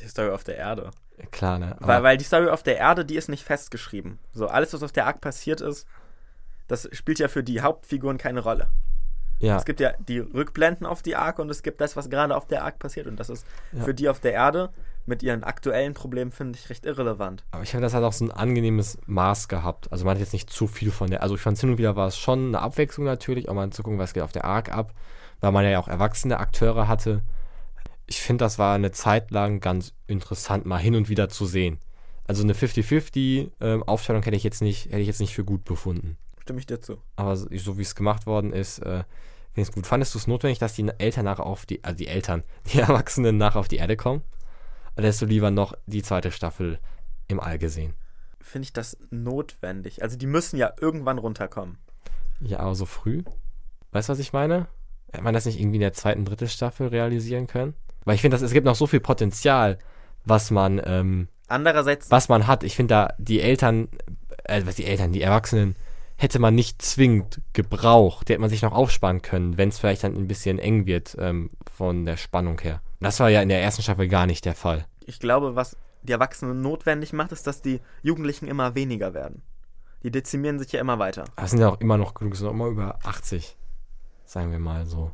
Die 0.00 0.08
Story 0.08 0.30
auf 0.30 0.44
der 0.44 0.56
Erde. 0.56 0.90
Klar, 1.30 1.58
ne? 1.58 1.76
Weil, 1.80 2.02
weil 2.02 2.16
die 2.16 2.24
Story 2.24 2.48
auf 2.48 2.62
der 2.62 2.78
Erde, 2.78 3.04
die 3.04 3.16
ist 3.16 3.28
nicht 3.28 3.44
festgeschrieben. 3.44 4.18
So, 4.32 4.48
alles, 4.48 4.72
was 4.72 4.82
auf 4.82 4.92
der 4.92 5.06
Ark 5.06 5.20
passiert 5.20 5.60
ist, 5.60 5.86
das 6.68 6.88
spielt 6.92 7.18
ja 7.18 7.28
für 7.28 7.44
die 7.44 7.60
Hauptfiguren 7.60 8.18
keine 8.18 8.40
Rolle. 8.40 8.68
ja, 9.38 9.56
Es 9.56 9.64
gibt 9.64 9.80
ja 9.80 9.92
die 10.08 10.18
Rückblenden 10.20 10.86
auf 10.86 11.02
die 11.02 11.14
Ark 11.16 11.38
und 11.38 11.50
es 11.50 11.62
gibt 11.62 11.80
das, 11.80 11.96
was 11.96 12.08
gerade 12.08 12.34
auf 12.36 12.46
der 12.46 12.64
Ark 12.64 12.78
passiert. 12.78 13.06
Und 13.06 13.20
das 13.20 13.28
ist 13.28 13.46
Ja. 13.72 13.84
für 13.84 13.94
die 13.94 14.08
auf 14.08 14.20
der 14.20 14.32
Erde 14.32 14.70
mit 15.06 15.22
ihren 15.22 15.44
aktuellen 15.44 15.92
Problemen, 15.92 16.32
finde 16.32 16.58
ich, 16.58 16.70
recht 16.70 16.86
irrelevant. 16.86 17.44
aber 17.50 17.62
ich 17.62 17.70
finde, 17.70 17.84
das 17.84 17.92
hat 17.94 18.02
auch 18.02 18.14
so 18.14 18.24
ein 18.24 18.30
angenehmes 18.30 18.96
Maß 19.04 19.48
gehabt. 19.48 19.92
Also 19.92 20.06
man 20.06 20.14
hat 20.14 20.20
jetzt 20.20 20.32
nicht 20.32 20.48
zu 20.48 20.66
viel 20.66 20.90
von 20.90 21.10
der, 21.10 21.22
also 21.22 21.34
ich 21.34 21.42
fand 21.42 21.58
hin 21.58 21.70
und 21.70 21.78
wieder 21.78 21.94
war 21.94 22.06
es 22.08 22.16
schon 22.16 22.48
eine 22.48 22.60
Abwechslung 22.62 23.04
natürlich, 23.04 23.48
auch 23.50 23.54
mal 23.54 23.68
zu 23.70 23.82
gucken, 23.82 23.98
was 23.98 24.14
geht 24.14 24.22
auf 24.22 24.32
der 24.32 24.46
Ark 24.46 24.72
ab, 24.74 24.94
weil 25.40 25.52
man 25.52 25.64
ja 25.68 25.78
auch 25.78 25.88
erwachsene 25.88 26.38
Akteure 26.40 26.88
hatte. 26.88 27.20
Ich 28.06 28.20
finde, 28.20 28.44
das 28.44 28.58
war 28.58 28.74
eine 28.74 28.92
Zeit 28.92 29.30
lang 29.30 29.60
ganz 29.60 29.94
interessant, 30.06 30.66
mal 30.66 30.78
hin 30.78 30.94
und 30.94 31.08
wieder 31.08 31.28
zu 31.28 31.46
sehen. 31.46 31.78
Also 32.26 32.42
eine 32.42 32.54
50-50 32.54 33.50
ähm, 33.60 33.84
hätte 34.22 34.36
ich 34.36 34.44
jetzt 34.44 34.62
nicht, 34.62 34.86
hätte 34.86 35.00
ich 35.00 35.06
jetzt 35.06 35.20
nicht 35.20 35.34
für 35.34 35.44
gut 35.44 35.64
befunden. 35.64 36.16
Stimme 36.40 36.58
ich 36.58 36.66
dir 36.66 36.80
zu. 36.80 36.98
Aber 37.16 37.36
so, 37.36 37.48
so 37.56 37.78
wie 37.78 37.82
es 37.82 37.94
gemacht 37.94 38.26
worden 38.26 38.52
ist, 38.52 38.78
äh, 38.78 39.04
finde 39.52 39.62
ich 39.62 39.68
es 39.68 39.72
gut. 39.72 39.86
Fandest 39.86 40.14
du 40.14 40.18
es 40.18 40.26
notwendig, 40.26 40.58
dass 40.58 40.74
die 40.74 40.88
Eltern 40.98 41.24
nachher 41.24 41.46
auf 41.46 41.66
die, 41.66 41.82
also 41.84 41.96
die 41.96 42.06
Eltern, 42.06 42.42
die 42.72 42.80
Erwachsenen 42.80 43.36
nachher 43.36 43.60
auf 43.60 43.68
die 43.68 43.76
Erde 43.76 43.96
kommen? 43.96 44.22
Oder 44.96 45.06
hättest 45.06 45.22
du 45.22 45.26
lieber 45.26 45.50
noch 45.50 45.74
die 45.86 46.02
zweite 46.02 46.30
Staffel 46.30 46.78
im 47.28 47.40
All 47.40 47.58
gesehen? 47.58 47.94
Finde 48.40 48.66
ich 48.66 48.72
das 48.72 48.96
notwendig. 49.10 50.02
Also 50.02 50.16
die 50.16 50.26
müssen 50.26 50.56
ja 50.56 50.72
irgendwann 50.80 51.18
runterkommen. 51.18 51.78
Ja, 52.40 52.60
aber 52.60 52.74
so 52.74 52.84
früh? 52.84 53.22
Weißt 53.92 54.08
du, 54.08 54.12
was 54.12 54.18
ich 54.18 54.32
meine? 54.32 54.66
Hätte 55.10 55.24
man 55.24 55.34
das 55.34 55.46
nicht 55.46 55.58
irgendwie 55.58 55.76
in 55.76 55.82
der 55.82 55.92
zweiten, 55.92 56.24
dritten 56.24 56.48
Staffel 56.48 56.88
realisieren 56.88 57.46
können? 57.46 57.74
Weil 58.04 58.14
ich 58.16 58.20
finde, 58.20 58.36
es 58.36 58.52
gibt 58.52 58.66
noch 58.66 58.74
so 58.74 58.86
viel 58.86 59.00
Potenzial, 59.00 59.78
was 60.24 60.50
man, 60.50 60.80
ähm, 60.84 61.28
Andererseits, 61.48 62.10
was 62.10 62.28
man 62.28 62.46
hat. 62.46 62.64
Ich 62.64 62.76
finde 62.76 62.94
da 62.94 63.14
die 63.18 63.40
Eltern, 63.40 63.88
äh, 64.44 64.62
was 64.64 64.76
die 64.76 64.86
Eltern, 64.86 65.12
die 65.12 65.22
Erwachsenen, 65.22 65.76
hätte 66.16 66.38
man 66.38 66.54
nicht 66.54 66.80
zwingend 66.80 67.40
gebraucht. 67.52 68.28
Die 68.28 68.32
hätte 68.32 68.40
man 68.40 68.50
sich 68.50 68.62
noch 68.62 68.72
aufsparen 68.72 69.20
können, 69.20 69.58
wenn 69.58 69.68
es 69.68 69.78
vielleicht 69.78 70.04
dann 70.04 70.14
ein 70.14 70.28
bisschen 70.28 70.58
eng 70.58 70.86
wird 70.86 71.16
ähm, 71.18 71.50
von 71.76 72.04
der 72.04 72.16
Spannung 72.16 72.60
her. 72.60 72.80
Das 73.00 73.20
war 73.20 73.28
ja 73.28 73.42
in 73.42 73.48
der 73.48 73.60
ersten 73.60 73.82
Staffel 73.82 74.08
gar 74.08 74.26
nicht 74.26 74.44
der 74.44 74.54
Fall. 74.54 74.86
ich 75.04 75.18
glaube, 75.18 75.54
was 75.56 75.76
die 76.02 76.12
Erwachsenen 76.12 76.60
notwendig 76.60 77.12
macht, 77.12 77.32
ist, 77.32 77.46
dass 77.46 77.62
die 77.62 77.80
Jugendlichen 78.02 78.46
immer 78.46 78.74
weniger 78.74 79.12
werden. 79.14 79.42
Die 80.02 80.10
dezimieren 80.10 80.58
sich 80.58 80.70
ja 80.72 80.80
immer 80.80 80.98
weiter. 80.98 81.24
Aber 81.34 81.44
es 81.44 81.50
sind 81.50 81.60
ja 81.60 81.68
auch 81.68 81.80
immer 81.80 81.96
noch 81.96 82.14
genug, 82.14 82.34
es 82.34 82.38
sind 82.40 82.48
auch 82.48 82.52
immer 82.52 82.66
über 82.66 82.98
80, 83.04 83.56
sagen 84.24 84.50
wir 84.52 84.58
mal 84.58 84.84
so. 84.86 85.12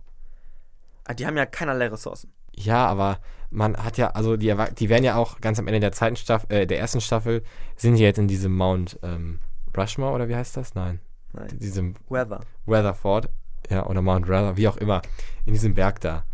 Ah, 1.05 1.15
Die 1.15 1.27
haben 1.27 1.37
ja 1.37 1.47
keinerlei 1.47 1.87
Ressourcen. 1.89 2.33
Ja, 2.57 2.87
aber 2.87 3.19
man 3.51 3.77
hat 3.77 3.99
ja, 3.99 4.11
also 4.11 4.37
die, 4.37 4.55
die 4.79 4.89
werden 4.89 5.05
ja 5.05 5.17
auch 5.17 5.41
ganz 5.41 5.59
am 5.59 5.67
Ende 5.67 5.81
der 5.81 5.93
zweiten 5.93 6.17
Staffel, 6.17 6.51
äh, 6.51 6.67
der 6.67 6.79
ersten 6.79 7.01
Staffel, 7.01 7.43
sind 7.77 7.97
die 7.97 8.03
jetzt 8.03 8.19
in 8.19 8.29
diesem 8.29 8.55
Mount 8.57 8.99
ähm, 9.03 9.41
Rushmore 9.77 10.15
oder 10.15 10.29
wie 10.29 10.37
heißt 10.37 10.57
das? 10.57 10.75
Nein. 10.75 11.01
Nein. 11.33 11.49
Diesem 11.59 11.95
Weather. 12.09 12.41
Weatherford, 12.67 13.29
ja, 13.69 13.87
oder 13.87 14.03
Mount 14.03 14.27
Ruther, 14.27 14.57
wie 14.57 14.69
auch 14.69 14.77
immer, 14.77 15.03
in 15.47 15.53
diesem 15.53 15.75
Berg 15.75 16.01
da. 16.01 16.25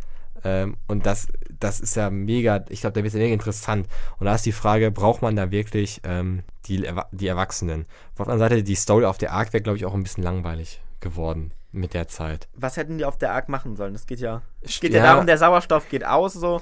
Ähm, 0.45 0.77
und 0.87 1.07
das, 1.07 1.29
das 1.59 1.81
ist 1.81 1.97
ja 1.97 2.11
mega, 2.11 2.65
ich 2.69 2.81
glaube, 2.81 2.95
da 2.95 3.03
wird 3.03 3.09
es 3.09 3.15
ja 3.15 3.21
mega 3.21 3.33
interessant. 3.33 3.89
Und 4.19 4.27
da 4.27 4.35
ist 4.35 4.47
die 4.47 4.53
Frage, 4.53 4.91
braucht 4.91 5.23
man 5.23 5.37
da 5.37 5.51
wirklich 5.51 6.01
ähm, 6.05 6.43
die, 6.67 6.87
die 7.13 7.27
Erwachsenen? 7.27 7.87
Auf 8.13 8.27
der 8.27 8.29
anderen 8.29 8.39
Seite, 8.39 8.63
die 8.63 8.75
Story 8.75 9.05
auf 9.05 9.19
der 9.19 9.33
Ark 9.33 9.53
wäre, 9.53 9.63
glaube 9.63 9.79
ich, 9.79 9.87
auch 9.87 9.95
ein 9.95 10.03
bisschen 10.03 10.25
langweilig 10.25 10.81
geworden 11.01 11.53
mit 11.77 11.95
der 11.95 12.09
Zeit. 12.09 12.49
Was 12.55 12.77
hätten 12.77 12.99
die 12.99 13.05
auf 13.05 13.19
der 13.19 13.33
Ark 13.33 13.49
machen 13.49 13.77
sollen? 13.77 13.95
Es 13.95 14.07
geht 14.07 14.21
ja, 14.21 14.43
es 14.61 14.81
geht 14.81 14.93
ja, 14.93 14.99
ja. 14.99 15.13
darum, 15.13 15.27
der 15.27 15.39
Sauerstoff 15.39 15.89
geht 15.89 16.05
aus, 16.05 16.35
so. 16.35 16.61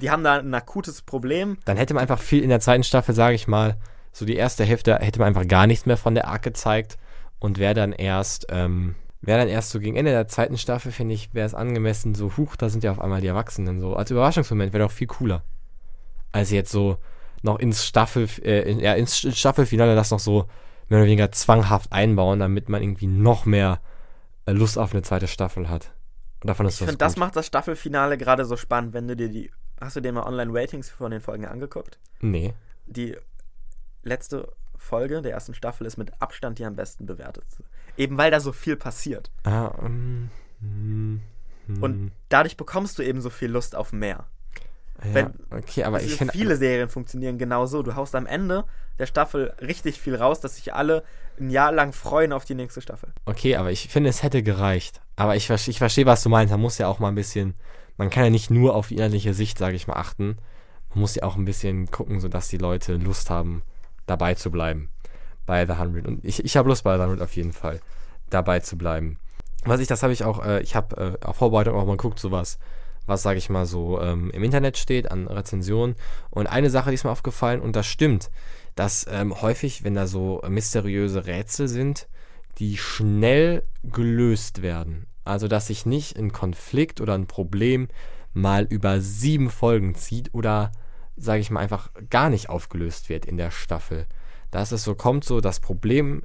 Die 0.00 0.10
haben 0.10 0.24
da 0.24 0.38
ein 0.38 0.54
akutes 0.54 1.02
Problem. 1.02 1.58
Dann 1.64 1.76
hätte 1.76 1.94
man 1.94 2.02
einfach 2.02 2.20
viel 2.20 2.42
in 2.42 2.48
der 2.48 2.60
zweiten 2.60 2.84
Staffel, 2.84 3.14
sage 3.14 3.34
ich 3.34 3.48
mal, 3.48 3.76
so 4.12 4.24
die 4.24 4.36
erste 4.36 4.64
Hälfte 4.64 4.96
hätte 4.96 5.18
man 5.18 5.28
einfach 5.28 5.46
gar 5.46 5.66
nichts 5.66 5.86
mehr 5.86 5.96
von 5.96 6.14
der 6.14 6.28
Ark 6.28 6.42
gezeigt 6.42 6.98
und 7.38 7.58
wäre 7.58 7.74
dann 7.74 7.92
erst, 7.92 8.46
ähm, 8.50 8.96
wäre 9.20 9.38
dann 9.38 9.48
erst 9.48 9.70
so 9.70 9.80
gegen 9.80 9.96
Ende 9.96 10.10
der 10.10 10.28
zweiten 10.28 10.58
Staffel, 10.58 10.92
finde 10.92 11.14
ich, 11.14 11.32
wäre 11.32 11.46
es 11.46 11.54
angemessen, 11.54 12.14
so, 12.14 12.36
huch, 12.36 12.56
da 12.56 12.68
sind 12.68 12.84
ja 12.84 12.90
auf 12.90 13.00
einmal 13.00 13.20
die 13.20 13.28
Erwachsenen 13.28 13.80
so. 13.80 13.94
Als 13.94 14.10
Überraschungsmoment 14.10 14.72
wäre 14.72 14.84
doch 14.84 14.92
viel 14.92 15.06
cooler. 15.06 15.42
Als 16.32 16.50
jetzt 16.50 16.72
so 16.72 16.98
noch 17.42 17.58
ins 17.58 17.86
Staffel, 17.86 18.28
äh, 18.42 18.70
in, 18.70 18.80
ja, 18.80 18.94
ins 18.94 19.18
Staffelfinale 19.18 19.94
das 19.94 20.10
noch 20.10 20.20
so 20.20 20.46
mehr 20.88 20.98
oder 20.98 21.06
weniger 21.06 21.32
zwanghaft 21.32 21.92
einbauen, 21.92 22.40
damit 22.40 22.68
man 22.68 22.82
irgendwie 22.82 23.06
noch 23.06 23.46
mehr 23.46 23.80
Lust 24.52 24.78
auf 24.78 24.92
eine 24.92 25.02
zweite 25.02 25.28
Staffel 25.28 25.68
hat. 25.68 25.92
Und 26.42 26.48
davon 26.48 26.66
ist 26.66 26.74
Ich 26.74 26.86
finde, 26.86 26.96
das 26.96 27.16
macht 27.16 27.36
das 27.36 27.46
Staffelfinale 27.46 28.16
gerade 28.16 28.44
so 28.44 28.56
spannend, 28.56 28.92
wenn 28.94 29.08
du 29.08 29.16
dir 29.16 29.28
die. 29.28 29.50
Hast 29.80 29.96
du 29.96 30.00
dir 30.00 30.12
mal 30.12 30.24
Online-Ratings 30.24 30.90
von 30.90 31.10
den 31.10 31.20
Folgen 31.20 31.46
angeguckt? 31.46 31.98
Nee. 32.20 32.54
Die 32.86 33.16
letzte 34.02 34.52
Folge 34.76 35.22
der 35.22 35.32
ersten 35.32 35.54
Staffel 35.54 35.86
ist 35.86 35.96
mit 35.96 36.20
Abstand 36.20 36.58
die 36.58 36.64
am 36.64 36.76
besten 36.76 37.06
bewertet. 37.06 37.44
Eben 37.96 38.16
weil 38.16 38.30
da 38.30 38.40
so 38.40 38.52
viel 38.52 38.76
passiert. 38.76 39.30
Ah, 39.44 39.72
ähm, 39.82 40.30
hm, 40.60 41.20
hm. 41.66 41.82
Und 41.82 42.12
dadurch 42.28 42.56
bekommst 42.56 42.98
du 42.98 43.02
eben 43.02 43.20
so 43.20 43.30
viel 43.30 43.50
Lust 43.50 43.76
auf 43.76 43.92
mehr. 43.92 44.26
Ja, 45.04 45.14
Wenn- 45.14 45.34
okay, 45.50 45.84
aber 45.84 46.02
ich 46.02 46.14
finde. 46.16 46.32
viele 46.32 46.56
Serien 46.56 46.88
funktionieren 46.88 47.38
genau 47.38 47.66
so. 47.66 47.82
Du 47.82 47.94
haust 47.96 48.14
am 48.14 48.26
Ende 48.26 48.64
der 48.98 49.06
Staffel 49.06 49.54
richtig 49.60 50.00
viel 50.00 50.14
raus, 50.14 50.40
dass 50.40 50.56
sich 50.56 50.74
alle 50.74 51.04
ein 51.38 51.48
Jahr 51.50 51.72
lang 51.72 51.92
freuen 51.92 52.32
auf 52.34 52.44
die 52.44 52.54
nächste 52.54 52.80
Staffel. 52.82 53.10
Okay, 53.24 53.56
aber 53.56 53.70
ich 53.70 53.88
finde, 53.88 54.10
es 54.10 54.22
hätte 54.22 54.42
gereicht. 54.42 55.00
Aber 55.16 55.36
ich, 55.36 55.48
ich 55.48 55.78
verstehe, 55.78 56.04
was 56.06 56.22
du 56.22 56.28
meinst. 56.28 56.50
Man 56.52 56.60
muss 56.60 56.76
ja 56.78 56.86
auch 56.88 56.98
mal 56.98 57.08
ein 57.08 57.14
bisschen. 57.14 57.54
Man 57.96 58.10
kann 58.10 58.24
ja 58.24 58.30
nicht 58.30 58.50
nur 58.50 58.74
auf 58.74 58.88
die 58.88 58.96
innerliche 58.96 59.32
Sicht, 59.34 59.58
sage 59.58 59.76
ich 59.76 59.86
mal, 59.86 59.96
achten. 59.96 60.36
Man 60.90 61.00
muss 61.00 61.14
ja 61.14 61.22
auch 61.22 61.36
ein 61.36 61.44
bisschen 61.44 61.90
gucken, 61.90 62.20
sodass 62.20 62.48
die 62.48 62.58
Leute 62.58 62.94
Lust 62.96 63.30
haben, 63.30 63.62
dabei 64.06 64.34
zu 64.34 64.50
bleiben. 64.50 64.90
Bei 65.46 65.64
The 65.66 65.72
100. 65.72 66.06
Und 66.06 66.24
ich, 66.24 66.44
ich 66.44 66.56
habe 66.56 66.68
Lust 66.68 66.84
bei 66.84 66.96
The 66.96 67.02
100 67.02 67.22
auf 67.24 67.36
jeden 67.36 67.52
Fall, 67.52 67.80
dabei 68.28 68.60
zu 68.60 68.76
bleiben. 68.76 69.18
Was 69.64 69.80
ich, 69.80 69.88
das 69.88 70.02
habe 70.02 70.12
ich 70.12 70.24
auch, 70.24 70.44
äh, 70.44 70.60
ich 70.62 70.74
habe 70.74 71.18
äh, 71.22 71.26
auf 71.26 71.36
Vorbereitung 71.36 71.74
auch 71.76 71.84
mal 71.86 71.96
geguckt, 71.96 72.18
sowas, 72.18 72.58
was, 73.06 73.22
sage 73.22 73.38
ich 73.38 73.50
mal, 73.50 73.66
so 73.66 74.00
ähm, 74.00 74.30
im 74.30 74.42
Internet 74.42 74.76
steht 74.76 75.10
an 75.10 75.26
Rezensionen. 75.26 75.96
Und 76.30 76.46
eine 76.46 76.70
Sache, 76.70 76.90
die 76.90 76.94
ist 76.94 77.04
mir 77.04 77.10
aufgefallen, 77.10 77.60
und 77.60 77.76
das 77.76 77.86
stimmt, 77.86 78.30
dass 78.74 79.06
ähm, 79.10 79.40
häufig, 79.40 79.84
wenn 79.84 79.94
da 79.94 80.06
so 80.06 80.42
mysteriöse 80.48 81.26
Rätsel 81.26 81.68
sind, 81.68 82.08
die 82.58 82.76
schnell 82.76 83.62
gelöst 83.82 84.62
werden. 84.62 85.06
Also, 85.24 85.48
dass 85.48 85.66
sich 85.66 85.86
nicht 85.86 86.16
ein 86.16 86.32
Konflikt 86.32 87.00
oder 87.00 87.14
ein 87.14 87.26
Problem 87.26 87.88
mal 88.32 88.64
über 88.64 89.00
sieben 89.00 89.50
Folgen 89.50 89.94
zieht 89.94 90.32
oder, 90.34 90.72
sage 91.16 91.40
ich 91.40 91.50
mal, 91.50 91.60
einfach 91.60 91.90
gar 92.10 92.30
nicht 92.30 92.48
aufgelöst 92.48 93.08
wird 93.08 93.26
in 93.26 93.36
der 93.36 93.50
Staffel. 93.50 94.06
Dass 94.50 94.72
es 94.72 94.84
so 94.84 94.94
kommt, 94.94 95.24
so 95.24 95.40
das 95.40 95.60
Problem 95.60 96.22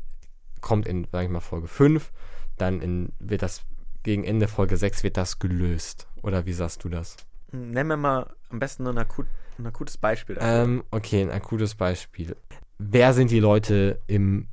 kommt 0.61 0.87
in, 0.87 1.07
sage 1.11 1.25
ich 1.25 1.31
mal, 1.31 1.41
Folge 1.41 1.67
5, 1.67 2.11
dann 2.57 2.81
in, 2.81 3.11
wird 3.19 3.41
das 3.41 3.63
gegen 4.05 4.23
Ende 4.23 4.47
Folge 4.47 4.77
6 4.77 5.03
wird 5.03 5.17
das 5.17 5.39
gelöst. 5.39 6.07
Oder 6.21 6.45
wie 6.45 6.53
sagst 6.53 6.83
du 6.83 6.89
das? 6.89 7.17
Hm, 7.51 7.71
Nenn 7.71 7.87
mir 7.87 7.97
mal 7.97 8.33
am 8.49 8.59
besten 8.59 8.87
ein, 8.87 8.97
akut, 8.97 9.25
ein 9.57 9.65
akutes 9.65 9.97
Beispiel. 9.97 10.37
Ähm, 10.39 10.83
okay, 10.91 11.21
ein 11.23 11.31
akutes 11.31 11.75
Beispiel. 11.75 12.37
Wer 12.77 13.13
sind 13.13 13.31
die 13.31 13.39
Leute 13.39 13.99
im, 14.07 14.47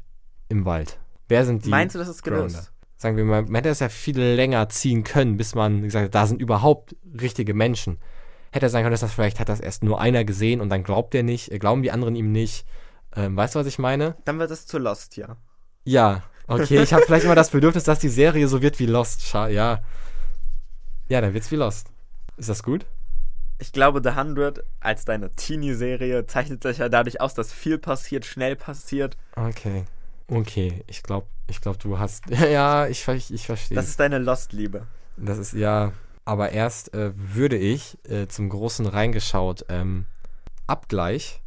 im 0.48 0.64
Wald? 0.64 0.98
Wer 1.28 1.44
sind 1.44 1.64
die? 1.64 1.70
Meinst 1.70 1.94
du, 1.94 1.98
das 1.98 2.08
ist 2.08 2.22
gelöst? 2.22 2.54
Grounder? 2.56 2.68
Sagen 2.96 3.16
wir 3.16 3.24
mal, 3.24 3.42
man 3.42 3.54
hätte 3.56 3.68
es 3.68 3.80
ja 3.80 3.88
viel 3.88 4.18
länger 4.18 4.68
ziehen 4.68 5.04
können, 5.04 5.36
bis 5.36 5.54
man 5.54 5.82
gesagt 5.82 6.06
hat, 6.06 6.14
da 6.14 6.26
sind 6.26 6.40
überhaupt 6.40 6.96
richtige 7.20 7.52
Menschen. 7.52 7.98
Hätte 8.52 8.68
sein 8.68 8.82
können, 8.82 8.92
dass 8.92 9.00
das 9.00 9.12
vielleicht 9.12 9.38
hat 9.38 9.48
das 9.48 9.60
erst 9.60 9.84
nur 9.84 10.00
einer 10.00 10.24
gesehen 10.24 10.60
und 10.60 10.68
dann 10.70 10.82
glaubt 10.82 11.14
er 11.14 11.22
nicht, 11.22 11.50
glauben 11.60 11.82
die 11.82 11.90
anderen 11.90 12.14
ihm 12.14 12.32
nicht. 12.32 12.64
Ähm, 13.14 13.36
weißt 13.36 13.54
du, 13.54 13.58
was 13.58 13.66
ich 13.66 13.78
meine? 13.78 14.16
Dann 14.24 14.38
wird 14.38 14.50
es 14.50 14.66
zu 14.66 14.78
Lost, 14.78 15.16
ja. 15.16 15.36
Ja, 15.84 16.22
okay, 16.46 16.82
ich 16.82 16.92
habe 16.92 17.04
vielleicht 17.06 17.24
immer 17.24 17.34
das 17.34 17.50
Bedürfnis, 17.50 17.84
dass 17.84 17.98
die 17.98 18.08
Serie 18.08 18.48
so 18.48 18.62
wird 18.62 18.78
wie 18.78 18.86
Lost. 18.86 19.32
Ja. 19.32 19.80
Ja, 21.08 21.20
dann 21.20 21.34
wird's 21.34 21.50
wie 21.50 21.56
Lost. 21.56 21.88
Ist 22.36 22.48
das 22.48 22.62
gut? 22.62 22.86
Ich 23.58 23.72
glaube, 23.72 24.00
The 24.02 24.10
100 24.10 24.64
als 24.80 25.04
deine 25.04 25.30
Teenie-Serie 25.34 26.26
zeichnet 26.26 26.62
sich 26.62 26.78
ja 26.78 26.88
dadurch 26.88 27.20
aus, 27.20 27.34
dass 27.34 27.52
viel 27.52 27.78
passiert, 27.78 28.24
schnell 28.24 28.56
passiert. 28.56 29.16
Okay. 29.36 29.84
Okay, 30.28 30.82
ich 30.86 31.02
glaube, 31.02 31.26
ich 31.48 31.60
glaube, 31.60 31.78
du 31.78 31.98
hast. 31.98 32.24
Ja, 32.30 32.86
ich, 32.88 33.04
ver- 33.04 33.14
ich 33.14 33.46
verstehe. 33.46 33.76
Das 33.76 33.88
ist 33.88 34.00
deine 34.00 34.18
Lost-Liebe. 34.18 34.86
Das 35.16 35.38
ist 35.38 35.52
ja. 35.52 35.92
Aber 36.24 36.50
erst 36.50 36.94
äh, 36.94 37.12
würde 37.14 37.56
ich 37.56 37.98
äh, 38.08 38.28
zum 38.28 38.48
großen 38.48 38.86
reingeschaut 38.86 39.66
ähm, 39.68 40.06
Abgleich 40.68 41.40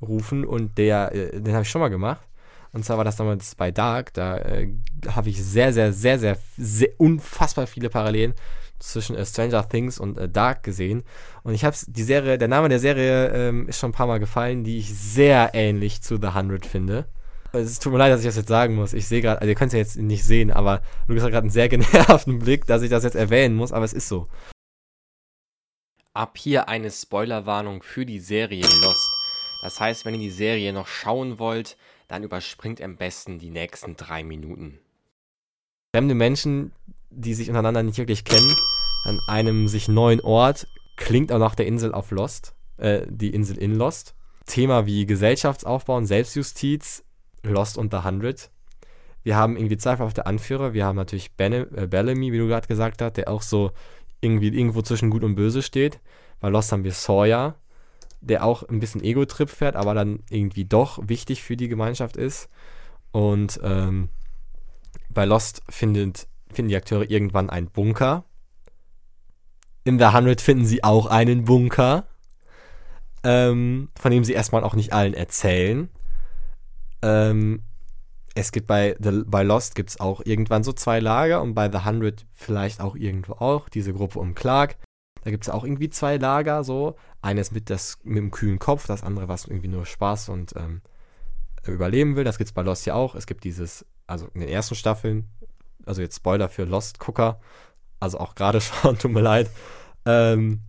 rufen 0.00 0.44
und 0.44 0.76
der, 0.78 1.12
äh, 1.14 1.40
den 1.40 1.54
habe 1.54 1.62
ich 1.62 1.70
schon 1.70 1.80
mal 1.80 1.88
gemacht. 1.88 2.20
Und 2.72 2.84
zwar 2.84 2.96
war 2.96 3.04
das 3.04 3.16
damals 3.16 3.54
bei 3.54 3.70
Dark. 3.70 4.14
Da 4.14 4.38
äh, 4.38 4.72
habe 5.08 5.28
ich 5.28 5.42
sehr, 5.42 5.72
sehr, 5.72 5.92
sehr, 5.92 6.18
sehr, 6.18 6.38
sehr 6.56 6.88
unfassbar 6.98 7.66
viele 7.66 7.90
Parallelen 7.90 8.34
zwischen 8.78 9.16
äh, 9.16 9.24
Stranger 9.24 9.68
Things 9.68 9.98
und 9.98 10.18
äh, 10.18 10.28
Dark 10.28 10.62
gesehen. 10.62 11.02
Und 11.42 11.54
ich 11.54 11.64
habe 11.64 11.76
die 11.86 12.02
Serie, 12.02 12.38
der 12.38 12.48
Name 12.48 12.68
der 12.68 12.78
Serie 12.78 13.28
ähm, 13.28 13.68
ist 13.68 13.78
schon 13.78 13.90
ein 13.90 13.94
paar 13.94 14.06
Mal 14.06 14.20
gefallen, 14.20 14.64
die 14.64 14.78
ich 14.78 14.94
sehr 14.94 15.50
ähnlich 15.54 16.02
zu 16.02 16.16
The 16.16 16.28
100 16.28 16.66
finde. 16.66 17.06
Es 17.52 17.78
tut 17.78 17.92
mir 17.92 17.98
leid, 17.98 18.12
dass 18.12 18.20
ich 18.20 18.26
das 18.26 18.36
jetzt 18.36 18.48
sagen 18.48 18.74
muss. 18.74 18.94
Ich 18.94 19.06
sehe 19.06 19.20
gerade, 19.20 19.40
also 19.40 19.50
ihr 19.50 19.54
könnt 19.54 19.68
es 19.68 19.74
ja 19.74 19.78
jetzt 19.78 19.98
nicht 19.98 20.24
sehen, 20.24 20.50
aber 20.50 20.80
du 21.06 21.14
hast 21.14 21.22
gerade 21.24 21.38
einen 21.38 21.50
sehr 21.50 21.68
genervten 21.68 22.38
Blick, 22.38 22.66
dass 22.66 22.82
ich 22.82 22.90
das 22.90 23.04
jetzt 23.04 23.16
erwähnen 23.16 23.54
muss, 23.54 23.72
aber 23.72 23.84
es 23.84 23.92
ist 23.92 24.08
so. 24.08 24.28
Ab 26.14 26.36
hier 26.38 26.68
eine 26.68 26.90
Spoilerwarnung 26.90 27.82
für 27.82 28.06
die 28.06 28.20
Serie 28.20 28.62
Lost. 28.62 29.10
Das 29.62 29.78
heißt, 29.78 30.04
wenn 30.04 30.14
ihr 30.14 30.20
die 30.20 30.30
Serie 30.30 30.72
noch 30.72 30.86
schauen 30.86 31.38
wollt, 31.38 31.76
dann 32.08 32.22
überspringt 32.22 32.80
am 32.80 32.96
besten 32.96 33.38
die 33.38 33.50
nächsten 33.50 33.96
drei 33.96 34.24
Minuten. 34.24 34.78
Fremde 35.94 36.14
Menschen, 36.14 36.72
die 37.10 37.34
sich 37.34 37.48
untereinander 37.48 37.82
nicht 37.82 37.98
wirklich 37.98 38.24
kennen, 38.24 38.54
an 39.04 39.18
einem 39.28 39.68
sich 39.68 39.88
neuen 39.88 40.20
Ort, 40.20 40.66
klingt 40.96 41.32
auch 41.32 41.38
nach 41.38 41.54
der 41.54 41.66
Insel 41.66 41.92
auf 41.92 42.10
Lost, 42.10 42.54
äh, 42.78 43.02
die 43.08 43.30
Insel 43.30 43.58
in 43.58 43.74
Lost. 43.74 44.14
Thema 44.46 44.86
wie 44.86 45.06
Gesellschaftsaufbau 45.06 45.96
und 45.96 46.06
Selbstjustiz, 46.06 47.04
Lost 47.42 47.78
The 47.90 47.98
Hundred. 47.98 48.50
Wir 49.22 49.36
haben 49.36 49.56
irgendwie 49.56 49.76
zweifelhafte 49.76 50.26
Anführer. 50.26 50.72
Wir 50.72 50.84
haben 50.84 50.96
natürlich 50.96 51.32
Bene, 51.32 51.68
äh, 51.76 51.86
Bellamy, 51.86 52.32
wie 52.32 52.38
du 52.38 52.48
gerade 52.48 52.66
gesagt 52.66 53.02
hast, 53.02 53.16
der 53.16 53.28
auch 53.28 53.42
so 53.42 53.70
irgendwie 54.20 54.48
irgendwo 54.48 54.82
zwischen 54.82 55.10
Gut 55.10 55.24
und 55.24 55.34
Böse 55.34 55.62
steht. 55.62 56.00
Bei 56.40 56.48
Lost 56.48 56.72
haben 56.72 56.84
wir 56.84 56.92
Sawyer, 56.92 57.56
der 58.22 58.44
auch 58.44 58.62
ein 58.62 58.80
bisschen 58.80 59.02
Ego-Trip 59.02 59.50
fährt, 59.50 59.76
aber 59.76 59.94
dann 59.94 60.20
irgendwie 60.30 60.64
doch 60.64 61.00
wichtig 61.08 61.42
für 61.42 61.56
die 61.56 61.68
Gemeinschaft 61.68 62.16
ist. 62.16 62.48
Und 63.10 63.60
ähm, 63.62 64.08
bei 65.10 65.24
Lost 65.24 65.62
findet, 65.68 66.28
finden 66.50 66.70
die 66.70 66.76
Akteure 66.76 67.10
irgendwann 67.10 67.50
einen 67.50 67.66
Bunker. 67.66 68.24
In 69.84 69.98
The 69.98 70.06
Hundred 70.06 70.40
finden 70.40 70.64
sie 70.64 70.84
auch 70.84 71.06
einen 71.06 71.44
Bunker, 71.44 72.06
ähm, 73.24 73.88
von 73.98 74.12
dem 74.12 74.24
sie 74.24 74.32
erstmal 74.32 74.62
auch 74.62 74.74
nicht 74.74 74.92
allen 74.92 75.14
erzählen. 75.14 75.90
Ähm, 77.02 77.62
es 78.34 78.52
gibt 78.52 78.68
bei, 78.68 78.96
The, 79.00 79.24
bei 79.26 79.42
Lost 79.42 79.74
gibt 79.74 79.90
es 79.90 80.00
auch 80.00 80.22
irgendwann 80.24 80.62
so 80.62 80.72
zwei 80.72 81.00
Lager 81.00 81.42
und 81.42 81.54
bei 81.54 81.70
The 81.70 81.84
Hundred 81.84 82.24
vielleicht 82.32 82.80
auch 82.80 82.94
irgendwo 82.94 83.32
auch, 83.34 83.68
diese 83.68 83.92
Gruppe 83.92 84.20
um 84.20 84.34
Clark. 84.34 84.76
Da 85.22 85.30
gibt 85.30 85.44
es 85.44 85.50
auch 85.50 85.64
irgendwie 85.64 85.90
zwei 85.90 86.16
Lager, 86.16 86.64
so. 86.64 86.96
Eines 87.22 87.52
mit, 87.52 87.70
das, 87.70 87.98
mit 88.02 88.18
dem 88.18 88.30
kühlen 88.30 88.58
Kopf, 88.58 88.86
das 88.86 89.02
andere, 89.02 89.28
was 89.28 89.46
irgendwie 89.46 89.68
nur 89.68 89.86
Spaß 89.86 90.28
und 90.28 90.54
ähm, 90.56 90.82
überleben 91.66 92.16
will. 92.16 92.24
Das 92.24 92.38
gibt 92.38 92.48
es 92.48 92.54
bei 92.54 92.62
Lost 92.62 92.86
ja 92.86 92.94
auch. 92.94 93.14
Es 93.14 93.26
gibt 93.26 93.44
dieses, 93.44 93.86
also 94.06 94.28
in 94.34 94.40
den 94.40 94.48
ersten 94.48 94.74
Staffeln, 94.74 95.28
also 95.86 96.02
jetzt 96.02 96.16
Spoiler 96.16 96.48
für 96.48 96.64
Lost-Gucker, 96.64 97.40
also 98.00 98.18
auch 98.18 98.34
gerade 98.34 98.60
schon, 98.60 98.98
tut 98.98 99.12
mir 99.12 99.20
leid, 99.20 99.48
ähm, 100.04 100.60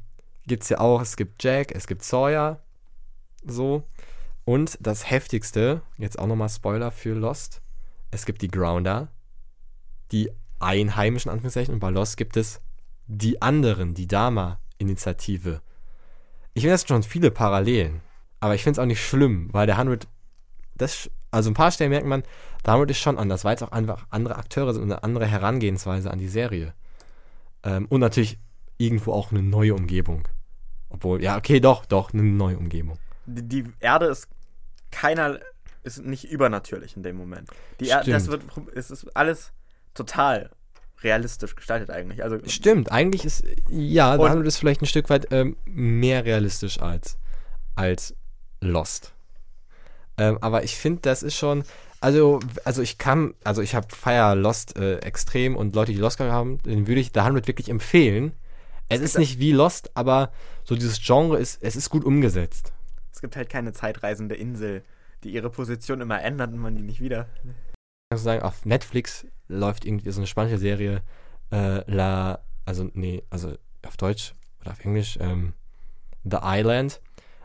gibt 0.46 0.64
es 0.64 0.70
ja 0.70 0.80
auch, 0.80 1.02
es 1.02 1.18
gibt 1.18 1.44
Jack, 1.44 1.74
es 1.74 1.88
gibt 1.88 2.04
Sawyer, 2.04 2.60
so. 3.46 3.84
Und 4.46 4.78
das 4.82 5.10
heftigste, 5.10 5.82
jetzt 5.98 6.20
auch 6.20 6.28
nochmal 6.28 6.50
Spoiler 6.50 6.92
für 6.92 7.14
Lost, 7.16 7.62
es 8.12 8.26
gibt 8.26 8.42
die 8.42 8.50
Grounder, 8.50 9.08
die 10.12 10.30
einheimischen 10.60 11.32
Anführungszeichen, 11.32 11.74
und 11.74 11.80
bei 11.80 11.90
Lost 11.90 12.18
gibt 12.18 12.38
es 12.38 12.62
die 13.08 13.42
anderen, 13.42 13.94
die 13.94 14.08
Dama-Initiative. 14.08 15.62
Ich 16.54 16.62
finde, 16.62 16.74
das 16.74 16.82
sind 16.82 16.90
schon 16.90 17.04
viele 17.04 17.32
Parallelen, 17.32 18.02
aber 18.40 18.56
ich 18.56 18.64
finde 18.64 18.80
es 18.80 18.84
auch 18.84 18.88
nicht 18.88 19.06
schlimm, 19.06 19.50
weil 19.52 19.66
der 19.66 19.78
100, 19.78 20.08
das, 20.76 21.10
also 21.32 21.50
ein 21.50 21.56
paar 21.56 21.72
Stellen 21.72 21.90
merkt 21.90 22.08
man, 22.08 22.24
damit 22.64 22.92
ist 22.92 23.00
schon 23.00 23.18
anders, 23.18 23.44
weil 23.44 23.56
es 23.56 23.64
auch 23.64 23.72
einfach 23.72 24.06
andere 24.10 24.38
Akteure 24.38 24.74
sind 24.74 24.84
und 24.84 24.92
eine 24.92 25.04
andere 25.04 25.28
Herangehensweise 25.28 26.12
an 26.12 26.20
die 26.20 26.28
Serie. 26.28 26.74
Ähm, 27.64 27.88
und 27.90 28.02
natürlich 28.02 28.38
irgendwo 28.78 29.14
auch 29.14 29.32
eine 29.32 29.42
neue 29.42 29.74
Umgebung. 29.74 30.28
Obwohl, 30.90 31.24
ja, 31.24 31.38
okay, 31.38 31.60
doch, 31.60 31.86
doch, 31.86 32.14
eine 32.14 32.24
neue 32.24 32.58
Umgebung 32.58 33.00
die, 33.26 33.44
die 33.44 33.74
Erde 33.80 34.08
ist 34.08 34.28
keiner, 34.92 35.40
ist 35.84 36.04
nicht 36.04 36.30
übernatürlich 36.30 36.96
in 36.96 37.04
dem 37.04 37.18
Moment. 37.18 37.50
Die 37.80 37.88
Erde, 37.88 38.12
das 38.12 38.28
wird, 38.28 38.44
es 38.76 38.92
ist 38.92 39.16
alles 39.16 39.52
total 39.94 40.52
realistisch 41.04 41.56
gestaltet 41.56 41.90
eigentlich. 41.90 42.24
Also, 42.24 42.38
Stimmt, 42.48 42.92
eigentlich 42.92 43.26
ist, 43.26 43.44
ja, 43.70 44.18
da 44.18 44.34
ist 44.42 44.58
vielleicht 44.58 44.82
ein 44.82 44.88
Stück 44.88 45.10
weit 45.10 45.28
ähm, 45.32 45.58
mehr 45.66 46.26
realistisch 46.26 46.80
als, 46.80 47.18
als 47.76 48.16
Lost. 48.62 49.14
Ähm, 50.18 50.38
aber 50.42 50.64
ich 50.64 50.76
finde, 50.76 51.02
das 51.02 51.24
ist 51.24 51.36
schon, 51.36 51.64
also, 52.00 52.40
also 52.66 52.82
ich 52.82 52.98
kann, 52.98 53.34
also 53.44 53.62
ich 53.62 53.76
habe 53.76 53.88
Fire 53.90 54.36
Lost 54.36 54.78
äh, 54.78 54.98
extrem 55.00 55.56
und 55.56 55.76
Leute, 55.76 55.92
die 55.92 55.98
Lost 55.98 56.20
haben, 56.20 56.60
den 56.60 56.88
würde 56.88 57.02
ich 57.02 57.12
The 57.14 57.22
100 57.22 57.48
wirklich 57.48 57.70
empfehlen. 57.70 58.34
Es 58.90 59.02
ist 59.02 59.18
nicht 59.18 59.40
wie 59.40 59.54
Lost, 59.54 59.92
aber 59.96 60.32
so 60.64 60.76
dieses 60.76 61.02
Genre 61.02 61.40
ist, 61.40 61.64
es 61.64 61.76
ist 61.76 61.90
gut 61.90 62.04
umgesetzt. 62.04 62.74
Es 63.12 63.22
gibt 63.22 63.36
halt 63.36 63.50
keine 63.50 63.74
zeitreisende 63.74 64.36
Insel, 64.36 64.84
die 65.24 65.32
ihre 65.32 65.50
Position 65.50 66.02
immer 66.02 66.22
ändert 66.22 66.52
und 66.52 66.60
man 66.60 66.76
die 66.76 66.84
nicht 66.84 67.00
wieder. 67.00 67.28
Kannst 68.10 68.26
du 68.26 68.30
sagen, 68.30 68.42
auf 68.44 68.66
Netflix 68.66 69.26
läuft 69.54 69.86
irgendwie 69.86 70.12
so 70.12 70.20
eine 70.20 70.28
spanische 70.28 70.58
Serie, 70.58 71.02
äh, 71.52 71.90
La, 71.92 72.40
also, 72.66 72.90
nee, 72.94 73.24
also 73.30 73.54
auf 73.86 73.98
Deutsch 73.98 74.34
oder 74.62 74.72
auf 74.72 74.84
Englisch, 74.84 75.18
ähm, 75.22 75.54
The 76.24 76.40
Island. 76.42 77.02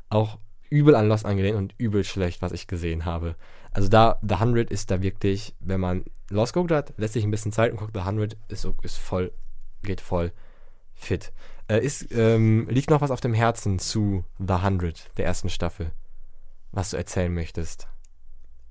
Auch 0.08 0.38
übel 0.70 0.94
an 0.94 1.08
Lost 1.08 1.26
angelehnt 1.26 1.56
und 1.56 1.74
übel 1.78 2.04
schlecht, 2.04 2.42
was 2.42 2.52
ich 2.52 2.66
gesehen 2.66 3.04
habe. 3.04 3.36
Also 3.72 3.88
da, 3.88 4.18
The 4.26 4.34
100 4.34 4.70
ist 4.70 4.90
da 4.90 5.02
wirklich, 5.02 5.54
wenn 5.60 5.80
man 5.80 6.04
Lost 6.30 6.52
geguckt 6.52 6.72
hat, 6.72 6.92
lässt 6.96 7.14
sich 7.14 7.24
ein 7.24 7.30
bisschen 7.30 7.52
Zeit 7.52 7.70
und 7.70 7.78
guckt 7.78 7.94
The 7.94 8.00
100, 8.00 8.36
ist, 8.48 8.66
ist 8.82 8.98
voll, 8.98 9.32
geht 9.82 10.00
voll 10.00 10.32
fit. 10.94 11.32
Äh, 11.68 11.84
ist, 11.84 12.12
ähm, 12.12 12.66
liegt 12.70 12.90
noch 12.90 13.00
was 13.00 13.10
auf 13.10 13.20
dem 13.20 13.34
Herzen 13.34 13.78
zu 13.78 14.24
The 14.38 14.54
100, 14.54 15.10
der 15.16 15.26
ersten 15.26 15.50
Staffel, 15.50 15.92
was 16.72 16.90
du 16.90 16.96
erzählen 16.96 17.32
möchtest? 17.32 17.88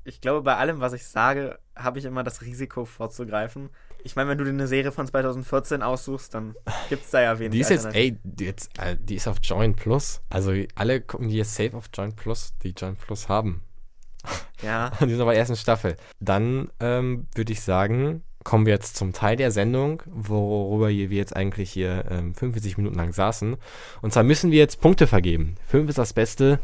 Ich 0.08 0.22
glaube, 0.22 0.42
bei 0.42 0.56
allem, 0.56 0.80
was 0.80 0.94
ich 0.94 1.06
sage, 1.06 1.60
habe 1.76 2.00
ich 2.00 2.06
immer 2.06 2.24
das 2.24 2.42
Risiko 2.42 2.86
vorzugreifen. 2.86 3.70
Ich 4.06 4.16
meine, 4.16 4.30
wenn 4.30 4.38
du 4.38 4.46
dir 4.46 4.52
eine 4.52 4.68
Serie 4.68 4.94
von 4.94 5.06
2014 5.06 5.82
aussuchst, 5.82 6.34
dann 6.34 6.56
gibt 6.88 7.04
es 7.04 7.12
da 7.12 7.22
ja 7.22 7.38
wenig. 7.40 7.52
Die 7.52 7.60
ist 7.60 7.70
jetzt, 7.70 7.94
ey, 7.94 8.18
die, 8.24 8.46
jetzt, 8.46 8.70
äh, 8.80 8.96
die 8.98 9.16
ist 9.16 9.28
auf 9.28 9.40
Join 9.42 9.76
Plus. 9.76 10.22
Also 10.30 10.54
alle 10.76 11.02
gucken 11.02 11.28
die 11.28 11.36
jetzt 11.36 11.56
safe 11.56 11.76
auf 11.76 11.90
Join 11.94 12.16
Plus, 12.16 12.54
die 12.64 12.70
Join 12.70 12.96
Plus 12.96 13.28
haben. 13.28 13.64
Ja. 14.62 14.94
Und 15.02 15.10
die 15.10 15.14
sind 15.14 15.22
aber 15.22 15.36
ersten 15.36 15.58
Staffel. 15.58 15.98
Dann 16.22 16.72
ähm, 16.80 17.28
würde 17.36 17.52
ich 17.52 17.60
sagen, 17.60 18.24
kommen 18.46 18.66
wir 18.66 18.74
jetzt 18.74 18.96
zum 18.96 19.12
Teil 19.12 19.36
der 19.36 19.52
Sendung, 19.52 20.04
worüber 20.06 20.88
wir 20.88 21.10
jetzt 21.10 21.36
eigentlich 21.36 21.70
hier 21.70 22.06
ähm, 22.10 22.34
45 22.34 22.78
Minuten 22.78 22.96
lang 22.96 23.12
saßen. 23.12 23.58
Und 24.02 24.14
zwar 24.14 24.24
müssen 24.24 24.52
wir 24.52 24.60
jetzt 24.60 24.80
Punkte 24.80 25.06
vergeben. 25.06 25.56
5 25.68 25.90
ist 25.90 25.98
das 25.98 26.14
Beste, 26.14 26.60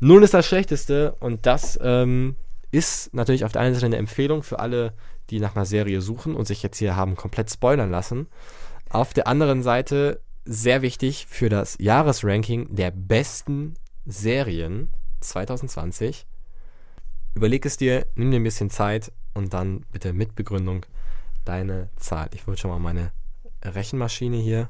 0 0.00 0.22
ist 0.22 0.32
das 0.32 0.46
Schlechteste. 0.46 1.14
Und 1.20 1.44
das 1.44 1.78
ähm, 1.82 2.36
ist 2.70 3.14
natürlich 3.14 3.44
auf 3.44 3.52
der 3.52 3.62
einen 3.62 3.74
Seite 3.74 3.86
eine 3.86 3.96
Empfehlung 3.96 4.42
für 4.42 4.58
alle, 4.58 4.94
die 5.30 5.40
nach 5.40 5.56
einer 5.56 5.64
Serie 5.64 6.00
suchen 6.00 6.34
und 6.34 6.46
sich 6.46 6.62
jetzt 6.62 6.78
hier 6.78 6.96
haben 6.96 7.16
komplett 7.16 7.50
spoilern 7.50 7.90
lassen. 7.90 8.28
Auf 8.90 9.12
der 9.12 9.26
anderen 9.26 9.62
Seite 9.62 10.20
sehr 10.44 10.82
wichtig 10.82 11.26
für 11.26 11.48
das 11.48 11.76
Jahresranking 11.78 12.74
der 12.74 12.90
besten 12.90 13.74
Serien 14.06 14.90
2020. 15.20 16.26
Überleg 17.34 17.66
es 17.66 17.76
dir, 17.76 18.06
nimm 18.14 18.30
dir 18.30 18.40
ein 18.40 18.44
bisschen 18.44 18.70
Zeit 18.70 19.12
und 19.34 19.52
dann 19.52 19.84
bitte 19.92 20.12
mit 20.12 20.34
Begründung 20.34 20.86
deine 21.44 21.90
Zahl. 21.96 22.28
Ich 22.34 22.46
wollte 22.46 22.62
schon 22.62 22.70
mal 22.70 22.78
meine 22.78 23.12
Rechenmaschine 23.62 24.36
hier. 24.36 24.68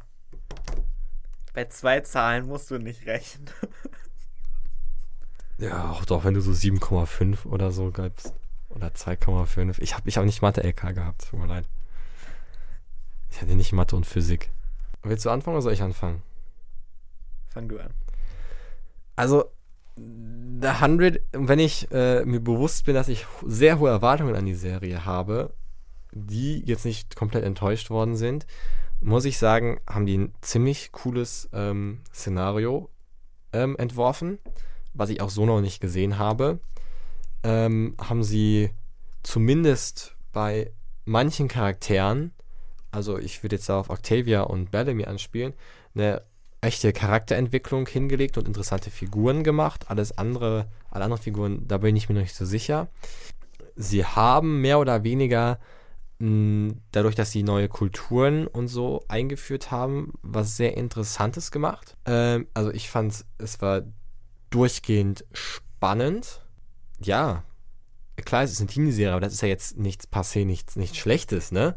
Bei 1.54 1.64
zwei 1.66 2.00
Zahlen 2.00 2.46
musst 2.46 2.70
du 2.70 2.78
nicht 2.78 3.06
rechnen. 3.06 3.50
ja, 5.58 5.90
auch 5.90 6.04
doch, 6.04 6.24
wenn 6.24 6.34
du 6.34 6.40
so 6.40 6.52
7,5 6.52 7.46
oder 7.46 7.70
so 7.70 7.90
gibst. 7.90 8.34
Oder 8.70 8.88
2,5. 8.88 9.80
Ich 9.80 9.94
habe 9.94 10.08
ich 10.08 10.16
hab 10.16 10.24
nicht 10.24 10.42
Mathe-LK 10.42 10.94
gehabt, 10.94 11.28
tut 11.30 11.40
mir 11.40 11.46
leid. 11.46 11.64
Ich 13.30 13.40
hatte 13.40 13.54
nicht 13.54 13.72
Mathe 13.72 13.96
und 13.96 14.06
Physik. 14.06 14.50
Willst 15.02 15.24
du 15.24 15.30
anfangen 15.30 15.56
oder 15.56 15.62
soll 15.62 15.72
ich 15.72 15.82
anfangen? 15.82 16.22
Fang 17.48 17.68
du 17.68 17.78
an. 17.78 17.90
Also, 19.16 19.50
The 19.96 20.68
100, 20.68 21.20
wenn 21.32 21.58
ich 21.58 21.90
äh, 21.90 22.24
mir 22.24 22.40
bewusst 22.40 22.84
bin, 22.84 22.94
dass 22.94 23.08
ich 23.08 23.26
sehr 23.46 23.78
hohe 23.78 23.90
Erwartungen 23.90 24.36
an 24.36 24.44
die 24.44 24.54
Serie 24.54 25.04
habe, 25.04 25.52
die 26.12 26.64
jetzt 26.64 26.84
nicht 26.84 27.16
komplett 27.16 27.44
enttäuscht 27.44 27.90
worden 27.90 28.16
sind, 28.16 28.46
muss 29.00 29.24
ich 29.24 29.38
sagen, 29.38 29.80
haben 29.88 30.06
die 30.06 30.18
ein 30.18 30.34
ziemlich 30.40 30.92
cooles 30.92 31.48
ähm, 31.52 32.00
Szenario 32.12 32.90
ähm, 33.52 33.76
entworfen, 33.76 34.38
was 34.98 35.10
ich 35.10 35.20
auch 35.20 35.30
so 35.30 35.46
noch 35.46 35.60
nicht 35.60 35.80
gesehen 35.80 36.18
habe. 36.18 36.60
Ähm, 37.42 37.94
haben 38.00 38.22
sie 38.22 38.70
zumindest 39.22 40.16
bei 40.32 40.72
manchen 41.04 41.48
Charakteren, 41.48 42.32
also 42.90 43.18
ich 43.18 43.42
würde 43.42 43.56
jetzt 43.56 43.70
auf 43.70 43.90
Octavia 43.90 44.42
und 44.42 44.70
Bellamy 44.70 45.04
anspielen, 45.04 45.54
eine 45.94 46.22
echte 46.60 46.92
Charakterentwicklung 46.92 47.86
hingelegt 47.86 48.36
und 48.36 48.48
interessante 48.48 48.90
Figuren 48.90 49.44
gemacht. 49.44 49.86
Alles 49.88 50.18
andere, 50.18 50.66
alle 50.90 51.04
anderen 51.04 51.22
Figuren, 51.22 51.66
da 51.68 51.78
bin 51.78 51.96
ich 51.96 52.08
mir 52.08 52.16
noch 52.16 52.22
nicht 52.22 52.34
so 52.34 52.44
sicher 52.44 52.88
sie 53.78 54.04
haben 54.04 54.60
mehr 54.60 54.78
oder 54.78 55.04
weniger 55.04 55.58
dadurch, 56.20 57.14
dass 57.14 57.30
sie 57.30 57.44
neue 57.44 57.68
Kulturen 57.68 58.48
und 58.48 58.66
so 58.66 59.04
eingeführt 59.06 59.70
haben, 59.70 60.14
was 60.22 60.56
sehr 60.56 60.76
Interessantes 60.76 61.52
gemacht. 61.52 61.96
Ähm, 62.06 62.48
also 62.54 62.72
ich 62.72 62.90
fand, 62.90 63.24
es 63.38 63.62
war 63.62 63.82
durchgehend 64.50 65.24
spannend. 65.32 66.42
Ja, 67.00 67.44
klar, 68.24 68.42
es 68.42 68.52
ist 68.52 68.60
eine 68.60 68.68
Teenie-Serie, 68.68 69.12
aber 69.12 69.20
das 69.20 69.32
ist 69.32 69.42
ja 69.42 69.48
jetzt 69.48 69.78
nichts 69.78 70.10
passé, 70.10 70.44
nichts, 70.44 70.76
nichts 70.76 70.96
Schlechtes, 70.96 71.52
ne? 71.52 71.76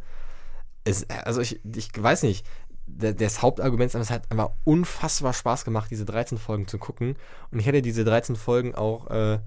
Es, 0.83 1.07
also 1.09 1.41
ich, 1.41 1.61
ich 1.63 1.89
weiß 1.95 2.23
nicht, 2.23 2.45
das 2.87 3.41
Hauptargument 3.41 3.93
ist, 3.93 3.99
es 3.99 4.09
hat 4.09 4.29
einfach 4.31 4.51
unfassbar 4.63 5.33
Spaß 5.33 5.63
gemacht, 5.65 5.89
diese 5.91 6.05
13 6.05 6.37
Folgen 6.37 6.67
zu 6.67 6.77
gucken. 6.77 7.15
Und 7.51 7.59
ich 7.59 7.65
hätte 7.65 7.81
diese 7.81 8.03
13 8.03 8.35
Folgen 8.35 8.75
auch 8.75 9.09
äh, 9.09 9.39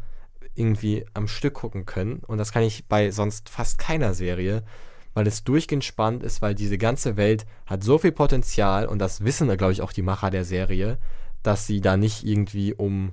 irgendwie 0.55 1.05
am 1.15 1.29
Stück 1.29 1.55
gucken 1.55 1.85
können. 1.85 2.21
Und 2.27 2.39
das 2.39 2.53
kann 2.53 2.63
ich 2.63 2.87
bei 2.87 3.11
sonst 3.11 3.49
fast 3.49 3.79
keiner 3.79 4.15
Serie, 4.15 4.65
weil 5.13 5.27
es 5.27 5.45
durchgehend 5.45 5.85
spannend 5.85 6.23
ist, 6.23 6.43
weil 6.43 6.55
diese 6.55 6.79
ganze 6.79 7.17
Welt 7.17 7.47
hat 7.67 7.85
so 7.85 7.99
viel 7.99 8.13
Potenzial 8.13 8.87
und 8.87 8.99
das 8.99 9.25
wissen, 9.25 9.55
glaube 9.57 9.73
ich, 9.73 9.83
auch 9.83 9.93
die 9.93 10.03
Macher 10.03 10.31
der 10.31 10.45
Serie, 10.45 10.99
dass 11.45 11.67
sie 11.67 11.81
da 11.81 11.97
nicht 11.97 12.25
irgendwie 12.25 12.75
um, 12.75 13.13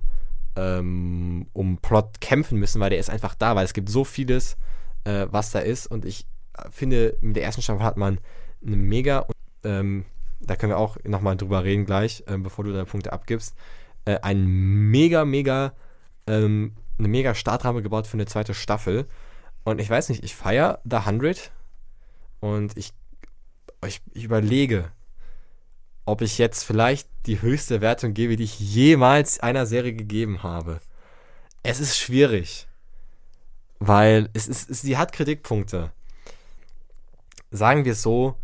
ähm, 0.56 1.48
um 1.54 1.78
Plot 1.78 2.20
kämpfen 2.22 2.58
müssen, 2.58 2.80
weil 2.80 2.90
der 2.90 3.00
ist 3.00 3.12
einfach 3.12 3.36
da, 3.36 3.56
weil 3.56 3.66
es 3.66 3.74
gibt 3.74 3.90
so 3.90 4.04
vieles, 4.04 4.58
äh, 5.04 5.28
was 5.30 5.52
da 5.52 5.60
ist. 5.60 5.86
Und 5.86 6.06
ich 6.06 6.26
finde, 6.72 7.18
mit 7.22 7.36
der 7.36 7.44
ersten 7.44 7.62
Staffel 7.62 7.84
hat 7.84 7.98
man 7.98 8.20
eine 8.66 8.78
mega, 8.78 9.28
ähm, 9.64 10.06
da 10.40 10.56
können 10.56 10.72
wir 10.72 10.78
auch 10.78 10.98
nochmal 11.04 11.36
drüber 11.36 11.64
reden 11.64 11.86
gleich, 11.86 12.24
äh, 12.26 12.38
bevor 12.38 12.64
du 12.64 12.72
deine 12.72 12.86
Punkte 12.86 13.14
abgibst, 13.14 13.56
äh, 14.06 14.18
ein 14.22 14.46
mega, 14.46 15.26
mega, 15.26 15.74
ähm, 16.26 16.74
eine 16.98 17.10
mega 17.10 17.36
Startrahmen 17.36 17.84
gebaut 17.84 18.08
für 18.08 18.14
eine 18.14 18.26
zweite 18.26 18.54
Staffel. 18.54 19.08
Und 19.66 19.82
ich 19.82 19.90
weiß 19.90 20.10
nicht, 20.10 20.24
ich 20.24 20.36
feiere 20.36 20.80
The 20.90 20.98
100 20.98 21.52
und 22.40 22.78
ich, 22.78 22.94
ich, 23.86 24.02
ich 24.14 24.24
überlege, 24.24 24.92
ob 26.06 26.22
ich 26.22 26.38
jetzt 26.38 26.64
vielleicht 26.64 27.08
die 27.26 27.42
höchste 27.42 27.82
Wertung 27.82 28.14
gebe, 28.14 28.36
die 28.36 28.44
ich 28.44 28.60
jemals 28.60 29.40
einer 29.40 29.66
Serie 29.66 29.94
gegeben 29.94 30.44
habe. 30.44 30.80
Es 31.64 31.80
ist 31.80 31.98
schwierig, 31.98 32.68
weil 33.80 34.30
es 34.34 34.48
ist, 34.48 34.70
es, 34.70 34.82
sie 34.82 34.98
hat 34.98 35.14
Kritikpunkte. 35.14 35.92
Sagen 37.52 37.86
wir 37.86 37.92
es 37.92 38.02
so, 38.02 38.36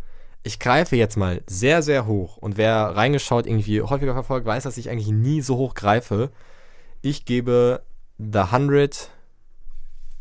ich 0.42 0.60
greife 0.60 0.96
jetzt 0.96 1.16
mal 1.16 1.42
sehr, 1.46 1.82
sehr 1.82 2.06
hoch 2.06 2.36
und 2.36 2.56
wer 2.56 2.96
reingeschaut 2.96 3.46
irgendwie 3.46 3.82
häufiger 3.82 4.12
verfolgt, 4.12 4.46
weiß, 4.46 4.62
dass 4.64 4.78
ich 4.78 4.88
eigentlich 4.88 5.08
nie 5.08 5.40
so 5.40 5.56
hoch 5.56 5.74
greife. 5.74 6.30
Ich 7.02 7.24
gebe 7.24 7.82
The 8.18 8.38
100, 8.38 9.10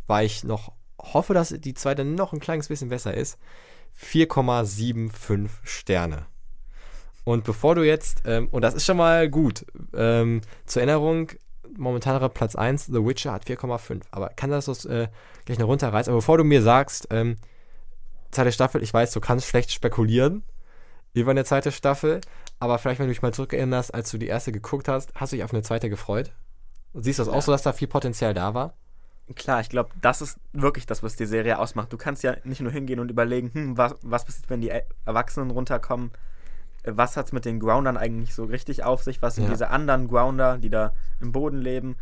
weil 0.08 0.26
ich 0.26 0.44
noch 0.44 0.72
hoffe, 1.00 1.34
dass 1.34 1.50
die 1.50 1.74
zweite 1.74 2.04
noch 2.04 2.34
ein 2.34 2.40
kleines 2.40 2.68
bisschen 2.68 2.90
besser 2.90 3.14
ist, 3.14 3.38
4,75 4.02 5.50
Sterne. 5.64 6.26
Und 7.28 7.44
bevor 7.44 7.76
du 7.76 7.86
jetzt, 7.86 8.22
ähm, 8.24 8.48
und 8.52 8.62
das 8.62 8.74
ist 8.74 8.86
schon 8.86 8.96
mal 8.96 9.30
gut, 9.30 9.66
ähm, 9.94 10.40
zur 10.66 10.82
Erinnerung, 10.82 11.30
momentaner 11.76 12.30
Platz 12.30 12.56
1, 12.56 12.86
The 12.86 13.06
Witcher 13.06 13.34
hat 13.34 13.44
4,5. 13.44 14.04
Aber 14.12 14.30
kann 14.30 14.50
das 14.50 14.86
äh, 14.86 15.10
gleich 15.44 15.60
noch 15.60 15.68
runterreißen? 15.68 16.10
Aber 16.10 16.20
bevor 16.20 16.38
du 16.38 16.46
mir 16.46 16.62
sagst, 16.62 17.10
ähm, 17.12 17.36
zweite 18.32 18.54
Staffel, 18.54 18.82
ich 18.82 18.94
weiß, 18.94 19.12
du 19.12 19.20
kannst 19.20 19.46
schlecht 19.46 19.74
spekulieren 19.74 20.44
über 21.12 21.32
eine 21.32 21.44
zweite 21.44 21.74
Staffel, 21.74 22.22
aber 22.62 22.80
vielleicht, 22.80 23.00
wenn 23.00 23.08
du 23.08 23.14
dich 23.14 23.22
mal 23.22 23.34
zurückerinnerst, 23.34 23.94
als 23.94 24.10
du 24.10 24.18
die 24.18 24.28
erste 24.28 24.54
geguckt 24.54 24.88
hast, 24.88 25.14
hast 25.16 25.34
du 25.34 25.36
dich 25.36 25.44
auf 25.44 25.52
eine 25.52 25.64
zweite 25.64 25.90
gefreut? 25.90 26.32
Siehst 26.94 27.20
du 27.20 27.24
das 27.24 27.34
ja. 27.34 27.38
auch 27.38 27.42
so, 27.42 27.52
dass 27.52 27.62
da 27.62 27.74
viel 27.74 27.90
Potenzial 27.90 28.36
da 28.36 28.54
war? 28.54 28.76
Klar, 29.36 29.60
ich 29.60 29.68
glaube, 29.68 29.90
das 30.02 30.22
ist 30.22 30.40
wirklich 30.54 30.86
das, 30.86 31.04
was 31.04 31.18
die 31.18 31.26
Serie 31.26 31.60
ausmacht. 31.60 31.92
Du 31.92 31.98
kannst 31.98 32.24
ja 32.24 32.38
nicht 32.46 32.62
nur 32.62 32.72
hingehen 32.72 33.02
und 33.02 33.12
überlegen, 33.12 33.52
hm, 33.54 33.78
was, 33.78 33.96
was 34.02 34.24
passiert, 34.24 34.50
wenn 34.50 34.62
die 34.62 34.72
Erwachsenen 35.04 35.52
runterkommen? 35.52 36.12
Was 36.96 37.18
hat 37.18 37.28
es 37.28 37.32
mit 37.32 37.46
den 37.46 37.60
Groundern 37.60 37.98
eigentlich 37.98 38.34
so 38.34 38.46
richtig 38.46 38.84
auf 38.84 39.04
sich? 39.04 39.22
Was 39.22 39.36
sind 39.36 39.46
ja. 39.46 39.52
diese 39.52 39.70
anderen 39.70 40.08
Grounder, 40.08 40.58
die 40.58 40.70
da 40.70 40.94
im 41.20 41.32
Boden 41.32 41.58
leben? 41.58 41.96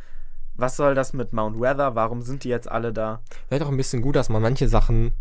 Was 0.55 0.77
soll 0.77 0.95
das 0.95 1.13
mit 1.13 1.33
Mount 1.33 1.59
Weather? 1.59 1.95
Warum 1.95 2.21
sind 2.21 2.43
die 2.43 2.49
jetzt 2.49 2.69
alle 2.69 2.93
da? 2.93 3.21
Vielleicht 3.47 3.63
auch 3.63 3.69
ein 3.69 3.77
bisschen 3.77 4.01
gut, 4.01 4.15
dass 4.15 4.29
man 4.29 4.41
manche 4.41 4.67
Sachen 4.67 5.11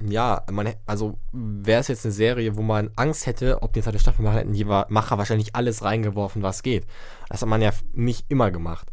ja, 0.00 0.44
man, 0.50 0.74
also 0.86 1.18
wäre 1.32 1.80
es 1.80 1.88
jetzt 1.88 2.04
eine 2.04 2.12
Serie, 2.12 2.56
wo 2.56 2.62
man 2.62 2.90
Angst 2.94 3.26
hätte, 3.26 3.62
ob 3.62 3.72
die 3.72 3.82
zweite 3.82 3.98
Staffel 3.98 4.22
machen, 4.22 4.36
hätten 4.36 4.52
die 4.52 4.64
Macher 4.64 5.18
wahrscheinlich 5.18 5.56
alles 5.56 5.82
reingeworfen, 5.82 6.42
was 6.42 6.62
geht. 6.62 6.86
Das 7.28 7.42
hat 7.42 7.48
man 7.48 7.62
ja 7.62 7.72
nicht 7.94 8.26
immer 8.28 8.50
gemacht. 8.50 8.92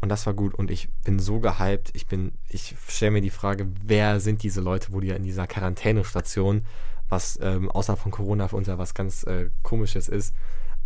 Und 0.00 0.08
das 0.08 0.26
war 0.26 0.34
gut. 0.34 0.54
Und 0.54 0.70
ich 0.70 0.88
bin 1.04 1.18
so 1.18 1.40
gehypt. 1.40 1.90
Ich 1.94 2.06
bin, 2.06 2.32
ich 2.48 2.74
stelle 2.88 3.12
mir 3.12 3.20
die 3.20 3.30
Frage, 3.30 3.68
wer 3.84 4.20
sind 4.20 4.42
diese 4.42 4.60
Leute, 4.60 4.92
wo 4.92 5.00
die 5.00 5.08
ja 5.08 5.16
in 5.16 5.24
dieser 5.24 5.46
Quarantänestation, 5.46 6.64
was 7.08 7.38
ähm, 7.40 7.70
außer 7.70 7.96
von 7.96 8.12
Corona 8.12 8.48
für 8.48 8.56
uns 8.56 8.68
ja 8.68 8.78
was 8.78 8.94
ganz 8.94 9.24
äh, 9.24 9.50
komisches 9.62 10.08
ist, 10.08 10.34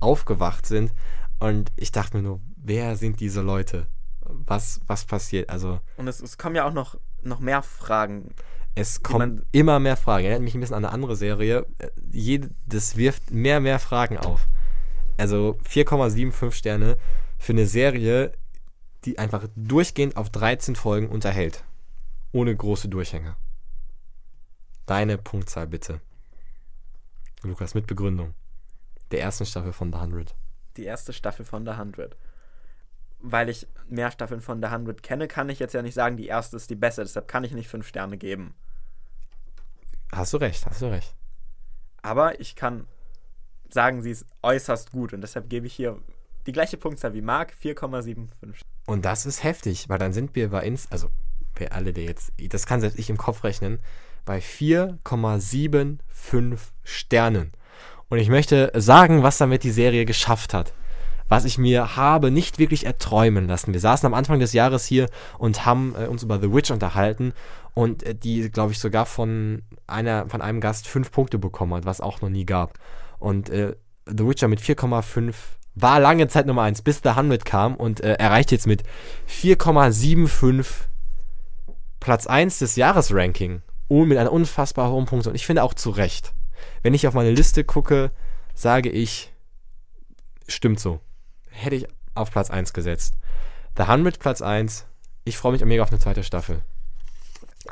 aufgewacht 0.01 0.67
sind. 0.67 0.93
Und 1.39 1.73
ich 1.77 1.93
dachte 1.93 2.17
mir 2.17 2.23
nur, 2.23 2.41
wer 2.57 2.97
sind 2.97 3.21
diese 3.21 3.41
Leute? 3.41 3.87
Was, 4.21 4.81
was 4.87 5.07
passiert? 5.07 5.49
Also. 5.51 5.81
Und 5.97 6.07
es, 6.07 6.21
es 6.21 6.39
kommen 6.39 6.55
ja 6.55 6.67
auch 6.67 6.73
noch, 6.73 6.99
noch 7.23 7.41
mehr 7.41 7.63
Fragen 7.63 8.35
es 8.75 9.03
kommen 9.03 9.45
immer 9.53 9.79
mehr 9.79 9.97
Fragen. 9.97 10.25
Erinnert 10.25 10.43
mich 10.43 10.55
ein 10.55 10.61
bisschen 10.61 10.77
an 10.77 10.85
eine 10.85 10.93
andere 10.93 11.17
Serie. 11.17 11.67
das 12.67 12.97
wirft 12.97 13.31
mehr, 13.31 13.61
mehr 13.61 13.79
Fragen 13.79 14.19
auf. 14.19 14.47
Also 15.19 15.59
4,75 15.69 16.53
Sterne 16.53 16.97
für 17.39 17.53
eine 17.53 17.67
Serie, 17.67 18.33
die 19.05 19.19
einfach 19.19 19.47
durchgehend 19.57 20.17
auf 20.17 20.31
13 20.31 20.77
Folgen 20.77 21.09
unterhält. 21.09 21.65
Ohne 22.33 22.55
große 22.55 22.89
Durchhänge. 22.89 23.37
Deine 24.87 25.19
Punktzahl 25.19 25.67
bitte. 25.67 26.01
Lukas, 27.43 27.75
mit 27.75 27.87
Begründung. 27.87 28.35
Der 29.11 29.21
ersten 29.21 29.47
Staffel 29.47 29.73
von 29.73 29.93
The 29.93 29.99
100. 29.99 30.35
Die 30.77 30.85
erste 30.85 31.13
Staffel 31.13 31.45
von 31.45 31.65
The 31.65 31.73
100 31.73 32.17
weil 33.21 33.49
ich 33.49 33.67
mehr 33.89 34.11
Staffeln 34.11 34.41
von 34.41 34.61
The 34.61 34.67
100 34.67 35.03
kenne, 35.03 35.29
kann 35.29 35.49
ich 35.49 35.59
jetzt 35.59 35.75
ja 35.75 35.83
nicht 35.83 35.95
sagen, 35.95 36.17
die 36.17 36.27
erste 36.27 36.57
ist 36.57 36.71
die 36.71 36.75
beste. 36.75 37.03
Deshalb 37.03 37.29
kann 37.29 37.45
ich 37.45 37.53
nicht 37.53 37.69
fünf 37.69 37.87
Sterne 37.87 38.17
geben. 38.17 38.55
Hast 40.13 40.33
du 40.33 40.39
recht, 40.39 40.67
hast 40.67 40.83
du 40.83 40.87
recht. 40.87 41.15
Aber 42.03 42.41
ich 42.41 42.57
kann 42.57 42.87
sagen, 43.69 44.03
sie 44.03 44.11
ist 44.11 44.27
äußerst 44.43 44.91
gut 44.91 45.13
und 45.13 45.21
deshalb 45.21 45.49
gebe 45.49 45.67
ich 45.67 45.75
hier 45.75 46.01
die 46.47 46.53
gleiche 46.53 46.77
Punktzahl 46.77 47.15
wie 47.15 47.21
Marc, 47.21 47.55
4,75. 47.63 48.63
Und 48.87 49.05
das 49.05 49.27
ist 49.27 49.45
heftig, 49.45 49.89
weil 49.89 49.99
dann 49.99 50.13
sind 50.13 50.35
wir 50.35 50.51
bei 50.51 50.65
ins, 50.65 50.91
also 50.91 51.11
für 51.55 51.73
alle, 51.73 51.93
der 51.93 52.05
jetzt, 52.05 52.33
das 52.49 52.67
kann 52.67 52.81
selbst 52.81 52.99
ich 52.99 53.11
im 53.11 53.19
Kopf 53.19 53.45
rechnen, 53.45 53.79
bei 54.25 54.39
4,75 54.39 56.59
Sternen. 56.83 57.53
Und 58.09 58.19
ich 58.19 58.29
möchte 58.29 58.73
sagen, 58.75 59.23
was 59.23 59.39
damit 59.39 59.65
die 59.65 59.71
Serie 59.71 60.05
geschafft 60.05 60.55
hat 60.55 60.73
was 61.31 61.45
ich 61.45 61.57
mir 61.57 61.97
habe 61.97 62.31
nicht 62.31 62.59
wirklich 62.59 62.85
erträumen 62.85 63.47
lassen. 63.47 63.73
Wir 63.73 63.81
saßen 63.81 64.05
am 64.05 64.15
Anfang 64.15 64.41
des 64.41 64.53
Jahres 64.53 64.85
hier 64.85 65.09
und 65.39 65.65
haben 65.65 65.95
äh, 65.97 66.07
uns 66.07 66.25
über 66.25 66.41
The 66.41 66.53
Witch 66.53 66.73
unterhalten 66.73 67.33
und 67.73 68.03
äh, 68.03 68.15
die, 68.15 68.51
glaube 68.51 68.73
ich, 68.73 68.81
sogar 68.81 69.07
von 69.07 69.63
einer, 69.87 70.29
von 70.29 70.43
einem 70.43 70.61
Gast 70.61 70.89
fünf 70.89 71.13
Punkte 71.13 71.39
bekommen 71.39 71.73
hat, 71.75 71.87
was 71.87 72.01
auch 72.01 72.21
noch 72.21 72.29
nie 72.29 72.45
gab. 72.45 72.79
Und 73.21 73.49
äh, 73.49 73.77
The 74.07 74.27
Witcher 74.27 74.49
mit 74.49 74.61
4,5 74.61 75.33
war 75.77 76.01
lange 76.01 76.27
Zeit 76.27 76.47
Nummer 76.47 76.63
1, 76.63 76.83
bis 76.83 77.01
The 77.03 77.11
100 77.11 77.45
kam 77.45 77.77
und 77.77 78.01
äh, 78.01 78.15
erreicht 78.15 78.51
jetzt 78.51 78.67
mit 78.67 78.83
4,75 79.29 80.67
Platz 82.01 82.27
1 82.27 82.59
des 82.59 82.75
Jahresranking. 82.75 83.63
Und 83.91 84.09
mit 84.09 84.19
einer 84.19 84.33
unfassbar 84.33 84.91
hohen 84.91 85.07
Punkte. 85.07 85.31
Und 85.31 85.35
ich 85.35 85.47
finde 85.47 85.63
auch 85.63 85.75
zu 85.75 85.91
Recht. 85.91 86.33
Wenn 86.83 86.95
ich 86.95 87.07
auf 87.07 87.15
meine 87.15 87.31
Liste 87.31 87.65
gucke, 87.65 88.11
sage 88.55 88.89
ich, 88.89 89.33
stimmt 90.47 90.81
so 90.81 91.01
hätte 91.51 91.77
ich 91.77 91.87
auf 92.15 92.31
Platz 92.31 92.51
1 92.51 92.73
gesetzt. 92.73 93.15
The 93.77 93.85
100 93.85 94.19
Platz 94.19 94.43
1. 94.43 94.87
Ich 95.25 95.37
freue 95.37 95.53
mich 95.53 95.65
mega 95.65 95.83
auf 95.83 95.91
eine 95.91 96.01
zweite 96.01 96.25
Staffel. 96.25 96.63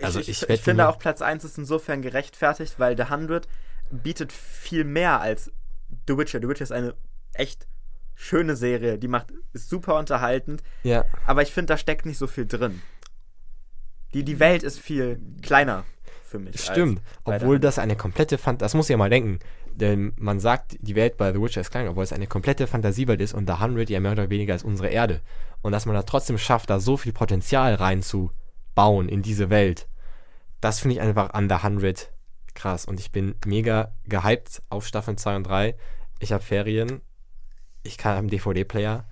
Also 0.02 0.20
ich, 0.20 0.28
ich, 0.28 0.48
ich 0.48 0.60
finde 0.60 0.88
auch 0.88 0.98
Platz 0.98 1.22
1 1.22 1.44
ist 1.44 1.58
insofern 1.58 2.02
gerechtfertigt, 2.02 2.78
weil 2.78 2.96
The 2.96 3.04
100 3.04 3.48
bietet 3.90 4.32
viel 4.32 4.84
mehr 4.84 5.20
als 5.20 5.50
The 6.06 6.16
Witcher. 6.16 6.40
The 6.40 6.48
Witcher 6.48 6.64
ist 6.64 6.72
eine 6.72 6.94
echt 7.32 7.66
schöne 8.14 8.56
Serie, 8.56 8.98
die 8.98 9.08
macht 9.08 9.32
ist 9.52 9.70
super 9.70 9.96
unterhaltend. 9.96 10.62
Ja. 10.82 11.04
Aber 11.24 11.42
ich 11.42 11.52
finde, 11.52 11.72
da 11.72 11.78
steckt 11.78 12.04
nicht 12.04 12.18
so 12.18 12.26
viel 12.26 12.46
drin. 12.46 12.82
Die, 14.12 14.24
die 14.24 14.40
Welt 14.40 14.62
ist 14.62 14.78
viel 14.78 15.20
kleiner 15.42 15.84
für 16.28 16.38
mich. 16.38 16.60
Stimmt. 16.60 17.00
Obwohl 17.24 17.58
das 17.58 17.78
eine 17.78 17.96
komplette 17.96 18.38
Fant 18.38 18.62
das 18.62 18.74
muss 18.74 18.86
ich 18.86 18.90
ja 18.90 18.96
mal 18.96 19.10
denken. 19.10 19.38
Denn 19.72 20.12
man 20.16 20.40
sagt, 20.40 20.76
die 20.80 20.96
Welt 20.96 21.16
bei 21.16 21.32
The 21.32 21.40
Witcher 21.40 21.60
ist 21.60 21.70
klein, 21.70 21.88
obwohl 21.88 22.04
es 22.04 22.12
eine 22.12 22.26
komplette 22.26 22.66
Fantasiewelt 22.66 23.20
ist 23.20 23.32
und 23.32 23.48
The 23.48 23.54
100 23.54 23.88
ja 23.90 24.00
mehr 24.00 24.12
oder 24.12 24.28
weniger 24.28 24.52
als 24.52 24.64
unsere 24.64 24.88
Erde. 24.88 25.20
Und 25.62 25.72
dass 25.72 25.86
man 25.86 25.94
da 25.94 26.02
trotzdem 26.02 26.38
schafft, 26.38 26.70
da 26.70 26.80
so 26.80 26.96
viel 26.96 27.12
Potenzial 27.12 27.74
reinzubauen 27.74 29.08
in 29.08 29.22
diese 29.22 29.50
Welt, 29.50 29.88
das 30.60 30.80
finde 30.80 30.96
ich 30.96 31.00
einfach 31.00 31.30
an 31.30 31.48
The 31.48 31.56
100 31.56 32.12
krass. 32.54 32.84
Und 32.84 33.00
ich 33.00 33.12
bin 33.12 33.36
mega 33.46 33.92
gehypt 34.04 34.62
auf 34.68 34.86
Staffeln 34.86 35.16
2 35.16 35.36
und 35.36 35.44
3. 35.44 35.76
Ich 36.18 36.32
habe 36.32 36.42
Ferien, 36.42 37.00
ich 37.82 37.96
kann 37.96 38.16
einen 38.16 38.28
DVD-Player. 38.28 39.04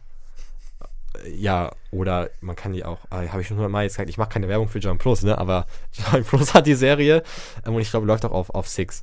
Ja, 1.35 1.73
oder 1.91 2.31
man 2.41 2.57
kann 2.57 2.73
die 2.73 2.85
auch, 2.85 3.05
äh, 3.11 3.29
habe 3.29 3.41
ich 3.43 3.49
schon 3.49 3.57
hundertmal 3.57 3.85
jetzt 3.85 3.95
gesagt, 3.95 4.09
ich 4.11 4.19
mache 4.19 4.29
keine 4.31 4.49
Werbung 4.49 4.69
für 4.69 4.79
John 4.79 4.99
Plus, 4.99 5.23
ne? 5.23 5.37
Aber 5.39 5.67
John 5.93 6.25
Plus 6.25 6.55
hat 6.55 6.67
die 6.67 6.75
Serie 6.75 7.23
ähm, 7.67 7.75
und 7.75 7.81
ich 7.81 7.91
glaube, 7.91 8.07
läuft 8.07 8.25
auch 8.25 8.33
auf, 8.33 8.51
auf 8.51 8.69
Six. 8.69 9.03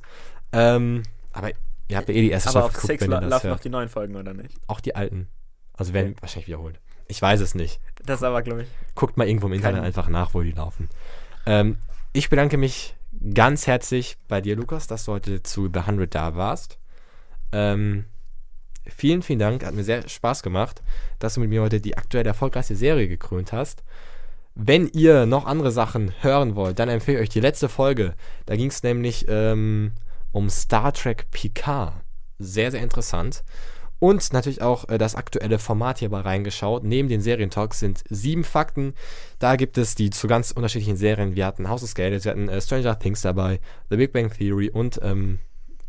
Ähm, 0.52 1.02
aber 1.32 1.50
ihr 1.88 1.96
habt 1.96 2.08
ja 2.08 2.14
eh 2.14 2.22
die 2.22 2.30
erste 2.30 2.50
Aber 2.50 2.60
Staffel 2.60 2.66
auf 2.68 2.72
geguckt, 2.74 2.86
Six 2.92 3.02
wenn 3.02 3.12
ihr 3.12 3.20
das 3.20 3.30
laufen 3.30 3.42
hört. 3.48 3.56
noch 3.58 3.62
die 3.62 3.68
neuen 3.70 3.88
Folgen, 3.88 4.16
oder 4.16 4.34
nicht? 4.34 4.54
Auch 4.66 4.80
die 4.80 4.94
alten. 4.94 5.28
Also 5.76 5.92
werden 5.92 6.12
Okay. 6.12 6.22
wahrscheinlich 6.22 6.46
wiederholt. 6.48 6.80
Ich 7.08 7.20
weiß 7.20 7.40
es 7.40 7.54
nicht. 7.54 7.80
Das 8.06 8.22
aber, 8.22 8.40
glaube 8.42 8.62
ich. 8.62 8.68
Guckt 8.94 9.16
mal 9.16 9.26
irgendwo 9.26 9.46
im 9.48 9.52
Internet 9.54 9.78
Kein- 9.78 9.84
einfach 9.86 10.08
nach, 10.08 10.32
wo 10.34 10.40
die 10.42 10.52
laufen. 10.52 10.88
Ähm, 11.46 11.76
ich 12.12 12.30
bedanke 12.30 12.56
mich 12.56 12.94
ganz 13.34 13.66
herzlich 13.66 14.16
bei 14.28 14.40
dir, 14.40 14.56
Lukas, 14.56 14.86
dass 14.86 15.04
du 15.04 15.12
heute 15.12 15.42
zu 15.42 15.68
The 15.72 15.80
100 15.80 16.14
da 16.14 16.36
warst. 16.36 16.78
Ähm, 17.52 18.04
vielen, 18.86 19.22
vielen 19.22 19.38
Dank. 19.38 19.64
Hat 19.64 19.74
mir 19.74 19.84
sehr 19.84 20.08
Spaß 20.08 20.42
gemacht, 20.42 20.82
dass 21.18 21.34
du 21.34 21.40
mit 21.40 21.50
mir 21.50 21.62
heute 21.62 21.80
die 21.80 21.96
aktuell 21.96 22.26
erfolgreichste 22.26 22.76
Serie 22.76 23.08
gekrönt 23.08 23.52
hast. 23.52 23.84
Wenn 24.54 24.88
ihr 24.88 25.26
noch 25.26 25.46
andere 25.46 25.72
Sachen 25.72 26.12
hören 26.20 26.54
wollt, 26.54 26.78
dann 26.78 26.88
empfehle 26.88 27.18
ich 27.18 27.22
euch 27.24 27.28
die 27.28 27.40
letzte 27.40 27.68
Folge. 27.68 28.14
Da 28.46 28.54
ging 28.54 28.68
es 28.68 28.82
nämlich 28.82 29.26
ähm, 29.28 29.92
um 30.32 30.48
Star 30.48 30.92
Trek 30.92 31.30
Picard. 31.32 31.94
Sehr, 32.38 32.70
sehr 32.70 32.82
interessant. 32.82 33.42
Und 33.98 34.32
natürlich 34.32 34.60
auch 34.60 34.88
äh, 34.88 34.98
das 34.98 35.14
aktuelle 35.14 35.58
Format 35.58 35.98
hier 35.98 36.10
mal 36.10 36.20
reingeschaut. 36.20 36.84
Neben 36.84 37.08
den 37.08 37.20
Serientalks 37.20 37.80
sind 37.80 38.04
sieben 38.10 38.44
Fakten. 38.44 38.94
Da 39.38 39.56
gibt 39.56 39.78
es 39.78 39.94
die 39.94 40.10
zu 40.10 40.26
ganz 40.26 40.50
unterschiedlichen 40.50 40.96
Serien. 40.96 41.36
Wir 41.36 41.46
hatten 41.46 41.68
House 41.68 41.82
of 41.82 41.88
Scales, 41.88 42.24
wir 42.24 42.32
hatten 42.32 42.48
äh, 42.48 42.60
Stranger 42.60 42.98
Things 42.98 43.22
dabei, 43.22 43.60
The 43.90 43.96
Big 43.96 44.12
Bang 44.12 44.30
Theory 44.30 44.68
und 44.68 45.00
ähm, 45.02 45.38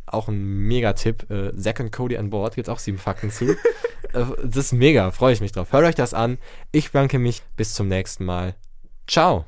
auch 0.06 0.28
ein 0.28 0.68
Mega-Tipp. 0.68 1.30
Äh, 1.30 1.56
Zack 1.58 1.80
und 1.80 1.92
Cody 1.92 2.18
an 2.18 2.30
Bord 2.30 2.56
gibt's 2.56 2.70
auch 2.70 2.80
sieben 2.80 2.98
Fakten 2.98 3.32
zu. 3.32 3.52
äh, 3.52 3.56
das 4.44 4.66
ist 4.66 4.72
mega, 4.74 5.12
freue 5.12 5.34
ich 5.34 5.42
mich 5.42 5.52
drauf. 5.52 5.72
Hört 5.72 5.86
euch 5.86 5.96
das 5.96 6.14
an. 6.14 6.38
Ich 6.72 6.92
bedanke 6.92 7.20
mich. 7.20 7.44
Bis 7.56 7.74
zum 7.74 7.88
nächsten 7.88 8.26
Mal. 8.26 8.56
Ciao. 9.08 9.46